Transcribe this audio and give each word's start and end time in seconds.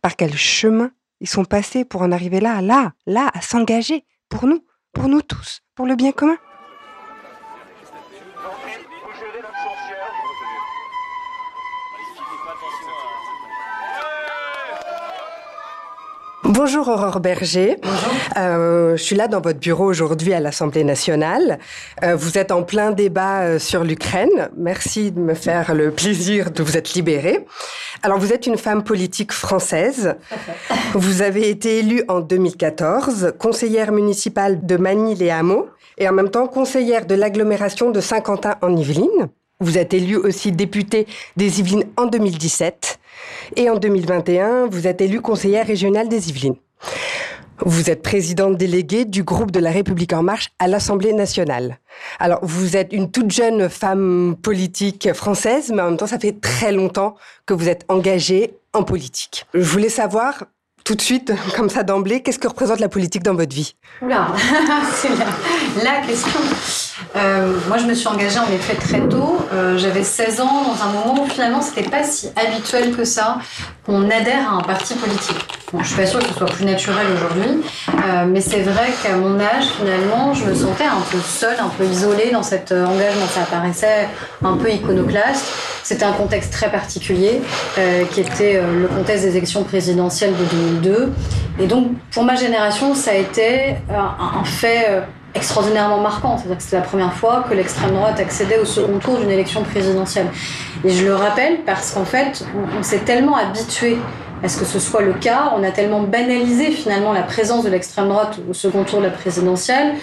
Par 0.00 0.16
quel 0.16 0.36
chemin 0.36 0.90
ils 1.20 1.28
sont 1.28 1.44
passés 1.44 1.84
pour 1.84 2.02
en 2.02 2.12
arriver 2.12 2.40
là, 2.40 2.62
là, 2.62 2.92
là, 3.06 3.30
à 3.34 3.40
s'engager, 3.40 4.04
pour 4.28 4.46
nous, 4.46 4.64
pour 4.92 5.08
nous 5.08 5.22
tous, 5.22 5.60
pour 5.74 5.86
le 5.86 5.96
bien 5.96 6.12
commun? 6.12 6.36
Bonjour 16.48 16.88
Aurore 16.88 17.20
Berger. 17.20 17.76
Bonjour. 17.82 18.12
Euh, 18.38 18.96
je 18.96 19.02
suis 19.02 19.14
là 19.14 19.28
dans 19.28 19.42
votre 19.42 19.58
bureau 19.58 19.84
aujourd'hui 19.84 20.32
à 20.32 20.40
l'Assemblée 20.40 20.82
nationale. 20.82 21.58
Euh, 22.02 22.16
vous 22.16 22.38
êtes 22.38 22.52
en 22.52 22.62
plein 22.62 22.90
débat 22.90 23.42
euh, 23.42 23.58
sur 23.58 23.84
l'Ukraine. 23.84 24.48
Merci 24.56 25.12
de 25.12 25.20
me 25.20 25.34
faire 25.34 25.74
le 25.74 25.90
plaisir 25.90 26.50
de 26.50 26.62
vous 26.62 26.78
être 26.78 26.94
libérée. 26.94 27.44
Alors 28.02 28.18
vous 28.18 28.32
êtes 28.32 28.46
une 28.46 28.56
femme 28.56 28.82
politique 28.82 29.32
française. 29.32 30.14
Vous 30.94 31.20
avez 31.20 31.50
été 31.50 31.80
élue 31.80 32.02
en 32.08 32.20
2014, 32.20 33.34
conseillère 33.38 33.92
municipale 33.92 34.64
de 34.64 34.78
Manille-les-Hameaux 34.78 35.68
et 35.98 36.08
en 36.08 36.12
même 36.12 36.30
temps 36.30 36.46
conseillère 36.46 37.04
de 37.04 37.14
l'agglomération 37.14 37.90
de 37.90 38.00
Saint-Quentin 38.00 38.54
en 38.62 38.74
Yvelines. 38.74 39.28
Vous 39.60 39.76
êtes 39.76 39.92
élue 39.92 40.16
aussi 40.16 40.52
députée 40.52 41.06
des 41.36 41.60
Yvelines 41.60 41.84
en 41.98 42.06
2017 42.06 42.98
et 43.56 43.70
en 43.70 43.76
2021, 43.76 44.66
vous 44.66 44.86
êtes 44.86 45.00
élue 45.00 45.20
conseillère 45.20 45.66
régionale 45.66 46.08
des 46.08 46.30
Yvelines. 46.30 46.56
Vous 47.64 47.90
êtes 47.90 48.02
présidente 48.02 48.56
déléguée 48.56 49.04
du 49.04 49.24
groupe 49.24 49.50
de 49.50 49.58
la 49.58 49.72
République 49.72 50.12
en 50.12 50.22
marche 50.22 50.50
à 50.60 50.68
l'Assemblée 50.68 51.12
nationale. 51.12 51.78
Alors, 52.20 52.38
vous 52.42 52.76
êtes 52.76 52.92
une 52.92 53.10
toute 53.10 53.32
jeune 53.32 53.68
femme 53.68 54.36
politique 54.40 55.12
française, 55.12 55.72
mais 55.74 55.82
en 55.82 55.86
même 55.86 55.96
temps, 55.96 56.06
ça 56.06 56.20
fait 56.20 56.40
très 56.40 56.70
longtemps 56.70 57.16
que 57.46 57.54
vous 57.54 57.68
êtes 57.68 57.84
engagée 57.88 58.54
en 58.74 58.84
politique. 58.84 59.44
Je 59.54 59.68
voulais 59.68 59.88
savoir, 59.88 60.44
tout 60.88 60.94
de 60.94 61.02
suite, 61.02 61.34
comme 61.56 61.68
ça 61.68 61.82
d'emblée, 61.82 62.22
qu'est-ce 62.22 62.38
que 62.38 62.48
représente 62.48 62.80
la 62.80 62.88
politique 62.88 63.22
dans 63.22 63.34
votre 63.34 63.54
vie? 63.54 63.74
Oula, 64.00 64.28
c'est 64.94 65.10
la, 65.10 65.84
la 65.84 66.06
question. 66.06 66.40
Euh, 67.14 67.52
moi, 67.68 67.76
je 67.76 67.84
me 67.84 67.92
suis 67.92 68.08
engagée 68.08 68.38
en 68.38 68.50
effet 68.50 68.74
très 68.74 69.06
tôt. 69.06 69.36
Euh, 69.52 69.76
J'avais 69.76 70.02
16 70.02 70.40
ans, 70.40 70.62
dans 70.64 70.82
un 70.82 70.92
moment 70.92 71.22
où 71.22 71.28
finalement, 71.28 71.60
c'était 71.60 71.88
pas 71.88 72.04
si 72.04 72.30
habituel 72.36 72.96
que 72.96 73.04
ça 73.04 73.36
qu'on 73.84 74.04
adhère 74.10 74.50
à 74.50 74.54
un 74.56 74.60
parti 74.62 74.94
politique. 74.94 75.36
Bon, 75.72 75.80
je 75.82 75.88
suis 75.88 75.96
pas 75.96 76.06
sûre 76.06 76.20
que 76.20 76.28
ce 76.28 76.34
soit 76.34 76.46
plus 76.46 76.64
naturel 76.64 77.06
aujourd'hui, 77.14 77.62
euh, 77.88 78.24
mais 78.26 78.40
c'est 78.40 78.62
vrai 78.62 78.90
qu'à 79.02 79.14
mon 79.16 79.38
âge, 79.38 79.66
finalement, 79.78 80.32
je 80.32 80.44
me 80.46 80.54
sentais 80.54 80.84
un 80.84 81.02
peu 81.10 81.18
seule, 81.20 81.56
un 81.60 81.68
peu 81.68 81.84
isolée 81.84 82.30
dans 82.32 82.42
cet 82.42 82.72
engagement. 82.72 83.26
Ça 83.34 83.42
paraissait 83.42 84.08
un 84.42 84.56
peu 84.56 84.70
iconoclaste. 84.70 85.44
C'était 85.88 86.04
un 86.04 86.12
contexte 86.12 86.52
très 86.52 86.70
particulier, 86.70 87.40
euh, 87.78 88.04
qui 88.12 88.20
était 88.20 88.56
euh, 88.56 88.82
le 88.82 88.88
contexte 88.88 89.24
des 89.24 89.38
élections 89.38 89.64
présidentielles 89.64 90.34
de 90.36 90.44
2002. 90.44 91.12
Et 91.60 91.66
donc, 91.66 91.92
pour 92.12 92.24
ma 92.24 92.34
génération, 92.34 92.94
ça 92.94 93.12
a 93.12 93.14
été 93.14 93.76
un, 93.88 94.38
un 94.38 94.44
fait 94.44 94.84
euh, 94.90 95.00
extraordinairement 95.34 96.02
marquant. 96.02 96.36
C'est-à-dire 96.36 96.58
que 96.58 96.62
c'était 96.62 96.76
la 96.76 96.82
première 96.82 97.14
fois 97.14 97.42
que 97.48 97.54
l'extrême 97.54 97.92
droite 97.92 98.20
accédait 98.20 98.58
au 98.58 98.66
second 98.66 98.98
tour 98.98 99.16
d'une 99.16 99.30
élection 99.30 99.62
présidentielle. 99.62 100.26
Et 100.84 100.90
je 100.90 101.06
le 101.06 101.14
rappelle 101.14 101.60
parce 101.64 101.92
qu'en 101.92 102.04
fait, 102.04 102.44
on, 102.54 102.80
on 102.80 102.82
s'est 102.82 102.98
tellement 102.98 103.36
habitué 103.36 103.96
à 104.44 104.48
ce 104.50 104.58
que 104.58 104.66
ce 104.66 104.78
soit 104.78 105.00
le 105.00 105.14
cas, 105.14 105.54
on 105.56 105.64
a 105.64 105.70
tellement 105.70 106.02
banalisé 106.02 106.70
finalement 106.70 107.14
la 107.14 107.22
présence 107.22 107.64
de 107.64 107.70
l'extrême 107.70 108.10
droite 108.10 108.38
au 108.46 108.52
second 108.52 108.84
tour 108.84 108.98
de 108.98 109.06
la 109.06 109.10
présidentielle. 109.10 109.94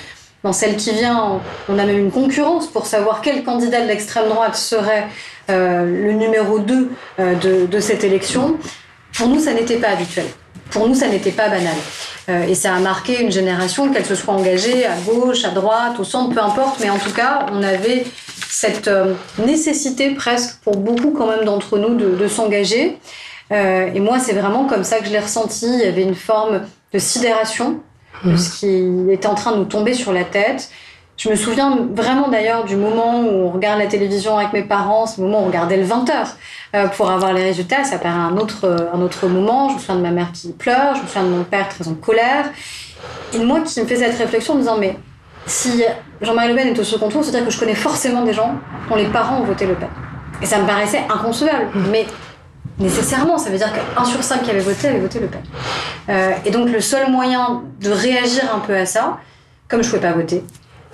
Dans 0.45 0.53
celle 0.53 0.75
qui 0.75 0.91
vient, 0.91 1.39
on 1.69 1.79
a 1.79 1.85
même 1.85 1.97
une 1.97 2.11
concurrence 2.11 2.67
pour 2.67 2.85
savoir 2.85 3.21
quel 3.21 3.43
candidat 3.43 3.81
de 3.81 3.87
l'extrême 3.87 4.29
droite 4.29 4.55
serait 4.55 5.03
euh, 5.03 5.34
le 5.53 6.11
numéro 6.13 6.59
2 6.59 6.89
euh, 7.19 7.35
de, 7.35 7.65
de 7.65 7.79
cette 7.79 8.03
élection. 8.03 8.57
Pour 9.17 9.27
nous, 9.27 9.39
ça 9.39 9.53
n'était 9.53 9.77
pas 9.77 9.89
habituel. 9.89 10.25
Pour 10.71 10.87
nous, 10.87 10.95
ça 10.95 11.07
n'était 11.07 11.31
pas 11.31 11.49
banal. 11.49 11.75
Euh, 12.27 12.47
et 12.47 12.55
ça 12.55 12.73
a 12.73 12.79
marqué 12.79 13.21
une 13.21 13.31
génération, 13.31 13.91
qu'elle 13.91 14.05
se 14.05 14.15
soit 14.15 14.33
engagée 14.33 14.85
à 14.85 14.95
gauche, 15.05 15.45
à 15.45 15.49
droite, 15.49 15.99
au 15.99 16.03
centre, 16.03 16.33
peu 16.33 16.41
importe. 16.41 16.79
Mais 16.79 16.89
en 16.89 16.97
tout 16.97 17.13
cas, 17.13 17.45
on 17.51 17.61
avait 17.61 18.05
cette 18.49 18.87
euh, 18.87 19.13
nécessité 19.45 20.11
presque 20.11 20.57
pour 20.63 20.77
beaucoup 20.77 21.11
quand 21.11 21.27
même 21.27 21.45
d'entre 21.45 21.77
nous 21.77 21.95
de, 21.95 22.15
de 22.15 22.27
s'engager. 22.27 22.97
Euh, 23.51 23.89
et 23.93 23.99
moi, 23.99 24.19
c'est 24.19 24.33
vraiment 24.33 24.65
comme 24.65 24.83
ça 24.83 24.99
que 24.99 25.05
je 25.05 25.11
l'ai 25.11 25.19
ressenti. 25.19 25.67
Il 25.67 25.79
y 25.79 25.87
avait 25.87 26.03
une 26.03 26.15
forme 26.15 26.63
de 26.91 26.99
sidération 26.99 27.79
de 28.23 28.35
ce 28.37 28.59
qui 28.59 29.11
était 29.11 29.27
en 29.27 29.35
train 29.35 29.51
de 29.51 29.57
nous 29.57 29.65
tomber 29.65 29.93
sur 29.93 30.11
la 30.11 30.23
tête. 30.23 30.69
Je 31.17 31.29
me 31.29 31.35
souviens 31.35 31.87
vraiment 31.93 32.27
d'ailleurs 32.27 32.65
du 32.65 32.75
moment 32.75 33.21
où 33.21 33.47
on 33.47 33.49
regarde 33.49 33.79
la 33.79 33.87
télévision 33.87 34.37
avec 34.37 34.51
mes 34.51 34.63
parents, 34.63 35.07
ce 35.07 35.21
moment 35.21 35.39
où 35.39 35.43
on 35.43 35.47
regardait 35.47 35.77
le 35.77 35.85
20h 35.85 36.11
euh, 36.75 36.87
pour 36.89 37.09
avoir 37.09 37.31
les 37.31 37.43
résultats. 37.43 37.85
Ça 37.85 37.97
paraît 37.97 38.19
un 38.19 38.35
autre, 38.37 38.89
un 38.93 38.99
autre 39.01 39.27
moment. 39.27 39.69
Je 39.69 39.75
me 39.75 39.79
souviens 39.79 39.95
de 39.95 40.01
ma 40.01 40.11
mère 40.11 40.31
qui 40.33 40.51
pleure, 40.51 40.95
je 40.95 41.01
me 41.01 41.07
souviens 41.07 41.23
de 41.23 41.29
mon 41.29 41.43
père 41.45 41.69
très 41.69 41.87
en 41.87 41.93
colère. 41.93 42.45
Et 43.33 43.39
moi 43.39 43.61
qui 43.61 43.79
me 43.79 43.85
fais 43.85 43.95
cette 43.95 44.17
réflexion 44.17 44.53
en 44.53 44.55
me 44.57 44.61
disant, 44.61 44.77
mais 44.77 44.97
si 45.45 45.83
Jean-Marie 46.21 46.49
Le 46.49 46.55
Pen 46.55 46.67
est 46.67 46.79
au 46.79 46.83
second 46.83 47.09
tour, 47.09 47.23
c'est-à-dire 47.23 47.45
que 47.45 47.53
je 47.53 47.59
connais 47.59 47.75
forcément 47.75 48.23
des 48.23 48.33
gens 48.33 48.55
dont 48.89 48.95
les 48.95 49.05
parents 49.05 49.39
ont 49.39 49.43
voté 49.43 49.65
Le 49.65 49.75
Pen. 49.75 49.89
Et 50.41 50.45
ça 50.45 50.59
me 50.59 50.67
paraissait 50.67 51.03
inconcevable. 51.09 51.67
Mais 51.91 52.05
nécessairement, 52.79 53.37
ça 53.37 53.49
veut 53.49 53.57
dire 53.57 53.71
qu'un 53.71 54.03
sur 54.05 54.21
cinq 54.23 54.43
qui 54.43 54.51
avait 54.51 54.59
voté 54.59 54.87
avait 54.87 54.99
voté 54.99 55.19
Le 55.19 55.27
Pen. 55.27 55.41
Euh, 56.09 56.31
et 56.45 56.51
donc 56.51 56.69
le 56.69 56.81
seul 56.81 57.09
moyen 57.09 57.63
de 57.79 57.89
réagir 57.89 58.43
un 58.53 58.59
peu 58.59 58.75
à 58.75 58.85
ça, 58.85 59.19
comme 59.67 59.81
je 59.81 59.87
ne 59.87 59.95
pouvais 59.95 60.07
pas 60.07 60.13
voter, 60.13 60.43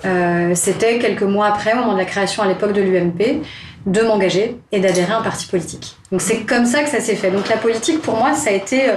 euh, 0.04 0.54
c'était 0.54 0.98
quelques 0.98 1.22
mois 1.22 1.46
après, 1.46 1.72
au 1.72 1.76
moment 1.76 1.92
de 1.92 1.98
la 1.98 2.04
création 2.04 2.42
à 2.42 2.48
l'époque 2.48 2.72
de 2.72 2.82
l'UMP, 2.82 3.42
de 3.86 4.00
m'engager 4.02 4.56
et 4.70 4.80
d'adhérer 4.80 5.12
à 5.12 5.18
un 5.18 5.22
parti 5.22 5.46
politique. 5.46 5.96
Donc 6.10 6.20
c'est 6.20 6.40
comme 6.40 6.66
ça 6.66 6.82
que 6.82 6.88
ça 6.88 7.00
s'est 7.00 7.16
fait. 7.16 7.30
Donc 7.30 7.48
la 7.48 7.56
politique, 7.56 8.00
pour 8.00 8.16
moi, 8.16 8.34
ça 8.34 8.50
a 8.50 8.52
été 8.52 8.90
euh, 8.90 8.94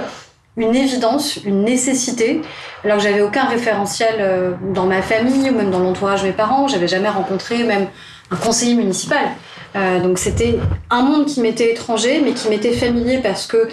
une 0.56 0.74
évidence, 0.74 1.36
une 1.44 1.64
nécessité. 1.64 2.40
Alors 2.84 2.98
que 2.98 3.02
j'avais 3.02 3.22
aucun 3.22 3.44
référentiel 3.44 4.16
euh, 4.20 4.52
dans 4.74 4.86
ma 4.86 5.02
famille 5.02 5.50
ou 5.50 5.54
même 5.54 5.70
dans 5.70 5.80
l'entourage 5.80 6.22
de 6.22 6.28
mes 6.28 6.32
parents. 6.32 6.68
J'avais 6.68 6.88
jamais 6.88 7.08
rencontré 7.08 7.64
même 7.64 7.88
un 8.30 8.36
conseiller 8.36 8.74
municipal. 8.74 9.24
Euh, 9.74 10.00
donc 10.00 10.18
c'était 10.18 10.58
un 10.90 11.02
monde 11.02 11.26
qui 11.26 11.40
m'était 11.40 11.72
étranger, 11.72 12.22
mais 12.24 12.32
qui 12.32 12.48
m'était 12.48 12.72
familier 12.72 13.18
parce 13.18 13.46
que 13.46 13.68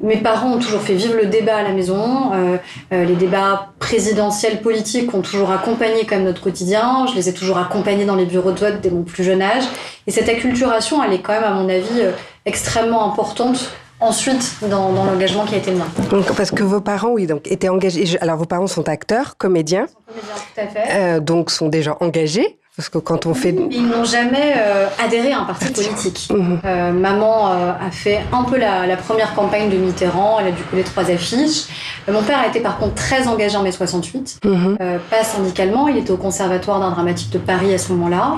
mes 0.00 0.16
parents 0.16 0.52
ont 0.54 0.58
toujours 0.58 0.80
fait 0.80 0.94
vivre 0.94 1.14
le 1.14 1.26
débat 1.26 1.56
à 1.56 1.62
la 1.62 1.70
maison. 1.72 2.32
Euh, 2.32 2.56
euh, 2.92 3.04
les 3.04 3.14
débats 3.14 3.68
présidentiels 3.78 4.60
politiques 4.60 5.14
ont 5.14 5.20
toujours 5.22 5.50
accompagné 5.52 6.04
comme 6.04 6.24
notre 6.24 6.42
quotidien. 6.42 7.06
Je 7.08 7.14
les 7.14 7.28
ai 7.28 7.32
toujours 7.32 7.58
accompagnés 7.58 8.04
dans 8.04 8.16
les 8.16 8.24
bureaux 8.26 8.50
de 8.52 8.58
vote 8.58 8.80
dès 8.82 8.90
mon 8.90 9.02
plus 9.02 9.22
jeune 9.22 9.40
âge. 9.40 9.64
Et 10.06 10.10
cette 10.10 10.28
acculturation, 10.28 11.02
elle 11.02 11.12
est 11.12 11.20
quand 11.20 11.32
même, 11.32 11.44
à 11.44 11.52
mon 11.54 11.68
avis, 11.68 12.00
euh, 12.00 12.10
extrêmement 12.44 13.06
importante 13.10 13.70
ensuite 14.00 14.56
dans, 14.68 14.92
dans 14.92 15.04
l'engagement 15.04 15.44
qui 15.46 15.54
a 15.54 15.58
été 15.58 15.70
le 15.70 15.78
mien. 15.78 15.86
Donc, 16.10 16.34
parce 16.36 16.50
que 16.50 16.64
vos 16.64 16.80
parents, 16.80 17.10
oui, 17.10 17.26
donc 17.26 17.46
étaient 17.46 17.68
engagés. 17.68 18.18
Alors 18.20 18.36
vos 18.36 18.44
parents 18.44 18.66
sont 18.66 18.88
acteurs, 18.88 19.36
comédiens, 19.38 19.86
Tout 19.86 20.60
à 20.60 20.66
fait. 20.66 20.82
euh, 20.90 21.20
donc 21.20 21.50
sont 21.50 21.68
déjà 21.68 21.96
engagés. 22.00 22.58
Parce 22.76 22.88
que 22.88 22.98
quand 22.98 23.26
on 23.26 23.34
fait, 23.34 23.54
Ils 23.70 23.86
n'ont 23.86 24.02
jamais 24.04 24.54
euh, 24.56 24.86
adhéré 25.00 25.30
à 25.32 25.40
un 25.42 25.44
parti 25.44 25.66
politique. 25.72 26.28
Mhm. 26.32 26.58
Euh, 26.64 26.90
maman 26.92 27.52
euh, 27.52 27.72
a 27.80 27.90
fait 27.92 28.20
un 28.32 28.42
peu 28.42 28.58
la, 28.58 28.84
la 28.88 28.96
première 28.96 29.32
campagne 29.34 29.70
de 29.70 29.76
Mitterrand, 29.76 30.38
elle 30.40 30.48
a 30.48 30.50
dû 30.50 30.62
coller 30.64 30.82
trois 30.82 31.08
affiches. 31.08 31.66
Euh, 32.08 32.12
mon 32.12 32.22
père 32.24 32.40
a 32.40 32.48
été 32.48 32.58
par 32.58 32.78
contre 32.78 32.94
très 32.94 33.28
engagé 33.28 33.56
en 33.56 33.62
mai 33.62 33.70
68, 33.70 34.40
Mhm. 34.44 34.76
euh, 34.80 34.98
pas 35.08 35.22
syndicalement, 35.22 35.86
il 35.86 35.98
était 35.98 36.10
au 36.10 36.16
conservatoire 36.16 36.80
d'art 36.80 36.90
dramatique 36.90 37.30
de 37.30 37.38
Paris 37.38 37.72
à 37.72 37.78
ce 37.78 37.92
moment-là. 37.92 38.32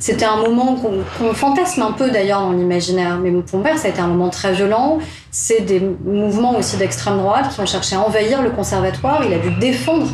C'était 0.00 0.26
un 0.26 0.36
moment 0.36 0.74
qu'on 0.74 0.98
qu'on 1.18 1.32
fantasme 1.32 1.80
un 1.82 1.92
peu 1.92 2.10
d'ailleurs 2.10 2.40
dans 2.40 2.52
l'imaginaire, 2.52 3.18
mais 3.22 3.30
pour 3.30 3.58
mon 3.60 3.64
père, 3.64 3.78
ça 3.78 3.86
a 3.86 3.90
été 3.90 4.00
un 4.00 4.08
moment 4.08 4.28
très 4.30 4.52
violent. 4.52 4.98
C'est 5.30 5.60
des 5.60 5.80
mouvements 6.04 6.56
aussi 6.58 6.76
d'extrême 6.76 7.16
droite 7.18 7.46
qui 7.54 7.60
ont 7.60 7.66
cherché 7.66 7.94
à 7.96 8.00
envahir 8.00 8.42
le 8.42 8.50
conservatoire. 8.50 9.22
Il 9.26 9.32
a 9.32 9.38
dû 9.38 9.50
défendre 9.58 10.06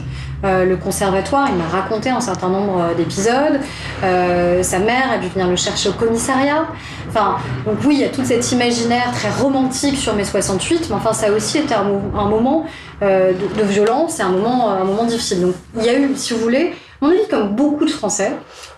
euh, 0.45 0.65
le 0.65 0.77
conservatoire. 0.77 1.49
Il 1.51 1.57
m'a 1.57 1.69
raconté 1.69 2.11
un 2.11 2.21
certain 2.21 2.49
nombre 2.49 2.81
euh, 2.81 2.95
d'épisodes. 2.95 3.61
Euh, 4.03 4.63
sa 4.63 4.79
mère 4.79 5.13
a 5.13 5.19
dû 5.19 5.29
venir 5.29 5.49
le 5.49 5.57
chercher 5.57 5.89
au 5.91 5.93
commissariat. 5.93 6.67
Enfin, 7.09 7.37
donc 7.67 7.77
oui, 7.85 7.95
il 7.95 8.01
y 8.01 8.05
a 8.05 8.09
tout 8.09 8.25
cet 8.25 8.51
imaginaire 8.53 9.13
très 9.13 9.31
romantique 9.31 9.97
sur 9.97 10.15
mai 10.15 10.25
68, 10.25 10.87
mais 10.89 10.97
enfin, 10.97 11.13
ça 11.13 11.31
aussi 11.33 11.59
été 11.59 11.75
un, 11.75 11.85
mo- 11.85 12.01
un 12.19 12.29
moment 12.29 12.67
de, 13.01 13.63
violence 13.65 14.21
et 14.21 14.23
un 14.23 14.29
moment, 14.31 14.71
un 14.71 14.85
moment 14.85 15.05
difficile. 15.05 15.41
Donc 15.43 15.55
il 15.77 15.85
y 15.85 15.89
a 15.89 15.99
eu, 15.99 16.11
si 16.15 16.33
vous 16.35 16.41
voulez, 16.41 16.73
à 17.01 17.05
mon 17.05 17.11
avis, 17.11 17.27
comme 17.29 17.49
beaucoup 17.57 17.85
de 17.85 17.91
Français, 17.91 18.33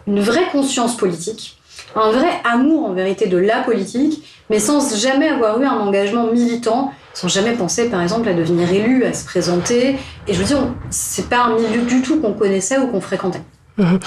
une 0.07 0.21
vraie 0.21 0.49
conscience 0.51 0.97
politique, 0.97 1.59
un 1.95 2.11
vrai 2.11 2.31
amour 2.45 2.87
en 2.89 2.93
vérité 2.93 3.27
de 3.27 3.37
la 3.39 3.59
politique, 3.59 4.25
mais 4.51 4.59
sans 4.59 4.97
jamais 4.97 5.29
avoir 5.29 5.61
eu 5.61 5.65
un 5.67 5.79
engagement 5.79 6.27
militant 6.27 6.93
sans 7.15 7.29
jamais 7.29 7.53
penser, 7.53 7.89
par 7.89 8.03
exemple, 8.03 8.29
à 8.29 8.35
devenir 8.35 8.71
élu, 8.71 9.05
à 9.05 9.13
se 9.13 9.25
présenter. 9.25 9.97
Et 10.27 10.35
je 10.35 10.39
veux 10.39 10.45
dire, 10.45 10.75
c'est 10.91 11.29
pas 11.29 11.45
un 11.45 11.59
milieu 11.59 11.83
du 11.83 12.03
tout 12.03 12.21
qu'on 12.21 12.35
connaissait 12.35 12.79
ou 12.79 12.89
qu'on 12.89 13.01
fréquentait. 13.01 13.43
Mhm. 13.79 13.99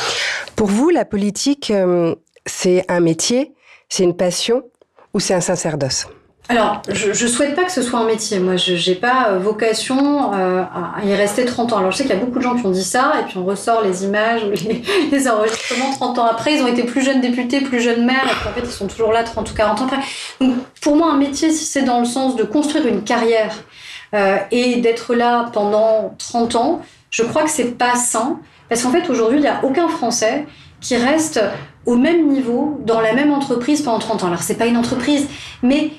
Pour 0.55 0.67
vous, 0.67 0.89
la 0.89 1.05
politique, 1.05 1.71
euh, 1.71 2.15
c'est 2.45 2.85
un 2.89 2.99
métier, 2.99 3.53
c'est 3.89 4.03
une 4.03 4.15
passion 4.15 4.63
ou 5.13 5.19
c'est 5.19 5.33
un 5.33 5.41
sacerdoce? 5.41 6.07
Alors, 6.49 6.81
je, 6.87 7.11
je 7.11 7.27
souhaite 7.27 7.55
pas 7.55 7.65
que 7.65 7.71
ce 7.73 7.81
soit 7.81 7.99
un 7.99 8.05
métier. 8.05 8.39
Moi, 8.39 8.55
je 8.55 8.89
n'ai 8.89 8.95
pas 8.95 9.31
euh, 9.31 9.37
vocation 9.37 10.33
euh, 10.33 10.63
à 10.63 11.03
y 11.03 11.13
rester 11.13 11.43
30 11.43 11.73
ans. 11.73 11.77
Alors, 11.79 11.91
je 11.91 11.97
sais 11.97 12.03
qu'il 12.03 12.13
y 12.13 12.17
a 12.17 12.23
beaucoup 12.23 12.37
de 12.37 12.43
gens 12.43 12.55
qui 12.55 12.65
ont 12.65 12.71
dit 12.71 12.85
ça, 12.85 13.15
et 13.19 13.23
puis 13.25 13.37
on 13.37 13.43
ressort 13.43 13.81
les 13.81 14.05
images, 14.05 14.45
les, 14.45 14.81
les 15.11 15.27
enregistrements 15.27 15.91
30 15.91 16.19
ans 16.19 16.25
après. 16.25 16.55
Ils 16.55 16.61
ont 16.61 16.67
été 16.67 16.83
plus 16.83 17.01
jeunes 17.01 17.19
députés, 17.19 17.59
plus 17.59 17.81
jeunes 17.81 18.05
maires, 18.05 18.23
et 18.25 18.35
puis 18.35 18.49
en 18.49 18.53
fait, 18.53 18.61
ils 18.63 18.71
sont 18.71 18.87
toujours 18.87 19.11
là 19.11 19.23
30 19.23 19.51
ou 19.51 19.53
40 19.53 19.81
ans 19.81 19.85
après. 19.85 19.99
Donc, 20.39 20.55
pour 20.81 20.95
moi, 20.95 21.11
un 21.11 21.17
métier, 21.17 21.51
si 21.51 21.65
c'est 21.65 21.83
dans 21.83 21.99
le 21.99 22.05
sens 22.05 22.37
de 22.37 22.43
construire 22.43 22.87
une 22.87 23.03
carrière 23.03 23.53
euh, 24.15 24.37
et 24.51 24.77
d'être 24.77 25.15
là 25.15 25.49
pendant 25.51 26.15
30 26.17 26.55
ans, 26.55 26.81
je 27.09 27.23
crois 27.23 27.43
que 27.43 27.49
c'est 27.49 27.77
pas 27.77 27.95
sain. 27.95 28.39
Parce 28.69 28.83
qu'en 28.83 28.91
fait, 28.91 29.09
aujourd'hui, 29.09 29.39
il 29.39 29.41
n'y 29.41 29.47
a 29.47 29.59
aucun 29.63 29.89
Français 29.89 30.45
qui 30.79 30.95
reste 30.95 31.41
au 31.85 31.95
même 31.95 32.27
niveau, 32.27 32.79
dans 32.85 33.01
la 33.01 33.13
même 33.13 33.33
entreprise 33.33 33.81
pendant 33.81 33.99
30 33.99 34.23
ans. 34.23 34.27
Alors, 34.27 34.43
c'est 34.43 34.57
pas 34.57 34.65
une 34.65 34.77
entreprise, 34.77 35.27
mais 35.61 35.91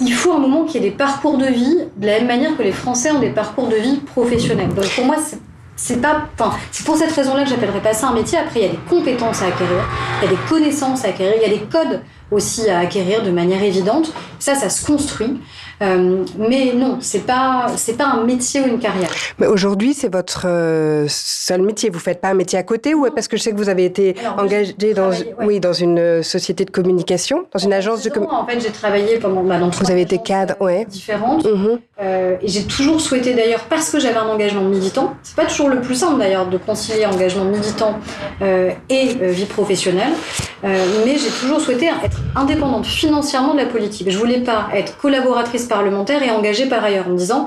il 0.00 0.12
faut 0.12 0.32
un 0.32 0.38
moment 0.38 0.64
qu'il 0.64 0.82
y 0.82 0.86
ait 0.86 0.90
des 0.90 0.96
parcours 0.96 1.38
de 1.38 1.46
vie 1.46 1.78
de 1.96 2.06
la 2.06 2.18
même 2.18 2.26
manière 2.26 2.56
que 2.56 2.62
les 2.62 2.72
Français 2.72 3.10
ont 3.10 3.20
des 3.20 3.30
parcours 3.30 3.68
de 3.68 3.76
vie 3.76 3.96
professionnels. 3.96 4.68
Donc 4.74 4.88
pour 4.94 5.04
moi, 5.04 5.16
c'est 5.76 6.00
pas, 6.00 6.26
enfin, 6.38 6.56
c'est 6.70 6.84
pour 6.84 6.96
cette 6.96 7.12
raison-là 7.12 7.44
que 7.44 7.50
j'appellerais 7.50 7.82
pas 7.82 7.92
ça 7.92 8.08
un 8.08 8.14
métier. 8.14 8.38
Après, 8.38 8.60
il 8.60 8.66
y 8.66 8.68
a 8.68 8.72
des 8.72 8.80
compétences 8.88 9.42
à 9.42 9.46
acquérir, 9.46 9.84
il 10.20 10.24
y 10.24 10.28
a 10.28 10.30
des 10.30 10.42
connaissances 10.48 11.04
à 11.04 11.08
acquérir, 11.08 11.34
il 11.36 11.50
y 11.50 11.54
a 11.54 11.58
des 11.58 11.64
codes 11.64 12.02
aussi 12.30 12.68
à 12.68 12.80
acquérir 12.80 13.22
de 13.22 13.30
manière 13.30 13.62
évidente. 13.62 14.12
Ça, 14.38 14.54
ça 14.54 14.68
se 14.68 14.84
construit. 14.84 15.38
Euh, 15.82 16.24
mais 16.38 16.72
non, 16.74 16.98
c'est 17.00 17.26
pas 17.26 17.66
c'est 17.76 17.98
pas 17.98 18.06
un 18.06 18.24
métier 18.24 18.62
ou 18.62 18.66
une 18.66 18.78
carrière. 18.78 19.10
Mais 19.38 19.46
aujourd'hui, 19.46 19.92
c'est 19.92 20.10
votre 20.10 20.46
euh, 20.46 21.04
seul 21.08 21.60
métier. 21.62 21.90
Vous 21.90 21.98
faites 21.98 22.20
pas 22.20 22.28
un 22.28 22.34
métier 22.34 22.58
à 22.58 22.62
côté 22.62 22.94
ou 22.94 23.06
parce 23.10 23.28
que 23.28 23.36
je 23.36 23.42
sais 23.42 23.52
que 23.52 23.56
vous 23.56 23.68
avez 23.68 23.84
été 23.84 24.14
engagé 24.38 24.72
dans 24.94 25.10
oui 25.42 25.60
dans 25.60 25.74
une 25.74 25.98
euh, 25.98 26.22
société 26.22 26.64
de 26.64 26.70
communication, 26.70 27.46
dans 27.52 27.58
une 27.58 27.74
agence 27.74 28.02
de 28.02 28.08
communication. 28.08 28.42
En 28.42 28.46
fait, 28.46 28.60
j'ai 28.60 28.72
travaillé 28.72 29.18
pendant 29.18 29.42
bah, 29.42 29.58
dans 29.58 29.68
Vous 29.68 29.90
avez 29.90 30.02
été 30.02 30.18
cadre, 30.18 30.54
ouais. 30.60 30.86
Différentes. 30.86 31.44
Mhm. 31.44 31.78
et 32.00 32.48
j'ai 32.48 32.64
toujours 32.64 33.00
souhaité 33.00 33.34
d'ailleurs 33.34 33.64
parce 33.68 33.90
que 33.90 34.00
j'avais 34.00 34.16
un 34.18 34.28
engagement 34.28 34.62
militant. 34.62 35.14
C'est 35.22 35.36
pas 35.36 35.44
toujours 35.44 35.68
le 35.68 35.80
plus 35.82 35.94
simple 35.94 36.18
d'ailleurs 36.18 36.46
de 36.46 36.56
concilier 36.56 37.04
engagement 37.04 37.44
militant 37.44 37.98
et 38.40 39.08
vie 39.20 39.44
professionnelle. 39.44 40.12
mais 40.62 41.16
j'ai 41.18 41.30
toujours 41.40 41.60
souhaité 41.60 41.90
être 42.02 42.15
indépendante 42.34 42.86
financièrement 42.86 43.54
de 43.54 43.58
la 43.58 43.66
politique. 43.66 44.10
Je 44.10 44.18
voulais 44.18 44.40
pas 44.40 44.68
être 44.74 44.96
collaboratrice 44.98 45.64
parlementaire 45.64 46.22
et 46.22 46.30
engagée 46.30 46.66
par 46.66 46.84
ailleurs 46.84 47.06
en 47.08 47.10
me 47.10 47.18
disant 47.18 47.46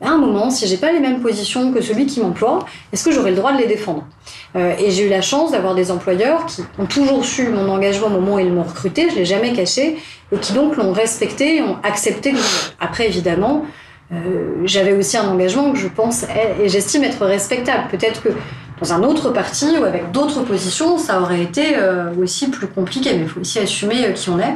à 0.00 0.10
un 0.10 0.18
moment, 0.18 0.48
si 0.50 0.68
j'ai 0.68 0.76
pas 0.76 0.92
les 0.92 1.00
mêmes 1.00 1.20
positions 1.20 1.72
que 1.72 1.80
celui 1.80 2.06
qui 2.06 2.20
m'emploie, 2.20 2.60
est-ce 2.92 3.04
que 3.04 3.10
j'aurai 3.10 3.30
le 3.30 3.36
droit 3.36 3.52
de 3.52 3.58
les 3.58 3.66
défendre? 3.66 4.06
Euh, 4.54 4.72
Et 4.78 4.92
j'ai 4.92 5.06
eu 5.06 5.08
la 5.08 5.22
chance 5.22 5.50
d'avoir 5.50 5.74
des 5.74 5.90
employeurs 5.90 6.46
qui 6.46 6.62
ont 6.78 6.86
toujours 6.86 7.24
su 7.24 7.48
mon 7.48 7.68
engagement 7.68 8.06
au 8.06 8.10
moment 8.10 8.36
où 8.36 8.38
ils 8.38 8.52
m'ont 8.52 8.62
recruté, 8.62 9.08
je 9.10 9.16
l'ai 9.16 9.24
jamais 9.24 9.52
caché, 9.52 9.98
et 10.30 10.36
qui 10.36 10.52
donc 10.52 10.76
l'ont 10.76 10.92
respecté 10.92 11.56
et 11.56 11.62
ont 11.62 11.78
accepté. 11.82 12.30
Que... 12.30 12.38
Après, 12.78 13.08
évidemment, 13.08 13.64
euh, 14.12 14.62
j'avais 14.64 14.92
aussi 14.92 15.16
un 15.16 15.28
engagement 15.28 15.72
que 15.72 15.78
je 15.78 15.88
pense 15.88 16.24
et 16.62 16.68
j'estime 16.68 17.02
être 17.02 17.26
respectable. 17.26 17.88
Peut-être 17.90 18.22
que 18.22 18.28
dans 18.80 18.92
un 18.92 19.02
autre 19.02 19.30
parti 19.30 19.76
ou 19.78 19.84
avec 19.84 20.10
d'autres 20.12 20.42
positions, 20.42 20.98
ça 20.98 21.20
aurait 21.20 21.42
été 21.42 21.76
euh, 21.76 22.12
aussi 22.20 22.48
plus 22.48 22.66
compliqué, 22.66 23.14
mais 23.14 23.22
il 23.22 23.28
faut 23.28 23.40
aussi 23.40 23.58
assumer 23.58 24.06
euh, 24.06 24.12
qui 24.12 24.30
on 24.30 24.38
est. 24.38 24.54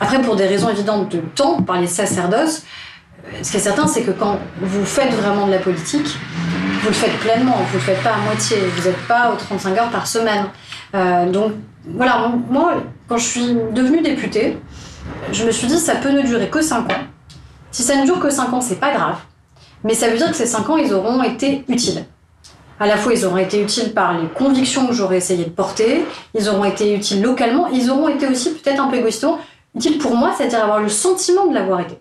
Après, 0.00 0.20
pour 0.20 0.36
des 0.36 0.46
raisons 0.46 0.68
évidentes 0.68 1.10
de 1.10 1.18
temps, 1.18 1.60
par 1.62 1.80
les 1.80 1.86
sacerdoces, 1.86 2.62
euh, 3.26 3.42
ce 3.42 3.50
qui 3.50 3.56
est 3.56 3.60
certain, 3.60 3.86
c'est 3.86 4.02
que 4.02 4.12
quand 4.12 4.38
vous 4.60 4.84
faites 4.84 5.12
vraiment 5.12 5.46
de 5.46 5.52
la 5.52 5.58
politique, 5.58 6.06
vous 6.82 6.88
le 6.88 6.94
faites 6.94 7.18
pleinement, 7.18 7.56
vous 7.70 7.78
le 7.78 7.82
faites 7.82 8.02
pas 8.02 8.14
à 8.14 8.18
moitié, 8.18 8.58
vous 8.76 8.88
n'êtes 8.88 9.06
pas 9.08 9.32
aux 9.32 9.36
35 9.36 9.78
heures 9.78 9.90
par 9.90 10.06
semaine. 10.06 10.44
donc 11.32 11.52
voilà, 11.86 12.30
moi, 12.50 12.82
quand 13.08 13.16
je 13.16 13.24
suis 13.24 13.56
devenue 13.72 14.02
députée, 14.02 14.58
je 15.32 15.44
me 15.44 15.50
suis 15.50 15.66
dit 15.66 15.78
ça 15.78 15.96
peut 15.96 16.10
ne 16.10 16.22
durer 16.22 16.48
que 16.48 16.60
5 16.62 16.92
ans. 16.92 17.04
Si 17.70 17.82
ça 17.82 17.96
ne 17.96 18.04
dure 18.04 18.20
que 18.20 18.30
5 18.30 18.52
ans, 18.52 18.60
c'est 18.60 18.78
pas 18.78 18.92
grave, 18.92 19.16
mais 19.82 19.94
ça 19.94 20.08
veut 20.08 20.16
dire 20.18 20.28
que 20.30 20.36
ces 20.36 20.46
5 20.46 20.68
ans, 20.70 20.76
ils 20.76 20.92
auront 20.92 21.22
été 21.22 21.64
utiles. 21.68 22.04
À 22.80 22.86
la 22.86 22.96
fois, 22.96 23.12
ils 23.14 23.24
auront 23.24 23.36
été 23.36 23.62
utiles 23.62 23.92
par 23.92 24.18
les 24.18 24.26
convictions 24.28 24.86
que 24.86 24.92
j'aurais 24.92 25.18
essayé 25.18 25.44
de 25.44 25.50
porter, 25.50 26.04
ils 26.34 26.48
auront 26.48 26.64
été 26.64 26.94
utiles 26.94 27.22
localement, 27.22 27.68
ils 27.68 27.90
auront 27.90 28.08
été 28.08 28.26
aussi 28.26 28.52
peut-être 28.54 28.82
un 28.82 28.88
peu 28.88 28.96
égoïstement 28.96 29.38
utiles 29.76 29.98
pour 29.98 30.16
moi, 30.16 30.34
c'est-à-dire 30.36 30.62
avoir 30.62 30.80
le 30.80 30.88
sentiment 30.88 31.46
de 31.46 31.54
l'avoir 31.54 31.80
été. 31.80 31.98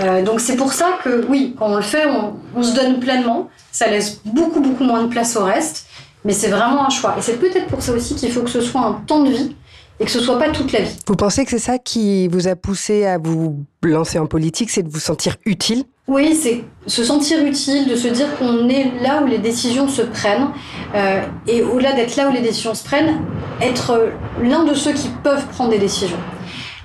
Euh, 0.00 0.22
donc 0.22 0.40
c'est 0.40 0.56
pour 0.56 0.72
ça 0.72 0.98
que 1.04 1.24
oui, 1.28 1.54
quand 1.58 1.68
on 1.68 1.76
le 1.76 1.82
fait, 1.82 2.06
on, 2.54 2.62
se 2.62 2.74
donne 2.74 3.00
pleinement, 3.00 3.48
ça 3.70 3.88
laisse 3.88 4.20
beaucoup 4.24 4.60
beaucoup 4.60 4.84
moins 4.84 5.02
de 5.02 5.08
place 5.08 5.36
au 5.36 5.44
reste, 5.44 5.86
mais 6.24 6.32
c'est 6.32 6.48
vraiment 6.48 6.86
un 6.86 6.90
choix. 6.90 7.14
Et 7.18 7.22
c'est 7.22 7.38
peut-être 7.38 7.66
pour 7.66 7.82
ça 7.82 7.92
aussi 7.92 8.14
qu'il 8.14 8.30
faut 8.30 8.42
que 8.42 8.50
ce 8.50 8.60
soit 8.60 8.80
un 8.80 8.92
temps 9.06 9.22
de 9.22 9.30
vie 9.30 9.56
et 10.02 10.04
que 10.04 10.10
ce 10.10 10.18
soit 10.18 10.38
pas 10.38 10.50
toute 10.50 10.72
la 10.72 10.80
vie. 10.80 10.96
Vous 11.06 11.14
pensez 11.14 11.44
que 11.44 11.50
c'est 11.52 11.60
ça 11.60 11.78
qui 11.78 12.26
vous 12.26 12.48
a 12.48 12.56
poussé 12.56 13.06
à 13.06 13.18
vous 13.18 13.64
lancer 13.84 14.18
en 14.18 14.26
politique, 14.26 14.68
c'est 14.68 14.82
de 14.82 14.88
vous 14.88 14.98
sentir 14.98 15.36
utile? 15.46 15.84
Oui, 16.08 16.34
c'est 16.34 16.64
se 16.88 17.04
sentir 17.04 17.38
utile, 17.46 17.88
de 17.88 17.94
se 17.94 18.08
dire 18.08 18.26
qu'on 18.36 18.68
est 18.68 18.90
là 19.00 19.22
où 19.22 19.26
les 19.26 19.38
décisions 19.38 19.86
se 19.86 20.02
prennent, 20.02 20.48
euh, 20.96 21.22
et 21.46 21.62
au-delà 21.62 21.92
d'être 21.92 22.16
là 22.16 22.28
où 22.28 22.32
les 22.32 22.40
décisions 22.40 22.74
se 22.74 22.82
prennent, 22.82 23.20
être 23.60 24.10
l'un 24.42 24.64
de 24.64 24.74
ceux 24.74 24.92
qui 24.92 25.08
peuvent 25.22 25.46
prendre 25.46 25.70
des 25.70 25.78
décisions. 25.78 26.18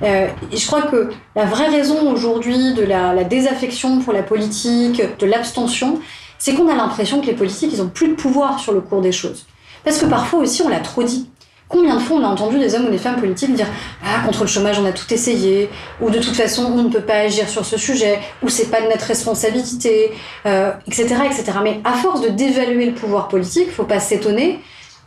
Euh, 0.03 0.27
et 0.51 0.57
je 0.57 0.67
crois 0.67 0.83
que 0.83 1.09
la 1.35 1.45
vraie 1.45 1.69
raison 1.69 2.11
aujourd'hui 2.11 2.75
de 2.75 2.83
la, 2.83 3.15
la, 3.15 3.23
désaffection 3.23 3.97
pour 3.97 4.13
la 4.13 4.21
politique, 4.21 5.01
de 5.17 5.25
l'abstention, 5.25 5.99
c'est 6.37 6.53
qu'on 6.53 6.67
a 6.67 6.75
l'impression 6.75 7.19
que 7.19 7.25
les 7.25 7.33
politiques, 7.33 7.71
ils 7.73 7.81
ont 7.81 7.89
plus 7.89 8.09
de 8.09 8.13
pouvoir 8.13 8.59
sur 8.59 8.73
le 8.73 8.81
cours 8.81 9.01
des 9.01 9.11
choses. 9.11 9.47
Parce 9.83 9.97
que 9.97 10.05
parfois 10.05 10.41
aussi, 10.41 10.61
on 10.61 10.69
l'a 10.69 10.81
trop 10.81 11.01
dit. 11.01 11.27
Combien 11.69 11.95
de 11.95 11.99
fois 11.99 12.17
on 12.17 12.23
a 12.23 12.27
entendu 12.27 12.59
des 12.59 12.75
hommes 12.75 12.85
ou 12.85 12.91
des 12.91 12.97
femmes 12.97 13.19
politiques 13.19 13.53
dire 13.53 13.67
Ah, 14.03 14.25
contre 14.25 14.41
le 14.41 14.47
chômage, 14.47 14.79
on 14.79 14.85
a 14.85 14.93
tout 14.93 15.13
essayé, 15.13 15.69
ou 16.01 16.09
de 16.09 16.19
toute 16.19 16.35
façon, 16.35 16.71
on 16.73 16.83
ne 16.83 16.89
peut 16.89 17.01
pas 17.01 17.19
agir 17.19 17.49
sur 17.49 17.65
ce 17.65 17.77
sujet, 17.77 18.19
ou 18.41 18.49
c'est 18.49 18.71
pas 18.71 18.81
de 18.81 18.87
notre 18.87 19.05
responsabilité, 19.05 20.11
euh, 20.45 20.71
etc., 20.87 21.15
etc. 21.25 21.57
Mais 21.63 21.81
à 21.83 21.93
force 21.93 22.21
de 22.21 22.29
dévaluer 22.29 22.85
le 22.85 22.93
pouvoir 22.93 23.27
politique, 23.27 23.69
faut 23.71 23.83
pas 23.83 23.99
s'étonner 23.99 24.61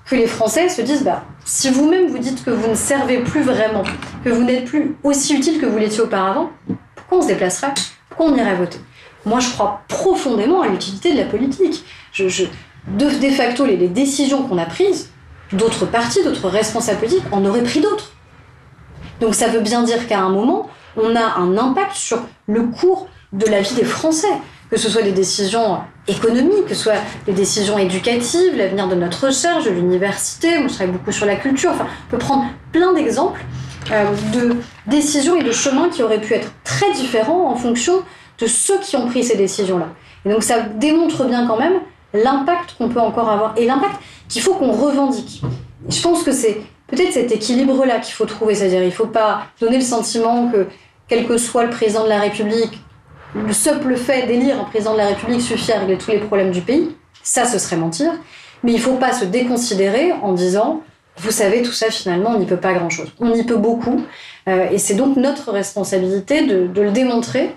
que 0.04 0.16
les 0.16 0.26
Français 0.26 0.68
se 0.68 0.82
disent 0.82 1.04
bah, 1.04 1.24
si 1.44 1.70
vous-même 1.70 2.08
vous 2.08 2.18
dites 2.18 2.44
que 2.44 2.50
vous 2.50 2.68
ne 2.68 2.74
servez 2.74 3.18
plus 3.18 3.42
vraiment, 3.42 3.84
que 4.24 4.30
vous 4.30 4.42
n'êtes 4.42 4.64
plus 4.64 4.96
aussi 5.02 5.34
utile 5.34 5.60
que 5.60 5.66
vous 5.66 5.78
l'étiez 5.78 6.00
auparavant, 6.00 6.50
pourquoi 6.94 7.18
on 7.18 7.22
se 7.22 7.28
déplacerait 7.28 7.72
Pourquoi 8.08 8.26
on 8.26 8.36
irait 8.36 8.56
voter? 8.56 8.78
Moi, 9.24 9.40
je 9.40 9.50
crois 9.50 9.82
profondément 9.88 10.62
à 10.62 10.68
l'utilité 10.68 11.12
de 11.12 11.18
la 11.18 11.24
politique. 11.24 11.84
Je, 12.12 12.44
de, 12.88 13.30
facto, 13.30 13.66
les 13.66 13.76
décisions 13.88 14.42
qu'on 14.42 14.58
a 14.58 14.64
prises, 14.64 15.10
d'autres 15.52 15.86
partis, 15.86 16.22
d'autres 16.22 16.48
responsables 16.48 16.98
politiques 16.98 17.24
en 17.32 17.44
auraient 17.44 17.62
pris 17.62 17.80
d'autres. 17.80 18.12
Donc 19.20 19.34
ça 19.34 19.48
veut 19.48 19.60
bien 19.60 19.82
dire 19.82 20.06
qu'à 20.06 20.20
un 20.20 20.30
moment, 20.30 20.68
on 20.96 21.14
a 21.14 21.38
un 21.38 21.56
impact 21.56 21.94
sur 21.94 22.20
le 22.46 22.62
cours 22.62 23.08
de 23.32 23.46
la 23.46 23.60
vie 23.60 23.74
des 23.74 23.84
Français, 23.84 24.32
que 24.70 24.76
ce 24.76 24.88
soit 24.88 25.02
des 25.02 25.12
décisions 25.12 25.78
économiques, 26.08 26.66
que 26.66 26.74
ce 26.74 26.84
soit 26.84 27.00
des 27.26 27.32
décisions 27.32 27.78
éducatives, 27.78 28.56
l'avenir 28.56 28.88
de 28.88 28.94
notre 28.94 29.26
recherche, 29.26 29.64
de 29.64 29.70
l'université, 29.70 30.62
je 30.62 30.74
travaille 30.74 30.94
beaucoup 30.94 31.12
sur 31.12 31.26
la 31.26 31.36
culture, 31.36 31.70
enfin 31.72 31.86
on 32.08 32.10
peut 32.10 32.18
prendre 32.18 32.46
plein 32.72 32.92
d'exemples 32.92 33.44
euh, 33.92 34.04
de 34.32 34.56
décisions 34.86 35.36
et 35.36 35.42
de 35.42 35.52
chemins 35.52 35.88
qui 35.88 36.02
auraient 36.02 36.20
pu 36.20 36.34
être 36.34 36.52
très 36.64 36.90
différents 36.92 37.50
en 37.50 37.56
fonction 37.56 38.02
de 38.38 38.46
ceux 38.46 38.78
qui 38.78 38.96
ont 38.96 39.06
pris 39.06 39.22
ces 39.22 39.36
décisions-là. 39.36 39.88
Et 40.24 40.30
donc 40.30 40.42
ça 40.42 40.60
démontre 40.60 41.24
bien 41.24 41.46
quand 41.46 41.58
même 41.58 41.74
l'impact 42.12 42.76
qu'on 42.78 42.88
peut 42.88 43.00
encore 43.00 43.28
avoir 43.30 43.54
et 43.56 43.66
l'impact 43.66 43.96
qu'il 44.30 44.40
faut 44.40 44.54
qu'on 44.54 44.72
revendique. 44.72 45.42
je 45.88 46.00
pense 46.00 46.22
que 46.22 46.32
c'est 46.32 46.62
peut-être 46.86 47.12
cet 47.12 47.32
équilibre-là 47.32 47.98
qu'il 47.98 48.14
faut 48.14 48.26
trouver, 48.26 48.54
c'est-à-dire 48.54 48.82
il 48.82 48.86
ne 48.86 48.90
faut 48.90 49.06
pas 49.06 49.42
donner 49.60 49.76
le 49.76 49.84
sentiment 49.84 50.50
que 50.50 50.66
quel 51.08 51.26
que 51.26 51.36
soit 51.36 51.64
le 51.64 51.70
président 51.70 52.04
de 52.04 52.08
la 52.08 52.20
République, 52.20 52.80
le 53.34 53.52
simple 53.52 53.96
fait 53.96 54.26
d'élire 54.26 54.60
un 54.60 54.64
président 54.64 54.92
de 54.92 54.98
la 54.98 55.08
République 55.08 55.40
suffit 55.40 55.72
à 55.72 55.80
régler 55.80 55.98
tous 55.98 56.12
les 56.12 56.18
problèmes 56.18 56.52
du 56.52 56.60
pays. 56.60 56.96
Ça, 57.22 57.44
ce 57.44 57.58
serait 57.58 57.76
mentir. 57.76 58.12
Mais 58.62 58.72
il 58.72 58.76
ne 58.76 58.80
faut 58.80 58.96
pas 58.96 59.12
se 59.12 59.24
déconsidérer 59.24 60.12
en 60.12 60.32
disant, 60.32 60.82
vous 61.16 61.30
savez, 61.30 61.62
tout 61.62 61.72
ça, 61.72 61.90
finalement, 61.90 62.30
on 62.30 62.38
n'y 62.38 62.46
peut 62.46 62.56
pas 62.56 62.72
grand-chose. 62.72 63.12
On 63.20 63.34
y 63.34 63.44
peut 63.44 63.56
beaucoup. 63.56 64.02
Euh, 64.48 64.68
et 64.70 64.78
c'est 64.78 64.94
donc 64.94 65.16
notre 65.16 65.52
responsabilité 65.52 66.46
de, 66.46 66.68
le 66.80 66.90
démontrer 66.90 67.54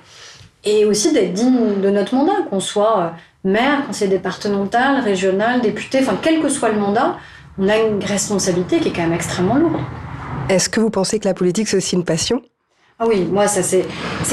et 0.64 0.86
aussi 0.86 1.12
d'être 1.12 1.34
digne 1.34 1.82
de 1.82 1.90
notre 1.90 2.16
mandat, 2.16 2.44
qu'on 2.50 2.60
soit 2.60 3.00
euh, 3.00 3.10
maire, 3.44 3.86
conseiller 3.86 4.12
départemental, 4.12 5.02
régional, 5.02 5.62
député, 5.62 6.00
enfin 6.02 6.18
quel 6.22 6.42
que 6.42 6.50
soit 6.50 6.70
le 6.70 6.80
mandat, 6.80 7.18
on 7.58 7.68
a 7.70 7.78
une 7.78 8.04
responsabilité 8.04 8.80
qui 8.80 8.90
est 8.90 8.94
quand 8.94 9.04
même 9.04 9.14
extrêmement 9.14 9.56
lourde. 9.56 9.82
Est-ce 10.50 10.70
que 10.70 10.80
vous 10.80 10.90
pensez 10.90 11.20
que 11.20 11.28
la 11.28 11.34
politique 11.34 11.68
c'est 11.68 11.78
aussi 11.78 11.96
une 11.96 12.06
passion? 12.06 12.42
Ah 13.00 13.06
oui, 13.08 13.28
moi, 13.30 13.48
ça 13.48 13.64
c'est, 13.64 13.86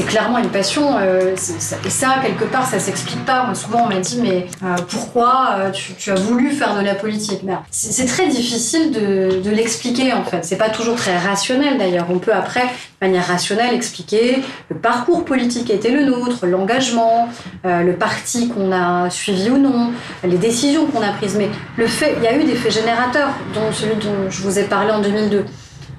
clairement 0.06 0.36
une 0.38 0.50
passion. 0.50 0.98
Euh, 0.98 1.34
et 1.34 1.90
ça, 1.90 2.16
quelque 2.22 2.44
part, 2.44 2.66
ça 2.66 2.78
s'explique 2.78 3.24
pas. 3.24 3.44
Moi, 3.44 3.54
souvent, 3.54 3.84
on 3.84 3.88
m'a 3.88 4.00
dit, 4.00 4.20
mais 4.20 4.46
euh, 4.62 4.76
pourquoi 4.86 5.56
euh, 5.56 5.70
tu, 5.70 6.10
as 6.10 6.14
voulu 6.14 6.50
faire 6.50 6.76
de 6.76 6.84
la 6.84 6.94
politique? 6.94 7.40
Ben, 7.42 7.62
c'est, 7.70 8.04
très 8.04 8.28
difficile 8.28 8.92
de, 8.92 9.40
de 9.40 9.50
l'expliquer, 9.50 10.12
en 10.12 10.24
fait. 10.24 10.44
C'est 10.44 10.58
pas 10.58 10.68
toujours 10.68 10.96
très 10.96 11.16
rationnel, 11.16 11.78
d'ailleurs. 11.78 12.06
On 12.10 12.18
peut 12.18 12.34
après, 12.34 12.64
de 12.64 13.06
manière 13.06 13.26
rationnelle, 13.26 13.74
expliquer 13.74 14.42
le 14.68 14.76
parcours 14.76 15.24
politique 15.24 15.64
qui 15.64 15.72
était 15.72 15.90
le 15.90 16.04
nôtre, 16.04 16.46
l'engagement, 16.46 17.30
le 17.64 17.92
parti 17.94 18.50
qu'on 18.50 18.72
a 18.72 19.08
suivi 19.08 19.48
ou 19.48 19.56
non, 19.56 19.90
les 20.22 20.36
décisions 20.36 20.84
qu'on 20.86 21.02
a 21.02 21.12
prises. 21.12 21.36
Mais 21.36 21.48
le 21.76 21.86
fait, 21.86 22.14
il 22.18 22.24
y 22.24 22.28
a 22.28 22.36
eu 22.36 22.44
des 22.44 22.54
faits 22.54 22.72
générateurs, 22.72 23.30
dont 23.54 23.72
celui 23.72 23.96
dont 23.96 24.28
je 24.28 24.42
vous 24.42 24.58
ai 24.58 24.64
parlé 24.64 24.90
en 24.90 25.00
2002. 25.00 25.46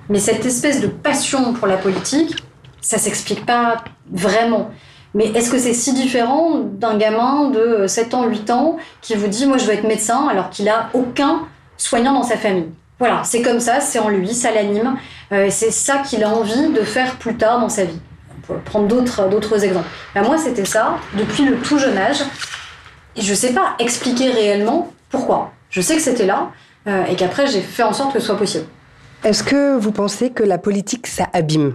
Mais 0.10 0.20
cette 0.20 0.46
espèce 0.46 0.82
de 0.82 0.88
passion 0.88 1.54
pour 1.54 1.68
la 1.68 1.78
politique, 1.78 2.36
ça 2.82 2.98
s'explique 2.98 3.46
pas 3.46 3.84
vraiment. 4.12 4.70
Mais 5.14 5.26
est-ce 5.26 5.52
que 5.52 5.58
c'est 5.58 5.74
si 5.74 5.94
différent 5.94 6.60
d'un 6.60 6.98
gamin 6.98 7.50
de 7.50 7.86
7 7.88 8.14
ans, 8.14 8.26
8 8.26 8.50
ans 8.50 8.78
qui 9.02 9.16
vous 9.16 9.28
dit 9.28 9.46
moi 9.46 9.58
je 9.58 9.66
veux 9.66 9.74
être 9.74 9.88
médecin 9.88 10.28
alors 10.28 10.50
qu'il 10.50 10.70
a 10.70 10.90
aucun 10.94 11.42
soignant 11.78 12.14
dans 12.14 12.24
sa 12.24 12.38
famille? 12.38 12.70
Voilà, 12.98 13.24
c'est 13.24 13.42
comme 13.42 13.60
ça, 13.60 13.80
c'est 13.80 14.00
en 14.00 14.10
lui, 14.10 14.34
ça 14.34 14.52
l'anime, 14.52 14.96
euh, 15.32 15.48
c'est 15.50 15.72
ça 15.72 15.98
qu'il 16.00 16.24
a 16.24 16.30
envie 16.30 16.70
de 16.70 16.82
faire 16.82 17.16
plus 17.16 17.36
tard 17.36 17.60
dans 17.60 17.70
sa 17.70 17.84
vie. 17.84 18.00
On 18.38 18.54
peut 18.54 18.60
prendre 18.64 18.88
d'autres, 18.88 19.28
d'autres 19.28 19.64
exemples. 19.64 19.88
Ben, 20.14 20.24
moi 20.24 20.38
c'était 20.38 20.66
ça, 20.66 20.98
depuis 21.18 21.46
le 21.46 21.58
tout 21.58 21.80
jeune 21.80 21.98
âge, 21.98 22.22
et 23.16 23.22
je 23.22 23.34
sais 23.34 23.54
pas 23.54 23.76
expliquer 23.80 24.30
réellement 24.30 24.94
pourquoi. 25.10 25.52
Je 25.70 25.82
sais 25.82 25.96
que 25.96 26.02
c'était 26.02 26.28
là, 26.28 26.52
euh, 26.88 27.06
et 27.06 27.16
qu'après 27.16 27.48
j'ai 27.48 27.62
fait 27.62 27.84
en 27.84 27.94
sorte 27.94 28.14
que 28.14 28.20
ce 28.20 28.28
soit 28.28 28.38
possible. 28.38 28.66
Est-ce 29.24 29.44
que 29.44 29.78
vous 29.78 29.92
pensez 29.92 30.30
que 30.30 30.44
la 30.44 30.58
politique, 30.58 31.08
ça 31.08 31.28
abîme? 31.34 31.74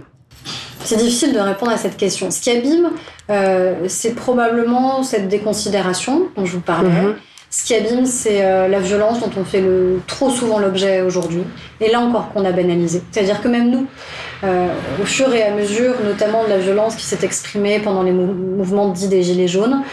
C'est 0.87 0.95
difficile 0.95 1.33
de 1.33 1.39
répondre 1.39 1.71
à 1.71 1.77
cette 1.77 1.97
question. 1.97 2.31
Ce 2.31 2.39
qui 2.39 2.49
abîme, 2.49 2.91
euh, 3.29 3.75
c'est 3.87 4.15
probablement 4.15 5.03
cette 5.03 5.27
déconsidération 5.27 6.29
dont 6.37 6.45
je 6.45 6.53
vous 6.53 6.61
parlais. 6.61 6.89
Mhm. 6.89 7.15
Ce 7.49 7.65
qui 7.65 7.75
abîme, 7.75 8.05
c'est 8.05 8.45
euh, 8.45 8.69
la 8.69 8.79
violence 8.79 9.19
dont 9.19 9.31
on 9.37 9.43
fait 9.43 9.59
le, 9.59 9.99
trop 10.07 10.29
souvent 10.29 10.59
l'objet 10.59 11.01
aujourd'hui. 11.01 11.43
Et 11.81 11.91
là 11.91 11.99
encore 11.99 12.31
qu'on 12.31 12.45
a 12.45 12.51
banalisé. 12.51 13.01
C'est-à-dire 13.11 13.41
que 13.41 13.49
même 13.49 13.69
nous, 13.69 13.85
euh, 14.45 14.67
au 15.01 15.05
fur 15.05 15.33
et 15.33 15.43
à 15.43 15.51
mesure, 15.53 15.95
notamment 16.05 16.45
de 16.45 16.49
la 16.49 16.57
violence 16.57 16.95
qui 16.95 17.03
s'est 17.03 17.23
exprimée 17.25 17.79
pendant 17.79 18.03
les 18.03 18.13
mouvements 18.13 18.87
dits 18.89 19.09
des 19.09 19.23
Gilets 19.23 19.47
jaunes, 19.47 19.83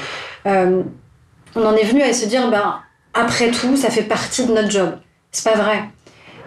on 0.47 1.65
en 1.65 1.75
est 1.77 1.85
venu 1.85 2.03
à 2.03 2.13
se 2.13 2.27
dire, 2.27 2.51
ben, 2.51 2.77
après 3.15 3.51
tout, 3.51 3.77
ça 3.77 3.91
fait 3.91 4.03
partie 4.03 4.47
de 4.47 4.53
notre 4.53 4.71
job. 4.71 4.91
C'est 5.33 5.51
pas 5.51 5.57
vrai. 5.57 5.85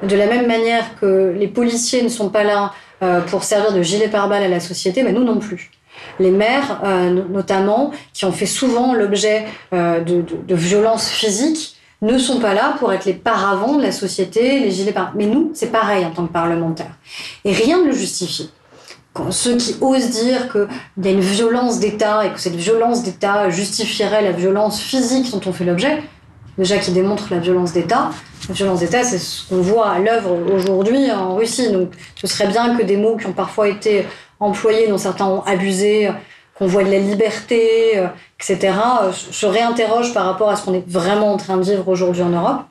De 0.04 0.16
la 0.16 0.28
même 0.28 0.48
manière 0.48 0.98
que 1.02 1.34
les 1.38 1.48
policiers 1.48 2.04
ne 2.04 2.10
sont 2.10 2.30
pas 2.30 2.44
là 2.44 2.72
pour 3.28 3.44
servir 3.44 3.74
de 3.74 3.82
gilet 3.82 4.08
pare-balles 4.08 4.44
à 4.44 4.48
la 4.48 4.60
société, 4.60 5.04
mais 5.04 5.12
nous 5.12 5.24
non 5.24 5.38
plus. 5.38 5.72
Les 6.20 6.32
maires, 6.32 6.82
euh, 6.84 7.10
notamment, 7.30 7.92
qui 8.14 8.26
ont 8.26 8.32
fait 8.32 8.46
souvent 8.46 8.94
l'objet 8.94 9.46
euh, 9.74 10.02
de, 10.02 10.56
violences 10.56 11.10
physiques, 11.10 11.76
ne 12.02 12.18
sont 12.18 12.40
pas 12.40 12.54
là 12.54 12.76
pour 12.78 12.94
être 12.94 13.06
les 13.06 13.14
paravents 13.14 13.76
de 13.76 13.82
la 13.82 13.92
société, 13.92 14.60
les 14.60 14.72
gilets 14.72 14.92
pare 14.92 15.14
Mais 15.16 15.26
nous, 15.26 15.52
c'est 15.54 15.72
pareil 15.72 16.06
en 16.06 16.12
tant 16.12 16.28
que 16.28 16.32
parlementaires. 16.32 16.96
Et 17.44 17.52
rien 17.52 17.80
ne 17.80 17.88
le 17.88 17.94
justifie. 17.94 18.52
Quand 19.14 19.32
ceux 19.32 19.58
qui 19.58 19.76
osent 19.82 20.12
dire 20.12 20.52
qu'il 20.52 20.68
y 21.04 21.08
a 21.08 21.12
une 21.12 21.22
violence 21.22 21.80
d'État 21.80 22.24
et 22.26 22.32
que 22.32 22.40
cette 22.40 22.56
violence 22.56 23.02
d'État 23.02 23.50
justifierait 23.50 24.22
la 24.22 24.32
violence 24.32 24.80
physique 24.80 25.32
dont 25.32 25.42
on 25.48 25.54
fait 25.54 25.66
l'objet, 25.66 26.04
déjà 26.58 26.78
qui 26.78 26.92
démontre 26.92 27.28
la 27.32 27.40
violence 27.40 27.74
d'État. 27.74 28.12
La 28.50 28.56
violence 28.56 28.80
d'État, 28.80 29.04
c'est 29.04 29.20
ce 29.20 29.48
qu'on 29.48 29.62
voit 29.62 29.90
à 29.90 30.00
l'œuvre 30.00 30.38
aujourd'hui 30.54 31.12
en 31.12 31.36
Russie. 31.36 31.72
Donc 31.72 31.90
ce 32.16 32.28
serait 32.28 32.48
bien 32.48 32.76
que 32.76 32.84
des 32.84 32.98
mots 32.98 33.18
qui 33.18 33.26
ont 33.28 33.34
parfois 33.34 33.68
été 33.68 34.06
employés, 34.40 34.88
dont 34.88 34.98
certains 34.98 35.26
ont 35.26 35.44
abusé, 35.44 36.10
qu'on 36.58 36.68
voit 36.68 36.84
de 36.84 36.92
la 36.92 37.00
liberté, 37.00 37.98
euh, 37.98 38.08
etc., 38.40 38.74
euh, 39.04 39.12
se 39.12 39.46
réinterrogent 39.46 40.14
par 40.14 40.26
rapport 40.26 40.50
à 40.50 40.56
ce 40.56 40.66
qu'on 40.66 40.74
est 40.74 40.88
vraiment 40.88 41.34
en 41.34 41.38
train 41.38 41.58
de 41.58 41.64
vivre 41.64 41.88
aujourd'hui 41.88 42.24
en 42.24 42.30
Europe. 42.30 42.62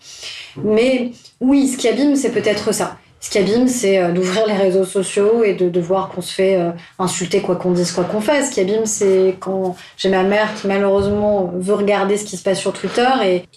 Mais 0.63 1.13
oui, 1.41 1.69
ce 1.69 1.77
qui 1.77 1.89
abîme, 1.89 2.17
c'est 2.17 2.33
peut-être 2.33 2.73
ça. 2.73 2.97
Ce 3.21 3.31
qui 3.31 3.39
abîme, 3.39 3.67
c'est 3.67 3.99
euh, 3.99 4.13
d'ouvrir 4.13 4.47
les 4.47 4.55
réseaux 4.55 4.85
sociaux 4.85 5.43
et 5.43 5.55
de, 5.55 5.81
voir 5.81 6.09
qu'on 6.09 6.21
se 6.21 6.33
fait 6.33 6.57
euh, 6.57 6.71
insulter 6.99 7.41
quoi 7.41 7.57
qu'on 7.57 7.73
dise, 7.73 7.93
quoi 7.93 8.05
qu'on 8.05 8.21
fasse. 8.21 8.49
Ce 8.49 8.55
qui 8.55 8.61
abîme, 8.61 8.87
c'est 8.87 9.37
quand 9.41 9.77
j'ai 9.97 10.11
ma 10.11 10.23
mère 10.23 10.55
qui 10.55 10.67
malheureusement 10.67 11.53
veut 11.57 11.75
regarder 11.75 12.17
ce 12.17 12.25
qui 12.25 12.37
se 12.37 12.43
passe 12.43 12.59
sur 12.59 12.73
Twitter. 12.73 13.09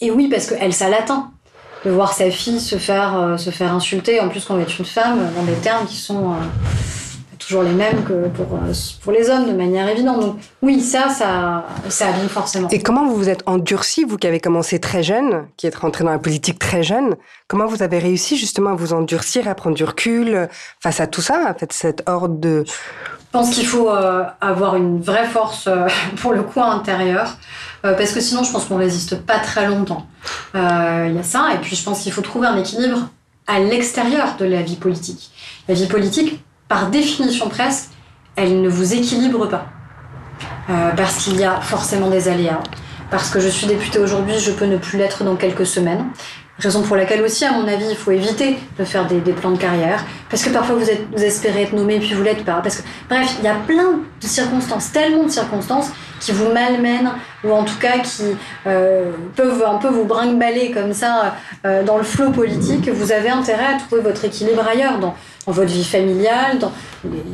Et, 0.02 0.12
oui, 0.12 0.28
parce 0.28 0.48
qu'elle, 0.48 0.74
ça 0.74 0.90
l'atteint. 0.90 1.32
De 1.86 1.92
voir 1.92 2.12
sa 2.12 2.30
fille 2.30 2.60
se 2.60 2.76
faire, 2.76 3.18
euh, 3.18 3.62
insulter, 3.62 4.20
en 4.20 4.28
plus 4.28 4.44
quand 4.44 4.56
on 4.56 4.60
est 4.60 4.80
une 4.80 4.86
femme, 4.86 5.32
dans 5.36 5.44
des 5.44 5.54
termes 5.54 5.86
qui 5.86 5.96
sont 5.96 6.34
toujours 7.40 7.64
les 7.64 7.72
mêmes 7.72 8.04
que 8.04 8.28
pour, 8.28 8.54
euh, 8.54 8.74
pour 9.02 9.12
les 9.12 9.30
hommes, 9.30 9.48
de 9.48 9.54
manière 9.54 9.88
évidente. 9.88 10.20
Donc 10.20 10.36
oui, 10.62 10.82
ça, 10.82 11.10
ça, 11.10 11.66
ça 11.88 12.10
abîme 12.10 12.30
forcément. 12.30 12.68
Et 12.70 12.82
comment 12.82 13.08
vous 13.08 13.16
vous 13.16 13.30
êtes 13.30 13.44
endurci, 13.48 14.04
vous 14.04 14.18
qui 14.18 14.28
avez 14.28 14.40
commencé 14.40 14.80
très 14.80 15.02
jeune, 15.02 15.48
qui 15.58 15.66
êtes 15.66 15.76
rentré 15.76 16.04
dans 16.04 16.12
la 16.12 16.20
politique 16.20 16.60
très 16.60 16.84
jeune, 16.84 17.16
comment 17.48 17.66
vous 17.66 17.82
avez 17.82 17.98
réussi 17.98 18.38
justement 18.38 18.72
à 18.72 18.76
vous 18.76 18.94
endurcir, 18.94 19.48
à 19.48 19.56
prendre 19.56 19.76
du 19.76 19.84
recul 19.84 20.48
face 20.80 21.00
à 21.00 21.08
tout 21.08 21.22
ça, 21.22 21.50
en 21.50 21.58
fait, 21.58 21.74
cette 21.74 22.04
horde 22.08 22.40
de... 22.40 22.64
Je 22.68 23.38
pense 23.38 23.52
qu'il 23.52 23.66
faut 23.66 23.90
euh, 23.90 24.24
avoir 24.42 24.76
une 24.76 25.00
vraie 25.02 25.28
force, 25.28 25.68
euh, 25.68 25.88
pour 26.18 26.34
le 26.34 26.44
coup, 26.44 26.62
intérieur, 26.62 27.38
parce 27.82 28.12
que 28.12 28.20
sinon, 28.20 28.44
je 28.44 28.52
pense 28.52 28.66
qu'on 28.66 28.76
résiste 28.76 29.22
pas 29.22 29.40
très 29.40 29.66
longtemps. 29.66 30.06
Il 30.54 30.60
y 31.16 31.20
a 31.20 31.24
ça, 31.24 31.54
et 31.54 31.60
puis 31.60 31.78
je 31.78 31.84
pense 31.84 32.02
qu'il 32.02 32.12
faut 32.12 32.22
trouver 32.22 32.48
un 32.48 32.58
équilibre 32.58 33.08
à 33.48 33.60
l'extérieur 33.60 34.36
de 34.38 34.46
la 34.46 34.62
vie 34.62 34.76
politique. 34.76 35.32
La 35.68 35.74
vie 35.74 35.88
politique, 35.88 36.44
par 36.70 36.90
définition 36.90 37.50
presque, 37.50 37.90
elle 38.38 38.62
ne 38.62 38.70
vous 38.70 38.94
équilibre 38.94 39.48
pas. 39.48 39.66
Euh, 40.70 40.92
parce 40.96 41.24
qu'il 41.24 41.38
y 41.38 41.44
a 41.44 41.60
forcément 41.60 42.10
des 42.10 42.30
aléas. 42.30 42.62
Parce 43.10 43.32
que 43.32 43.40
je 43.40 43.50
suis 43.50 43.66
députée 43.66 43.98
aujourd'hui, 44.00 44.38
je 44.38 44.52
peux 44.52 44.66
ne 44.66 44.78
plus 44.78 45.00
l'être 45.00 45.24
dans 45.24 45.36
quelques 45.36 45.66
semaines. 45.66 46.06
Raison 46.60 46.84
pour 46.84 46.96
laquelle 46.96 47.24
aussi, 47.24 47.44
à 47.46 47.54
mon 47.54 47.68
avis, 47.68 47.86
il 47.90 47.96
faut 47.96 48.12
éviter 48.12 48.60
de 48.78 48.84
faire 48.84 49.08
des, 49.08 49.20
plans 49.32 49.52
de 49.52 49.58
carrière. 49.58 50.06
Parce 50.30 50.44
que 50.44 50.50
parfois, 50.50 50.76
vous, 50.76 50.90
êtes, 50.90 51.08
espérez 51.16 51.64
être 51.64 51.74
nommé, 51.74 52.00
puis 52.00 52.14
vous 52.14 52.22
l'êtes 52.22 52.44
pas. 52.46 52.60
Parce 52.62 52.78
que, 52.78 52.84
bref, 53.10 53.36
il 53.40 53.46
y 53.46 53.48
a 53.48 53.56
plein 53.56 54.02
de 54.22 54.28
circonstances, 54.28 54.92
tellement 54.92 55.24
de 55.24 55.32
circonstances 55.32 55.90
qui 56.20 56.34
vous 56.34 56.52
malmènent, 56.52 57.12
ou 57.46 57.52
en 57.52 57.64
tout 57.64 57.78
cas 57.80 58.00
qui 58.00 58.24
euh, 58.68 59.12
peuvent 59.38 59.64
un 59.64 59.78
peu 59.78 59.88
vous 59.88 60.04
brinque-baller 60.04 60.72
comme 60.72 60.94
ça 60.94 61.36
euh, 61.66 61.84
dans 61.84 61.98
le 61.98 62.04
flot 62.04 62.32
politique. 62.32 62.90
Vous 62.90 63.14
avez 63.14 63.30
intérêt 63.30 63.76
à 63.76 63.78
trouver 63.80 64.02
votre 64.02 64.26
équilibre 64.26 64.68
ailleurs, 64.68 65.00
votre 65.52 65.72
vie 65.72 65.84
familiale, 65.84 66.60
dans 66.60 66.72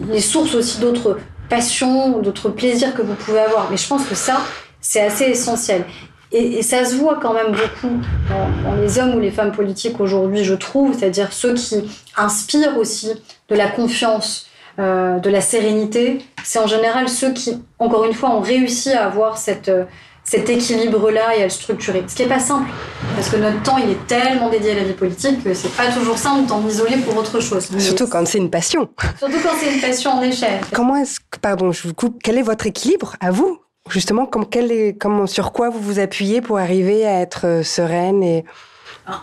les 0.09 0.21
sources 0.21 0.55
aussi 0.55 0.79
d'autres 0.79 1.17
passions, 1.49 2.19
d'autres 2.19 2.49
plaisirs 2.49 2.93
que 2.93 3.01
vous 3.01 3.13
pouvez 3.15 3.39
avoir. 3.39 3.69
Mais 3.69 3.77
je 3.77 3.87
pense 3.87 4.05
que 4.05 4.15
ça, 4.15 4.37
c'est 4.81 5.01
assez 5.01 5.25
essentiel. 5.25 5.85
Et, 6.31 6.63
ça 6.63 6.83
se 6.85 6.95
voit 6.95 7.19
quand 7.21 7.33
même 7.33 7.51
beaucoup 7.51 7.95
dans, 8.29 8.75
les 8.81 8.99
hommes 8.99 9.15
ou 9.15 9.19
les 9.19 9.31
femmes 9.31 9.51
politiques 9.51 9.99
aujourd'hui, 9.99 10.43
je 10.43 10.53
trouve, 10.53 10.97
c'est-à-dire 10.97 11.31
ceux 11.31 11.53
qui 11.53 11.89
inspirent 12.17 12.77
aussi 12.77 13.11
de 13.49 13.55
la 13.55 13.67
confiance, 13.67 14.47
euh, 14.79 15.19
de 15.19 15.29
la 15.29 15.41
sérénité. 15.41 16.19
C'est 16.43 16.59
en 16.59 16.67
général 16.67 17.07
ceux 17.07 17.31
qui, 17.31 17.61
encore 17.79 18.05
une 18.05 18.13
fois, 18.13 18.31
ont 18.31 18.41
réussi 18.41 18.91
à 18.91 19.05
avoir 19.05 19.37
cette, 19.37 19.69
euh, 19.69 19.85
cet 20.25 20.49
équilibre-là 20.49 21.37
et 21.37 21.41
à 21.41 21.43
le 21.45 21.49
structurer. 21.49 22.03
Ce 22.07 22.15
qui 22.15 22.23
n'est 22.23 22.29
pas 22.29 22.39
simple, 22.39 22.69
parce 23.15 23.29
que 23.29 23.37
notre 23.37 23.61
temps, 23.61 23.77
il 23.77 23.91
est 23.91 24.07
tellement 24.07 24.49
dédié 24.49 24.71
à 24.71 24.75
la 24.75 24.83
vie 24.83 24.93
politique 24.93 25.43
que 25.43 25.53
c'est 25.53 25.69
pas 25.69 25.87
toujours 25.91 26.17
simple 26.17 26.47
d'en 26.47 26.67
isoler 26.67 26.97
pour 26.97 27.15
autre 27.15 27.39
chose. 27.39 27.69
surtout 27.77 28.07
quand 28.07 28.27
c'est 28.27 28.39
une 28.39 28.49
passion. 28.49 28.89
Surtout 29.19 29.37
quand 29.43 29.53
c'est 29.59 29.73
une 29.73 29.81
passion 29.81 30.11
en 30.11 30.21
échelle. 30.21 30.59
Comment 30.73 30.97
est-ce 30.97 31.19
que, 31.19 31.39
pardon, 31.39 31.71
je 31.71 31.87
vous 31.87 31.93
coupe, 31.93 32.19
quel 32.23 32.37
est 32.37 32.43
votre 32.43 32.65
équilibre 32.65 33.15
à 33.21 33.31
vous? 33.31 33.59
Justement, 33.87 34.25
comme 34.25 34.47
quel 34.49 34.71
est, 34.71 34.99
comme, 34.99 35.27
sur 35.27 35.51
quoi 35.51 35.69
vous 35.69 35.79
vous 35.79 35.99
appuyez 35.99 36.41
pour 36.41 36.57
arriver 36.57 37.05
à 37.05 37.21
être 37.21 37.45
euh, 37.45 37.63
sereine 37.63 38.23
et 38.23 38.43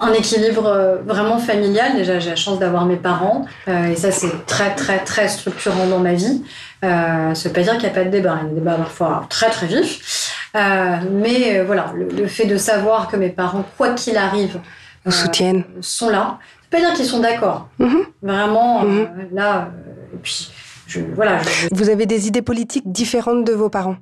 un 0.00 0.12
équilibre 0.12 0.66
euh, 0.66 0.98
vraiment 1.04 1.38
familial. 1.38 1.96
Déjà, 1.96 2.18
j'ai 2.18 2.30
la 2.30 2.36
chance 2.36 2.58
d'avoir 2.58 2.86
mes 2.86 2.96
parents 2.96 3.44
euh, 3.68 3.90
et 3.90 3.96
ça, 3.96 4.12
c'est 4.12 4.46
très, 4.46 4.74
très, 4.74 4.98
très 5.00 5.28
structurant 5.28 5.86
dans 5.86 5.98
ma 5.98 6.14
vie. 6.14 6.44
Euh, 6.84 7.34
ça 7.34 7.48
veut 7.48 7.52
pas 7.52 7.62
dire 7.62 7.72
qu'il 7.74 7.84
n'y 7.84 7.90
a 7.90 7.94
pas 7.94 8.04
de 8.04 8.10
débat. 8.10 8.38
Il 8.42 8.44
y 8.44 8.46
a 8.46 8.48
des 8.50 8.60
débats 8.60 8.74
parfois 8.74 9.26
très, 9.28 9.50
très 9.50 9.66
vifs. 9.66 10.41
Euh, 10.54 10.96
mais 11.10 11.62
voilà, 11.62 11.92
le, 11.94 12.26
fait 12.26 12.46
de 12.46 12.56
savoir 12.56 13.08
que 13.08 13.16
mes 13.16 13.30
parents, 13.30 13.64
quoi 13.76 13.94
qu'il 13.94 14.16
arrive, 14.16 14.58
vous 15.04 15.12
soutiennent, 15.12 15.64
sont 15.80 16.10
là. 16.10 16.38
Ça 16.70 16.78
veut 16.78 16.82
pas 16.82 16.88
dire 16.88 16.96
qu'ils 16.96 17.06
sont 17.06 17.20
d'accord. 17.20 17.68
Mm-hmm. 17.80 18.04
Vraiment, 18.22 18.84
mm-hmm. 18.84 19.06
là, 19.32 19.68
et 20.12 20.18
puis, 20.22 20.50
je, 20.86 21.00
voilà. 21.14 21.40
Vous 21.72 21.88
avez 21.88 22.06
des 22.06 22.28
idées 22.28 22.42
politiques 22.42 22.90
différentes 22.90 23.44
de 23.44 23.52
vos 23.52 23.68
parents? 23.68 23.96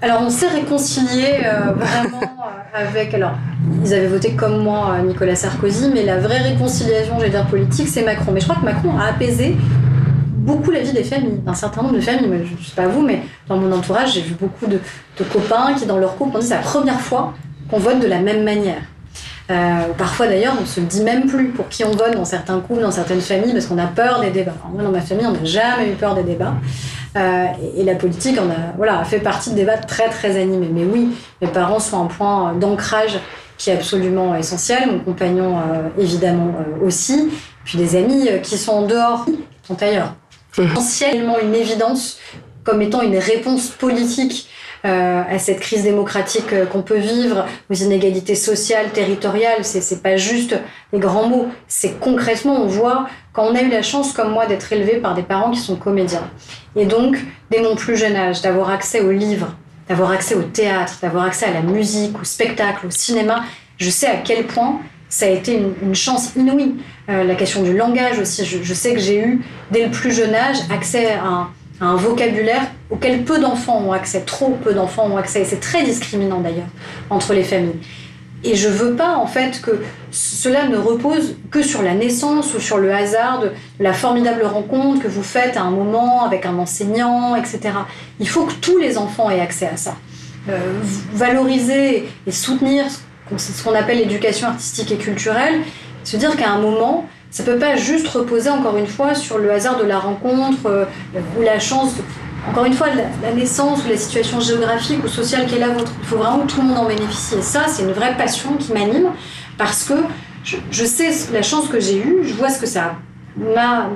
Alors, 0.00 0.20
on 0.22 0.30
s'est 0.30 0.48
réconcilié 0.48 1.42
euh, 1.44 1.72
vraiment 1.76 2.22
euh, 2.22 2.88
avec. 2.88 3.14
Alors, 3.14 3.34
ils 3.84 3.94
avaient 3.94 4.08
voté 4.08 4.32
comme 4.32 4.62
moi 4.62 4.96
euh, 4.98 5.02
Nicolas 5.02 5.36
Sarkozy, 5.36 5.90
mais 5.94 6.02
la 6.04 6.18
vraie 6.18 6.38
réconciliation, 6.38 7.18
j'allais 7.18 7.30
dire 7.30 7.46
politique, 7.46 7.86
c'est 7.86 8.02
Macron. 8.02 8.32
Mais 8.32 8.40
je 8.40 8.46
crois 8.46 8.60
que 8.60 8.64
Macron 8.64 8.98
a 8.98 9.06
apaisé 9.06 9.56
beaucoup 10.42 10.70
la 10.70 10.80
vie 10.80 10.92
des 10.92 11.04
familles, 11.04 11.38
d'un 11.44 11.54
certain 11.54 11.82
nombre 11.82 11.94
de 11.94 12.00
familles. 12.00 12.28
je 12.44 12.52
ne 12.52 12.64
sais 12.64 12.74
pas 12.74 12.88
vous, 12.88 13.02
mais 13.02 13.22
dans 13.48 13.56
mon 13.56 13.72
entourage, 13.72 14.14
j'ai 14.14 14.22
vu 14.22 14.34
beaucoup 14.34 14.66
de, 14.66 14.78
copains 15.32 15.74
qui, 15.74 15.86
dans 15.86 15.98
leur 15.98 16.16
couple, 16.16 16.36
ont 16.36 16.40
dit 16.40 16.46
c'est 16.46 16.54
la 16.54 16.60
première 16.60 17.00
fois 17.00 17.32
qu'on 17.70 17.78
vote 17.78 18.00
de 18.00 18.08
la 18.08 18.18
même 18.18 18.42
manière. 18.42 18.82
parfois 19.96 20.26
d'ailleurs, 20.26 20.54
on 20.60 20.66
se 20.66 20.80
le 20.80 20.86
dit 20.86 21.02
même 21.02 21.26
plus 21.26 21.48
pour 21.48 21.68
qui 21.68 21.84
on 21.84 21.92
vote 21.92 22.14
dans 22.14 22.24
certains 22.24 22.58
couples, 22.60 22.82
dans 22.82 22.90
certaines 22.90 23.20
familles, 23.20 23.52
parce 23.52 23.66
qu'on 23.66 23.78
a 23.78 23.86
peur 23.86 24.20
des 24.20 24.30
débats. 24.30 24.54
moi, 24.72 24.82
dans 24.82 24.90
ma 24.90 25.00
famille, 25.00 25.26
on 25.26 25.32
n'a 25.32 25.44
jamais 25.44 25.90
eu 25.90 25.94
peur 25.94 26.14
des 26.14 26.24
débats. 26.24 26.54
et, 27.14 27.84
la 27.84 27.94
politique, 27.94 28.36
on 28.40 28.50
a, 28.50 28.74
voilà, 28.76 29.04
fait 29.04 29.20
partie 29.20 29.50
de 29.50 29.54
débats 29.54 29.78
très 29.78 30.08
très 30.08 30.40
animés. 30.40 30.70
Mais 30.72 30.84
oui, 30.84 31.10
mes 31.40 31.48
parents 31.48 31.78
sont 31.78 32.02
un 32.02 32.06
point 32.06 32.52
d'ancrage 32.54 33.18
qui 33.58 33.70
est 33.70 33.74
absolument 33.74 34.34
essentiel. 34.34 34.90
Mon 34.90 34.98
compagnon, 34.98 35.56
évidemment, 35.96 36.52
aussi. 36.84 37.30
Puis 37.64 37.78
des 37.78 37.94
amis 37.94 38.28
qui 38.42 38.58
sont 38.58 38.72
en 38.72 38.86
dehors, 38.86 39.24
sont 39.62 39.80
ailleurs. 39.80 40.14
C'est 40.52 40.64
essentiellement 40.64 41.38
une 41.38 41.54
évidence 41.54 42.18
comme 42.64 42.82
étant 42.82 43.02
une 43.02 43.18
réponse 43.18 43.68
politique 43.68 44.48
euh, 44.84 45.22
à 45.28 45.38
cette 45.38 45.60
crise 45.60 45.84
démocratique 45.84 46.52
euh, 46.52 46.66
qu'on 46.66 46.82
peut 46.82 46.98
vivre, 46.98 47.46
aux 47.70 47.74
inégalités 47.74 48.34
sociales, 48.34 48.90
territoriales. 48.90 49.64
C'est, 49.64 49.80
c'est 49.80 50.02
pas 50.02 50.16
juste 50.16 50.58
les 50.92 50.98
grands 50.98 51.28
mots. 51.28 51.48
C'est 51.68 52.00
concrètement, 52.00 52.62
on 52.62 52.66
voit 52.66 53.06
quand 53.32 53.44
on 53.44 53.54
a 53.54 53.62
eu 53.62 53.70
la 53.70 53.82
chance, 53.82 54.12
comme 54.12 54.32
moi, 54.32 54.46
d'être 54.46 54.72
élevé 54.72 54.96
par 54.96 55.14
des 55.14 55.22
parents 55.22 55.50
qui 55.52 55.60
sont 55.60 55.76
comédiens. 55.76 56.28
Et 56.74 56.84
donc, 56.84 57.16
dès 57.50 57.62
mon 57.62 57.76
plus 57.76 57.96
jeune 57.96 58.16
âge, 58.16 58.42
d'avoir 58.42 58.70
accès 58.70 59.00
aux 59.00 59.12
livres, 59.12 59.54
d'avoir 59.88 60.10
accès 60.10 60.34
au 60.34 60.42
théâtre, 60.42 60.98
d'avoir 61.00 61.26
accès 61.26 61.46
à 61.46 61.52
la 61.52 61.62
musique, 61.62 62.20
au 62.20 62.24
spectacle, 62.24 62.86
au 62.86 62.90
cinéma, 62.90 63.44
je 63.78 63.88
sais 63.88 64.08
à 64.08 64.16
quel 64.16 64.46
point 64.46 64.80
ça 65.12 65.26
a 65.26 65.28
été 65.28 65.62
une, 65.82 65.94
chance 65.94 66.32
inouïe. 66.36 66.76
Euh, 67.10 67.22
la 67.22 67.34
question 67.34 67.62
du 67.62 67.76
langage 67.76 68.18
aussi, 68.18 68.46
je, 68.46 68.74
sais 68.74 68.94
que 68.94 69.00
j'ai 69.00 69.20
eu, 69.20 69.42
dès 69.70 69.84
le 69.84 69.90
plus 69.90 70.10
jeune 70.10 70.34
âge, 70.34 70.56
accès 70.70 71.12
à 71.12 71.26
un 71.26 71.50
un 71.82 71.96
vocabulaire 71.96 72.62
auquel 72.90 73.24
peu 73.24 73.40
d'enfants 73.40 73.82
ont 73.84 73.92
accès, 73.92 74.20
trop 74.20 74.50
peu 74.62 74.72
d'enfants 74.72 75.08
ont 75.10 75.16
accès. 75.16 75.40
Et 75.40 75.44
c'est 75.44 75.60
très 75.60 75.82
discriminant 75.82 76.40
d'ailleurs 76.40 76.68
entre 77.10 77.34
les 77.34 77.42
familles. 77.42 77.80
Et 78.44 78.54
je 78.54 78.68
veux 78.68 78.94
pas 78.94 79.16
en 79.16 79.26
fait 79.26 79.60
que 79.60 79.82
cela 80.10 80.68
ne 80.68 80.76
repose 80.76 81.36
que 81.50 81.62
sur 81.62 81.82
la 81.82 81.94
naissance 81.94 82.54
ou 82.54 82.60
sur 82.60 82.78
le 82.78 82.92
hasard 82.92 83.40
de 83.40 83.50
la 83.80 83.92
formidable 83.92 84.44
rencontre 84.44 85.02
que 85.02 85.08
vous 85.08 85.22
faites 85.22 85.56
à 85.56 85.62
un 85.62 85.70
moment 85.70 86.24
avec 86.24 86.46
un 86.46 86.56
enseignant, 86.58 87.34
etc. 87.36 87.60
Il 88.20 88.28
faut 88.28 88.44
que 88.44 88.54
tous 88.54 88.78
les 88.78 88.96
enfants 88.96 89.30
aient 89.30 89.40
accès 89.40 89.66
à 89.66 89.76
ça. 89.76 89.96
Euh, 90.48 90.58
valoriser 91.12 92.08
et 92.26 92.32
soutenir 92.32 92.84
ce 93.38 93.62
qu'on 93.62 93.74
appelle 93.74 93.98
l'éducation 93.98 94.48
artistique 94.48 94.92
et 94.92 94.96
culturelle, 94.96 95.60
se 96.04 96.16
dire 96.16 96.36
qu'à 96.36 96.50
un 96.50 96.58
moment, 96.58 97.06
ça 97.32 97.42
peut 97.44 97.58
pas 97.58 97.76
juste 97.76 98.06
reposer 98.08 98.50
encore 98.50 98.76
une 98.76 98.86
fois 98.86 99.14
sur 99.14 99.38
le 99.38 99.50
hasard 99.50 99.78
de 99.78 99.84
la 99.84 99.98
rencontre 99.98 100.66
euh, 100.66 100.84
ou 101.38 101.42
la 101.42 101.58
chance, 101.58 101.94
encore 102.48 102.66
une 102.66 102.74
fois, 102.74 102.88
la, 103.22 103.32
naissance 103.32 103.84
ou 103.84 103.88
la 103.88 103.96
situation 103.96 104.38
géographique 104.38 105.02
ou 105.02 105.08
sociale 105.08 105.46
qui 105.46 105.54
est 105.54 105.58
la 105.58 105.70
vôtre. 105.70 105.92
Il 106.00 106.06
faut 106.06 106.18
vraiment 106.18 106.40
que 106.40 106.52
tout 106.52 106.60
le 106.60 106.68
monde 106.68 106.78
en 106.78 106.84
bénéficie. 106.84 107.36
Et 107.36 107.42
ça, 107.42 107.64
c'est 107.68 107.84
une 107.84 107.92
vraie 107.92 108.16
passion 108.16 108.52
qui 108.58 108.72
m'anime 108.72 109.08
parce 109.56 109.84
que 109.84 109.94
je, 110.44 110.84
sais 110.84 111.10
la 111.32 111.42
chance 111.42 111.68
que 111.68 111.80
j'ai 111.80 111.96
eue, 111.96 112.18
je 112.24 112.34
vois 112.34 112.50
ce 112.50 112.60
que 112.60 112.66
ça 112.66 112.96
m'a 113.36 113.88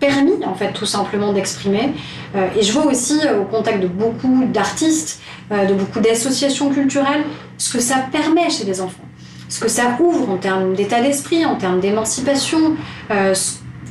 permis 0.00 0.44
en 0.46 0.54
fait 0.54 0.72
tout 0.72 0.86
simplement 0.86 1.32
d'exprimer 1.34 1.92
euh, 2.34 2.48
et 2.58 2.62
je 2.62 2.72
vois 2.72 2.86
aussi 2.86 3.20
euh, 3.26 3.42
au 3.42 3.44
contact 3.44 3.80
de 3.80 3.86
beaucoup 3.86 4.46
d'artistes 4.46 5.20
de 5.50 5.74
beaucoup 5.74 6.00
d'associations 6.00 6.70
culturelles 6.70 7.24
ce 7.60 7.72
que 7.72 7.80
ça 7.80 7.96
permet 8.10 8.50
chez 8.50 8.64
les 8.64 8.80
enfants 8.80 9.04
ce 9.50 9.60
que 9.60 9.68
ça 9.68 9.96
ouvre 10.00 10.30
en 10.30 10.36
termes 10.38 10.74
d'état 10.74 11.02
d'esprit, 11.02 11.44
en 11.44 11.56
termes 11.56 11.80
d'émancipation, 11.80 12.76
euh, 13.10 13.34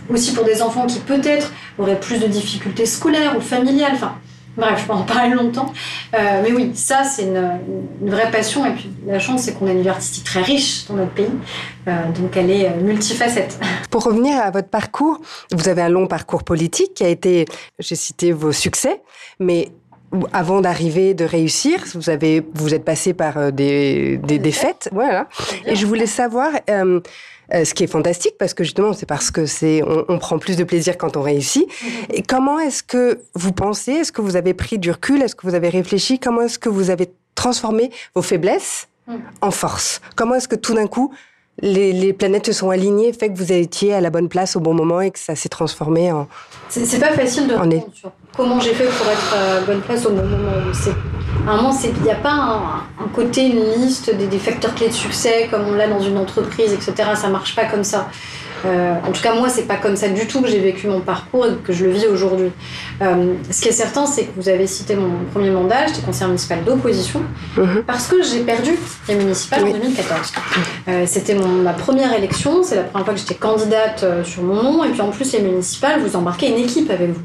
aussi 0.10 0.34
pour 0.34 0.46
des 0.46 0.62
enfants 0.64 0.88
qui 0.88 1.00
peut-être 1.00 1.52
auraient 1.78 2.00
plus 2.00 2.20
de 2.20 2.28
difficultés 2.28 2.86
scolaires 2.86 3.36
ou 3.38 3.42
familiales. 3.42 3.92
Enfin, 3.94 4.16
bref, 4.58 4.80
je 4.82 4.86
peux 4.86 4.94
en 4.94 5.04
parler 5.04 5.36
longtemps. 5.36 5.72
Euh, 6.16 6.42
mais 6.44 6.54
oui, 6.54 6.72
ça, 6.76 7.04
c'est 7.04 7.24
une, 7.24 7.60
vraie 8.02 8.32
passion. 8.32 8.66
Et 8.66 8.72
puis, 8.72 8.90
la 9.06 9.20
chance, 9.20 9.44
c'est 9.44 9.54
qu'on 9.54 9.68
a 9.68 9.74
une 9.74 9.88
artistique 9.88 10.24
très 10.24 10.42
riche 10.42 10.86
dans 10.88 10.96
notre 10.96 11.12
pays. 11.12 11.28
Euh, 11.88 11.92
donc, 12.18 12.36
elle 12.38 12.50
est 12.50 12.70
multifacette. 12.78 13.60
Pour 13.92 14.06
revenir 14.06 14.40
à 14.42 14.52
votre 14.52 14.70
parcours, 14.70 15.20
vous 15.52 15.68
avez 15.68 15.82
un 15.82 15.90
long 15.90 16.08
parcours 16.08 16.44
politique 16.44 16.94
qui 16.94 17.04
a 17.04 17.10
été, 17.10 17.46
j'ai 17.80 17.96
cité 17.96 18.32
vos 18.32 18.54
succès, 18.54 19.02
mais 19.40 19.70
avant 20.34 20.62
d'arriver, 20.62 21.14
de 21.14 21.26
réussir, 21.26 21.84
vous 21.96 22.10
avez, 22.10 22.44
vous 22.54 22.74
êtes 22.74 22.84
passé 22.84 23.14
par 23.14 23.38
euh, 23.38 23.52
des, 23.52 24.18
des 24.18 24.40
défaites, 24.40 24.90
voilà. 24.92 25.28
Et 25.66 25.76
je 25.76 25.86
voulais 25.86 26.06
savoir, 26.06 26.52
euh, 26.70 27.00
euh, 27.54 27.66
ce 27.66 27.74
qui 27.74 27.84
est 27.84 27.88
fantastique, 27.88 28.36
parce 28.38 28.54
que 28.54 28.64
justement, 28.64 28.94
c'est 28.94 29.06
parce 29.06 29.32
que 29.32 29.46
c'est, 29.46 29.82
on, 29.84 30.06
on, 30.08 30.18
prend 30.20 30.40
plus 30.40 30.56
de 30.56 30.64
plaisir 30.64 30.98
quand 30.98 31.18
on 31.18 31.22
réussit. 31.22 31.68
Et 32.12 32.22
comment 32.22 32.60
est-ce 32.60 32.84
que 32.84 33.22
vous 33.36 33.52
pensez, 33.52 33.92
est-ce 33.94 34.12
que 34.12 34.22
vous 34.22 34.36
avez 34.36 34.54
pris 34.54 34.78
du 34.78 34.92
recul, 34.92 35.22
est-ce 35.22 35.36
que 35.36 35.48
vous 35.48 35.56
avez 35.56 35.70
réfléchi, 35.70 36.20
comment 36.20 36.42
est-ce 36.42 36.60
que 36.60 36.70
vous 36.70 36.90
avez 36.90 37.12
transformé 37.36 37.92
vos 38.16 38.22
faiblesses 38.22 38.88
mhm. 39.08 39.22
en 39.42 39.52
force? 39.52 40.02
Comment 40.16 40.36
est-ce 40.36 40.48
que 40.48 40.56
tout 40.56 40.74
d'un 40.74 40.88
coup, 40.88 41.14
les, 41.62 41.94
les, 41.94 42.14
planètes 42.14 42.46
se 42.46 42.54
sont 42.54 42.70
alignées, 42.70 43.12
fait 43.14 43.30
que 43.30 43.38
vous 43.38 43.52
étiez 43.52 43.94
à 43.94 44.02
la 44.02 44.10
bonne 44.10 44.30
place 44.30 44.56
au 44.56 44.60
bon 44.60 44.74
moment 44.74 45.02
et 45.02 45.12
que 45.12 45.20
ça 45.20 45.36
s'est 45.36 45.50
transformé 45.50 46.12
en. 46.12 46.28
C'est 46.70 47.00
pas 47.00 47.14
facile 47.14 47.48
de 47.48 47.54
répondre 47.54 47.86
sur 47.94 48.12
comment 48.36 48.60
j'ai 48.60 48.74
fait 48.74 48.86
pour 48.86 49.08
être 49.08 49.36
à 49.36 49.56
la 49.56 49.62
bonne 49.62 49.82
place 49.82 50.06
au 50.06 50.12
bon 50.12 50.24
moment. 50.24 50.52
À 51.48 51.52
un 51.52 51.56
moment, 51.58 51.76
il 51.84 52.04
n'y 52.04 52.12
a 52.12 52.16
pas 52.16 52.32
un, 53.00 53.08
côté, 53.14 53.48
une 53.48 53.82
liste 53.82 54.16
des, 54.16 54.28
des, 54.28 54.38
facteurs 54.38 54.76
clés 54.76 54.90
de 54.90 54.94
succès 54.94 55.48
comme 55.50 55.68
on 55.68 55.74
l'a 55.74 55.88
dans 55.88 56.02
une 56.02 56.18
entreprise, 56.18 56.74
etc. 56.74 57.10
Ça 57.16 57.30
marche 57.30 57.56
pas 57.56 57.66
comme 57.66 57.84
ça. 57.84 58.08
Euh, 58.66 58.96
en 59.08 59.12
tout 59.12 59.22
cas, 59.22 59.34
moi, 59.34 59.50
c'est 59.50 59.64
pas 59.64 59.78
comme 59.78 59.96
ça 59.96 60.10
du 60.10 60.28
tout 60.28 60.42
que 60.42 60.48
j'ai 60.48 60.60
vécu 60.60 60.88
mon 60.88 61.00
parcours 61.00 61.46
et 61.46 61.56
que 61.64 61.74
je 61.74 61.86
le 61.86 61.92
vis 61.92 62.08
aujourd'hui. 62.08 62.52
Euh, 63.02 63.34
ce 63.50 63.62
qui 63.62 63.70
est 63.70 63.74
certain, 63.74 64.06
c'est 64.06 64.26
que 64.26 64.32
vous 64.36 64.50
avez 64.50 64.68
cité 64.68 64.96
mon 64.96 65.12
premier 65.32 65.50
mandat, 65.50 65.88
j'étais 65.88 66.02
conseillère 66.02 66.30
municipale 66.30 66.64
d'opposition, 66.64 67.22
mhm. 67.58 67.84
parce 67.86 68.08
que 68.08 68.22
j'ai 68.24 68.42
perdu 68.42 68.72
les 69.08 69.16
municipales 69.16 69.64
en 69.64 69.72
2014. 69.72 70.34
Euh, 70.88 71.04
c'était 71.06 71.36
ma 71.36 71.74
première 71.74 72.14
élection, 72.14 72.64
c'est 72.64 72.76
la 72.76 72.84
première 72.84 73.06
fois 73.06 73.14
que 73.14 73.20
j'étais 73.20 73.36
candidate 73.36 74.06
sur 74.24 74.44
mon 74.44 74.62
nom, 74.62 74.84
et 74.84 74.90
puis 74.90 75.02
en 75.02 75.10
plus, 75.10 75.32
les 75.34 75.42
municipales, 75.42 76.02
vous 76.02 76.16
embarquez 76.16 76.50
une 76.50 76.58
équipe 76.58 76.90
avec 76.90 77.12
vous. 77.12 77.22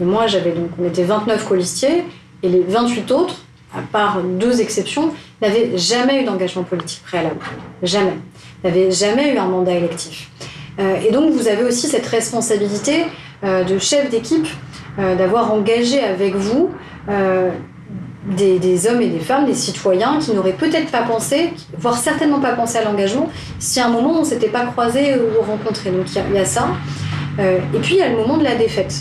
Et 0.00 0.04
moi, 0.04 0.26
j'avais 0.26 0.52
donc, 0.52 0.70
on 0.80 0.84
était 0.84 1.04
29 1.04 1.46
colistiers, 1.48 2.04
et 2.42 2.48
les 2.48 2.60
28 2.60 3.10
autres, 3.12 3.36
à 3.74 3.80
part 3.80 4.20
deux 4.22 4.60
exceptions, 4.60 5.12
n'avaient 5.40 5.76
jamais 5.76 6.22
eu 6.22 6.24
d'engagement 6.24 6.62
politique 6.62 7.02
préalable. 7.04 7.40
Jamais. 7.82 8.18
N'avaient 8.62 8.90
jamais 8.90 9.34
eu 9.34 9.38
un 9.38 9.46
mandat 9.46 9.72
électif. 9.72 10.30
Euh, 10.78 10.96
et 11.06 11.12
donc 11.12 11.32
vous 11.32 11.48
avez 11.48 11.64
aussi 11.64 11.86
cette 11.86 12.06
responsabilité 12.06 13.04
euh, 13.44 13.64
de 13.64 13.78
chef 13.78 14.10
d'équipe 14.10 14.46
euh, 14.98 15.14
d'avoir 15.14 15.52
engagé 15.52 16.00
avec 16.02 16.34
vous 16.34 16.70
des, 18.26 18.86
hommes 18.88 19.02
et 19.02 19.08
des 19.08 19.18
femmes, 19.20 19.44
des 19.44 19.54
citoyens 19.54 20.18
qui 20.18 20.32
n'auraient 20.32 20.52
peut-être 20.52 20.90
pas 20.90 21.02
pensé, 21.02 21.52
voire 21.78 21.98
certainement 21.98 22.40
pas 22.40 22.52
pensé 22.52 22.78
à 22.78 22.84
l'engagement, 22.84 23.28
si 23.58 23.78
à 23.78 23.86
un 23.86 23.90
moment 23.90 24.14
on 24.16 24.20
ne 24.20 24.24
s'était 24.24 24.48
pas 24.48 24.64
croisé 24.64 25.16
ou 25.16 25.42
rencontré. 25.42 25.90
Donc 25.90 26.06
il 26.10 26.34
y, 26.34 26.38
a 26.38 26.46
ça. 26.46 26.68
et 27.38 27.78
puis 27.82 27.96
il 27.96 27.98
y 27.98 28.02
a 28.02 28.08
le 28.08 28.16
moment 28.16 28.38
de 28.38 28.44
la 28.44 28.54
défaite, 28.54 28.94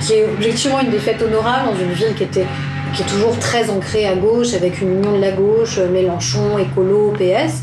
qui 0.00 0.14
est 0.14 0.24
objectivement 0.24 0.80
une 0.80 0.90
défaite 0.90 1.22
honorable 1.22 1.70
dans 1.70 1.78
une 1.78 1.92
ville 1.92 2.14
qui 2.16 2.24
était 2.24 2.46
qui 2.94 3.02
est 3.02 3.06
toujours 3.06 3.38
très 3.38 3.70
ancrée 3.70 4.06
à 4.06 4.16
gauche, 4.16 4.54
avec 4.54 4.80
une 4.80 4.98
union 4.98 5.16
de 5.16 5.20
la 5.20 5.30
gauche, 5.30 5.78
Mélenchon, 5.78 6.58
écolo, 6.58 7.12
PS. 7.16 7.62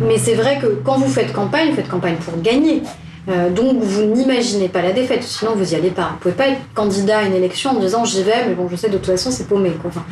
Mais 0.00 0.18
c'est 0.18 0.34
vrai 0.34 0.58
que 0.58 0.66
quand 0.84 0.96
vous 0.98 1.08
faites 1.08 1.32
campagne, 1.32 1.70
vous 1.70 1.76
faites 1.76 1.88
campagne 1.88 2.16
pour 2.16 2.40
gagner. 2.40 2.82
Euh, 3.28 3.50
donc 3.50 3.82
vous 3.82 4.04
n'imaginez 4.04 4.68
pas 4.68 4.80
la 4.80 4.92
défaite, 4.92 5.22
sinon 5.22 5.54
vous 5.54 5.64
n'y 5.64 5.74
allez 5.74 5.90
pas. 5.90 6.10
Vous 6.12 6.18
pouvez 6.18 6.34
pas 6.34 6.48
être 6.48 6.60
candidat 6.74 7.18
à 7.18 7.22
une 7.24 7.34
élection 7.34 7.70
en 7.70 7.80
disant 7.80 8.04
j'y 8.04 8.22
vais, 8.22 8.46
mais 8.46 8.54
bon 8.54 8.68
je 8.70 8.76
sais 8.76 8.88
de 8.88 8.96
toute 8.96 9.06
façon 9.06 9.30
c'est 9.30 9.46
paumé. 9.46 9.70
Quoi. 9.70 9.90
Enfin, 9.90 10.04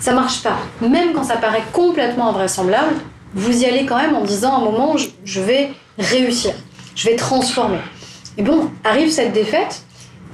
ça 0.00 0.12
marche 0.12 0.42
pas. 0.42 0.56
Même 0.80 1.12
quand 1.12 1.22
ça 1.22 1.36
paraît 1.36 1.62
complètement 1.72 2.30
invraisemblable, 2.30 2.94
vous 3.34 3.62
y 3.62 3.66
allez 3.66 3.86
quand 3.86 3.96
même 3.96 4.16
en 4.16 4.24
disant 4.24 4.54
à 4.54 4.56
un 4.56 4.64
moment 4.64 4.96
je, 4.96 5.08
je 5.24 5.40
vais 5.40 5.70
réussir, 5.98 6.52
je 6.96 7.08
vais 7.08 7.16
transformer. 7.16 7.78
Et 8.38 8.42
bon, 8.42 8.70
arrive 8.82 9.10
cette 9.10 9.32
défaite, 9.32 9.82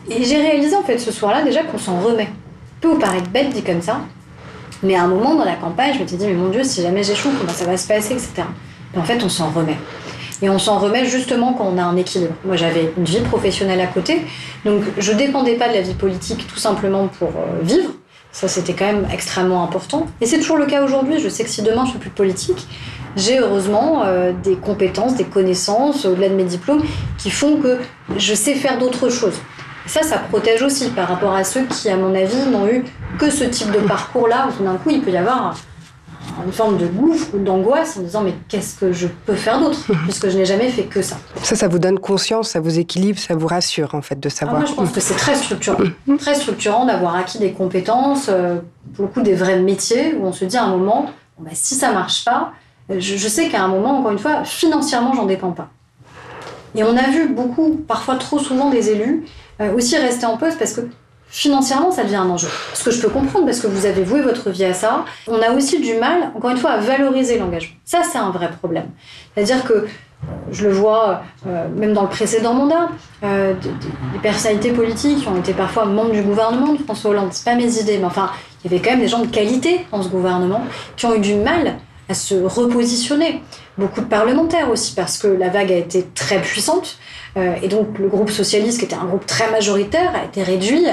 et 0.08 0.24
j'ai 0.24 0.36
réalisé 0.36 0.74
en 0.76 0.82
fait 0.82 0.98
ce 0.98 1.12
soir-là 1.12 1.42
déjà 1.42 1.62
qu'on 1.62 1.78
s'en 1.78 2.00
remet. 2.00 2.28
peut 2.80 2.88
vous 2.88 2.98
paraître 2.98 3.28
bête 3.28 3.50
dit 3.50 3.62
comme 3.62 3.82
ça, 3.82 4.00
mais 4.82 4.94
à 4.94 5.02
un 5.02 5.08
moment 5.08 5.34
dans 5.34 5.44
la 5.44 5.56
campagne, 5.56 5.92
je 5.94 6.02
me 6.02 6.06
suis 6.06 6.16
dit 6.16 6.26
mais 6.26 6.32
mon 6.32 6.48
Dieu, 6.48 6.64
si 6.64 6.80
jamais 6.80 7.02
j'échoue, 7.02 7.28
comment 7.38 7.52
ça 7.52 7.66
va 7.66 7.76
se 7.76 7.86
passer, 7.86 8.14
etc 8.14 8.44
en 8.96 9.02
fait, 9.02 9.22
on 9.22 9.28
s'en 9.28 9.50
remet. 9.50 9.76
Et 10.42 10.48
on 10.48 10.58
s'en 10.58 10.78
remet 10.78 11.04
justement 11.04 11.52
quand 11.52 11.64
on 11.64 11.78
a 11.78 11.82
un 11.82 11.96
équilibre. 11.96 12.34
Moi, 12.44 12.56
j'avais 12.56 12.92
une 12.96 13.04
vie 13.04 13.20
professionnelle 13.20 13.80
à 13.80 13.86
côté, 13.86 14.22
donc 14.64 14.82
je 14.98 15.12
dépendais 15.12 15.54
pas 15.54 15.68
de 15.68 15.74
la 15.74 15.82
vie 15.82 15.94
politique 15.94 16.46
tout 16.46 16.58
simplement 16.58 17.08
pour 17.08 17.28
euh, 17.28 17.62
vivre. 17.62 17.90
Ça, 18.32 18.48
c'était 18.48 18.74
quand 18.74 18.86
même 18.86 19.06
extrêmement 19.12 19.64
important. 19.64 20.06
Et 20.20 20.26
c'est 20.26 20.38
toujours 20.38 20.56
le 20.56 20.66
cas 20.66 20.84
aujourd'hui. 20.84 21.18
Je 21.18 21.28
sais 21.28 21.42
que 21.44 21.50
si 21.50 21.62
demain 21.62 21.84
je 21.84 21.92
fais 21.92 21.98
plus 21.98 22.10
de 22.10 22.14
politique, 22.14 22.66
j'ai 23.16 23.40
heureusement 23.40 24.04
euh, 24.04 24.32
des 24.32 24.54
compétences, 24.54 25.16
des 25.16 25.24
connaissances 25.24 26.04
au-delà 26.04 26.28
de 26.28 26.34
mes 26.34 26.44
diplômes 26.44 26.82
qui 27.18 27.30
font 27.30 27.56
que 27.56 27.78
je 28.16 28.34
sais 28.34 28.54
faire 28.54 28.78
d'autres 28.78 29.08
choses. 29.08 29.40
ça, 29.86 30.02
ça 30.02 30.18
protège 30.18 30.62
aussi 30.62 30.90
par 30.90 31.08
rapport 31.08 31.34
à 31.34 31.42
ceux 31.42 31.64
qui, 31.64 31.88
à 31.90 31.96
mon 31.96 32.14
avis, 32.14 32.48
n'ont 32.50 32.68
eu 32.68 32.84
que 33.18 33.30
ce 33.30 33.44
type 33.44 33.72
de 33.72 33.80
parcours-là, 33.80 34.48
où 34.48 34.64
d'un 34.64 34.76
coup, 34.76 34.90
il 34.90 35.02
peut 35.02 35.10
y 35.10 35.16
avoir 35.16 35.56
une 36.44 36.52
forme 36.52 36.78
de 36.78 36.86
gouffre 36.86 37.34
ou 37.34 37.38
d'angoisse 37.38 37.96
en 37.96 38.02
disant 38.02 38.22
mais 38.22 38.34
qu'est-ce 38.48 38.78
que 38.78 38.92
je 38.92 39.08
peux 39.26 39.34
faire 39.34 39.60
d'autre 39.60 39.78
puisque 40.04 40.28
je 40.28 40.36
n'ai 40.36 40.44
jamais 40.44 40.68
fait 40.68 40.84
que 40.84 41.02
ça. 41.02 41.16
Ça, 41.42 41.56
ça 41.56 41.68
vous 41.68 41.78
donne 41.78 41.98
conscience, 41.98 42.50
ça 42.50 42.60
vous 42.60 42.78
équilibre, 42.78 43.18
ça 43.18 43.34
vous 43.34 43.46
rassure 43.46 43.94
en 43.94 44.02
fait 44.02 44.18
de 44.18 44.28
savoir. 44.28 44.58
moi, 44.60 44.68
je 44.68 44.74
pense 44.74 44.90
que 44.90 45.00
c'est 45.00 45.16
très 45.16 45.34
structurant, 45.34 45.78
mm. 46.06 46.16
très 46.16 46.34
structurant 46.34 46.86
d'avoir 46.86 47.16
acquis 47.16 47.38
des 47.38 47.52
compétences, 47.52 48.26
euh, 48.28 48.58
pour 48.94 49.06
le 49.06 49.10
coup 49.10 49.22
des 49.22 49.34
vrais 49.34 49.60
métiers 49.60 50.14
où 50.14 50.26
on 50.26 50.32
se 50.32 50.44
dit 50.44 50.56
à 50.56 50.64
un 50.64 50.70
moment 50.70 51.10
bah, 51.38 51.50
si 51.54 51.74
ça 51.74 51.92
marche 51.92 52.24
pas, 52.24 52.52
je, 52.90 53.28
sais 53.28 53.48
qu'à 53.48 53.62
un 53.62 53.68
moment, 53.68 53.98
encore 53.98 54.12
une 54.12 54.18
fois, 54.18 54.44
financièrement, 54.44 55.14
j'en 55.14 55.26
dépends 55.26 55.52
pas. 55.52 55.68
Et 56.74 56.84
on 56.84 56.96
a 56.96 57.08
vu 57.10 57.28
beaucoup, 57.28 57.80
parfois 57.86 58.16
trop 58.16 58.38
souvent, 58.38 58.70
des 58.70 58.90
élus 58.90 59.24
euh, 59.60 59.74
aussi 59.74 59.96
rester 59.96 60.26
en 60.26 60.36
poste 60.36 60.58
parce 60.58 60.72
que 60.72 60.82
financièrement, 61.30 61.90
ça 61.90 62.04
devient 62.04 62.16
un 62.16 62.28
enjeu. 62.28 62.48
Ce 62.74 62.84
que 62.84 62.90
je 62.90 63.00
peux 63.00 63.08
comprendre 63.08 63.46
parce 63.46 63.60
que 63.60 63.66
vous 63.66 63.86
avez 63.86 64.02
voué 64.02 64.20
votre 64.20 64.50
vie 64.50 64.64
à 64.64 64.74
ça. 64.74 65.04
On 65.26 65.40
a 65.40 65.52
aussi 65.52 65.80
du 65.80 65.94
mal, 65.94 66.32
encore 66.36 66.50
une 66.50 66.56
fois, 66.56 66.72
à 66.72 66.78
valoriser 66.78 67.38
l'engagement. 67.38 67.74
Ça, 67.84 68.02
c'est 68.02 68.18
un 68.18 68.30
vrai 68.30 68.50
problème. 68.50 68.86
C'est-à-dire 69.34 69.64
que 69.64 69.86
je 70.50 70.66
le 70.66 70.72
vois 70.72 71.22
euh, 71.46 71.66
même 71.74 71.92
dans 71.92 72.02
le 72.02 72.08
précédent 72.08 72.54
mandat, 72.54 72.88
euh, 73.22 73.54
des, 73.54 74.18
personnalités 74.18 74.72
politiques 74.72 75.20
qui 75.20 75.28
ont 75.28 75.36
été 75.36 75.52
parfois 75.52 75.86
membres 75.86 76.12
du 76.12 76.22
gouvernement 76.22 76.74
de 76.74 76.82
François 76.82 77.12
Hollande. 77.12 77.28
C'est 77.32 77.44
pas 77.44 77.54
mes 77.54 77.78
idées, 77.78 77.98
mais 77.98 78.04
enfin, 78.04 78.30
il 78.64 78.70
y 78.70 78.74
avait 78.74 78.82
quand 78.82 78.90
même 78.90 79.00
des 79.00 79.08
gens 79.08 79.20
de 79.20 79.28
qualité 79.28 79.86
dans 79.90 80.02
ce 80.02 80.08
gouvernement 80.08 80.62
qui 80.96 81.06
ont 81.06 81.14
eu 81.14 81.20
du 81.20 81.36
mal 81.36 81.76
à 82.08 82.14
se 82.14 82.34
repositionner. 82.34 83.42
Beaucoup 83.78 84.00
de 84.00 84.06
parlementaires 84.06 84.68
aussi, 84.68 84.94
parce 84.94 85.16
que 85.16 85.28
la 85.28 85.48
vague 85.48 85.72
a 85.72 85.76
été 85.76 86.06
très 86.14 86.42
puissante. 86.42 86.98
Euh, 87.36 87.54
et 87.62 87.68
donc 87.68 87.98
le 87.98 88.08
groupe 88.08 88.30
socialiste, 88.30 88.80
qui 88.80 88.84
était 88.84 88.96
un 88.96 89.04
groupe 89.04 89.24
très 89.24 89.50
majoritaire, 89.50 90.12
a 90.14 90.24
été 90.24 90.42
réduit 90.42 90.84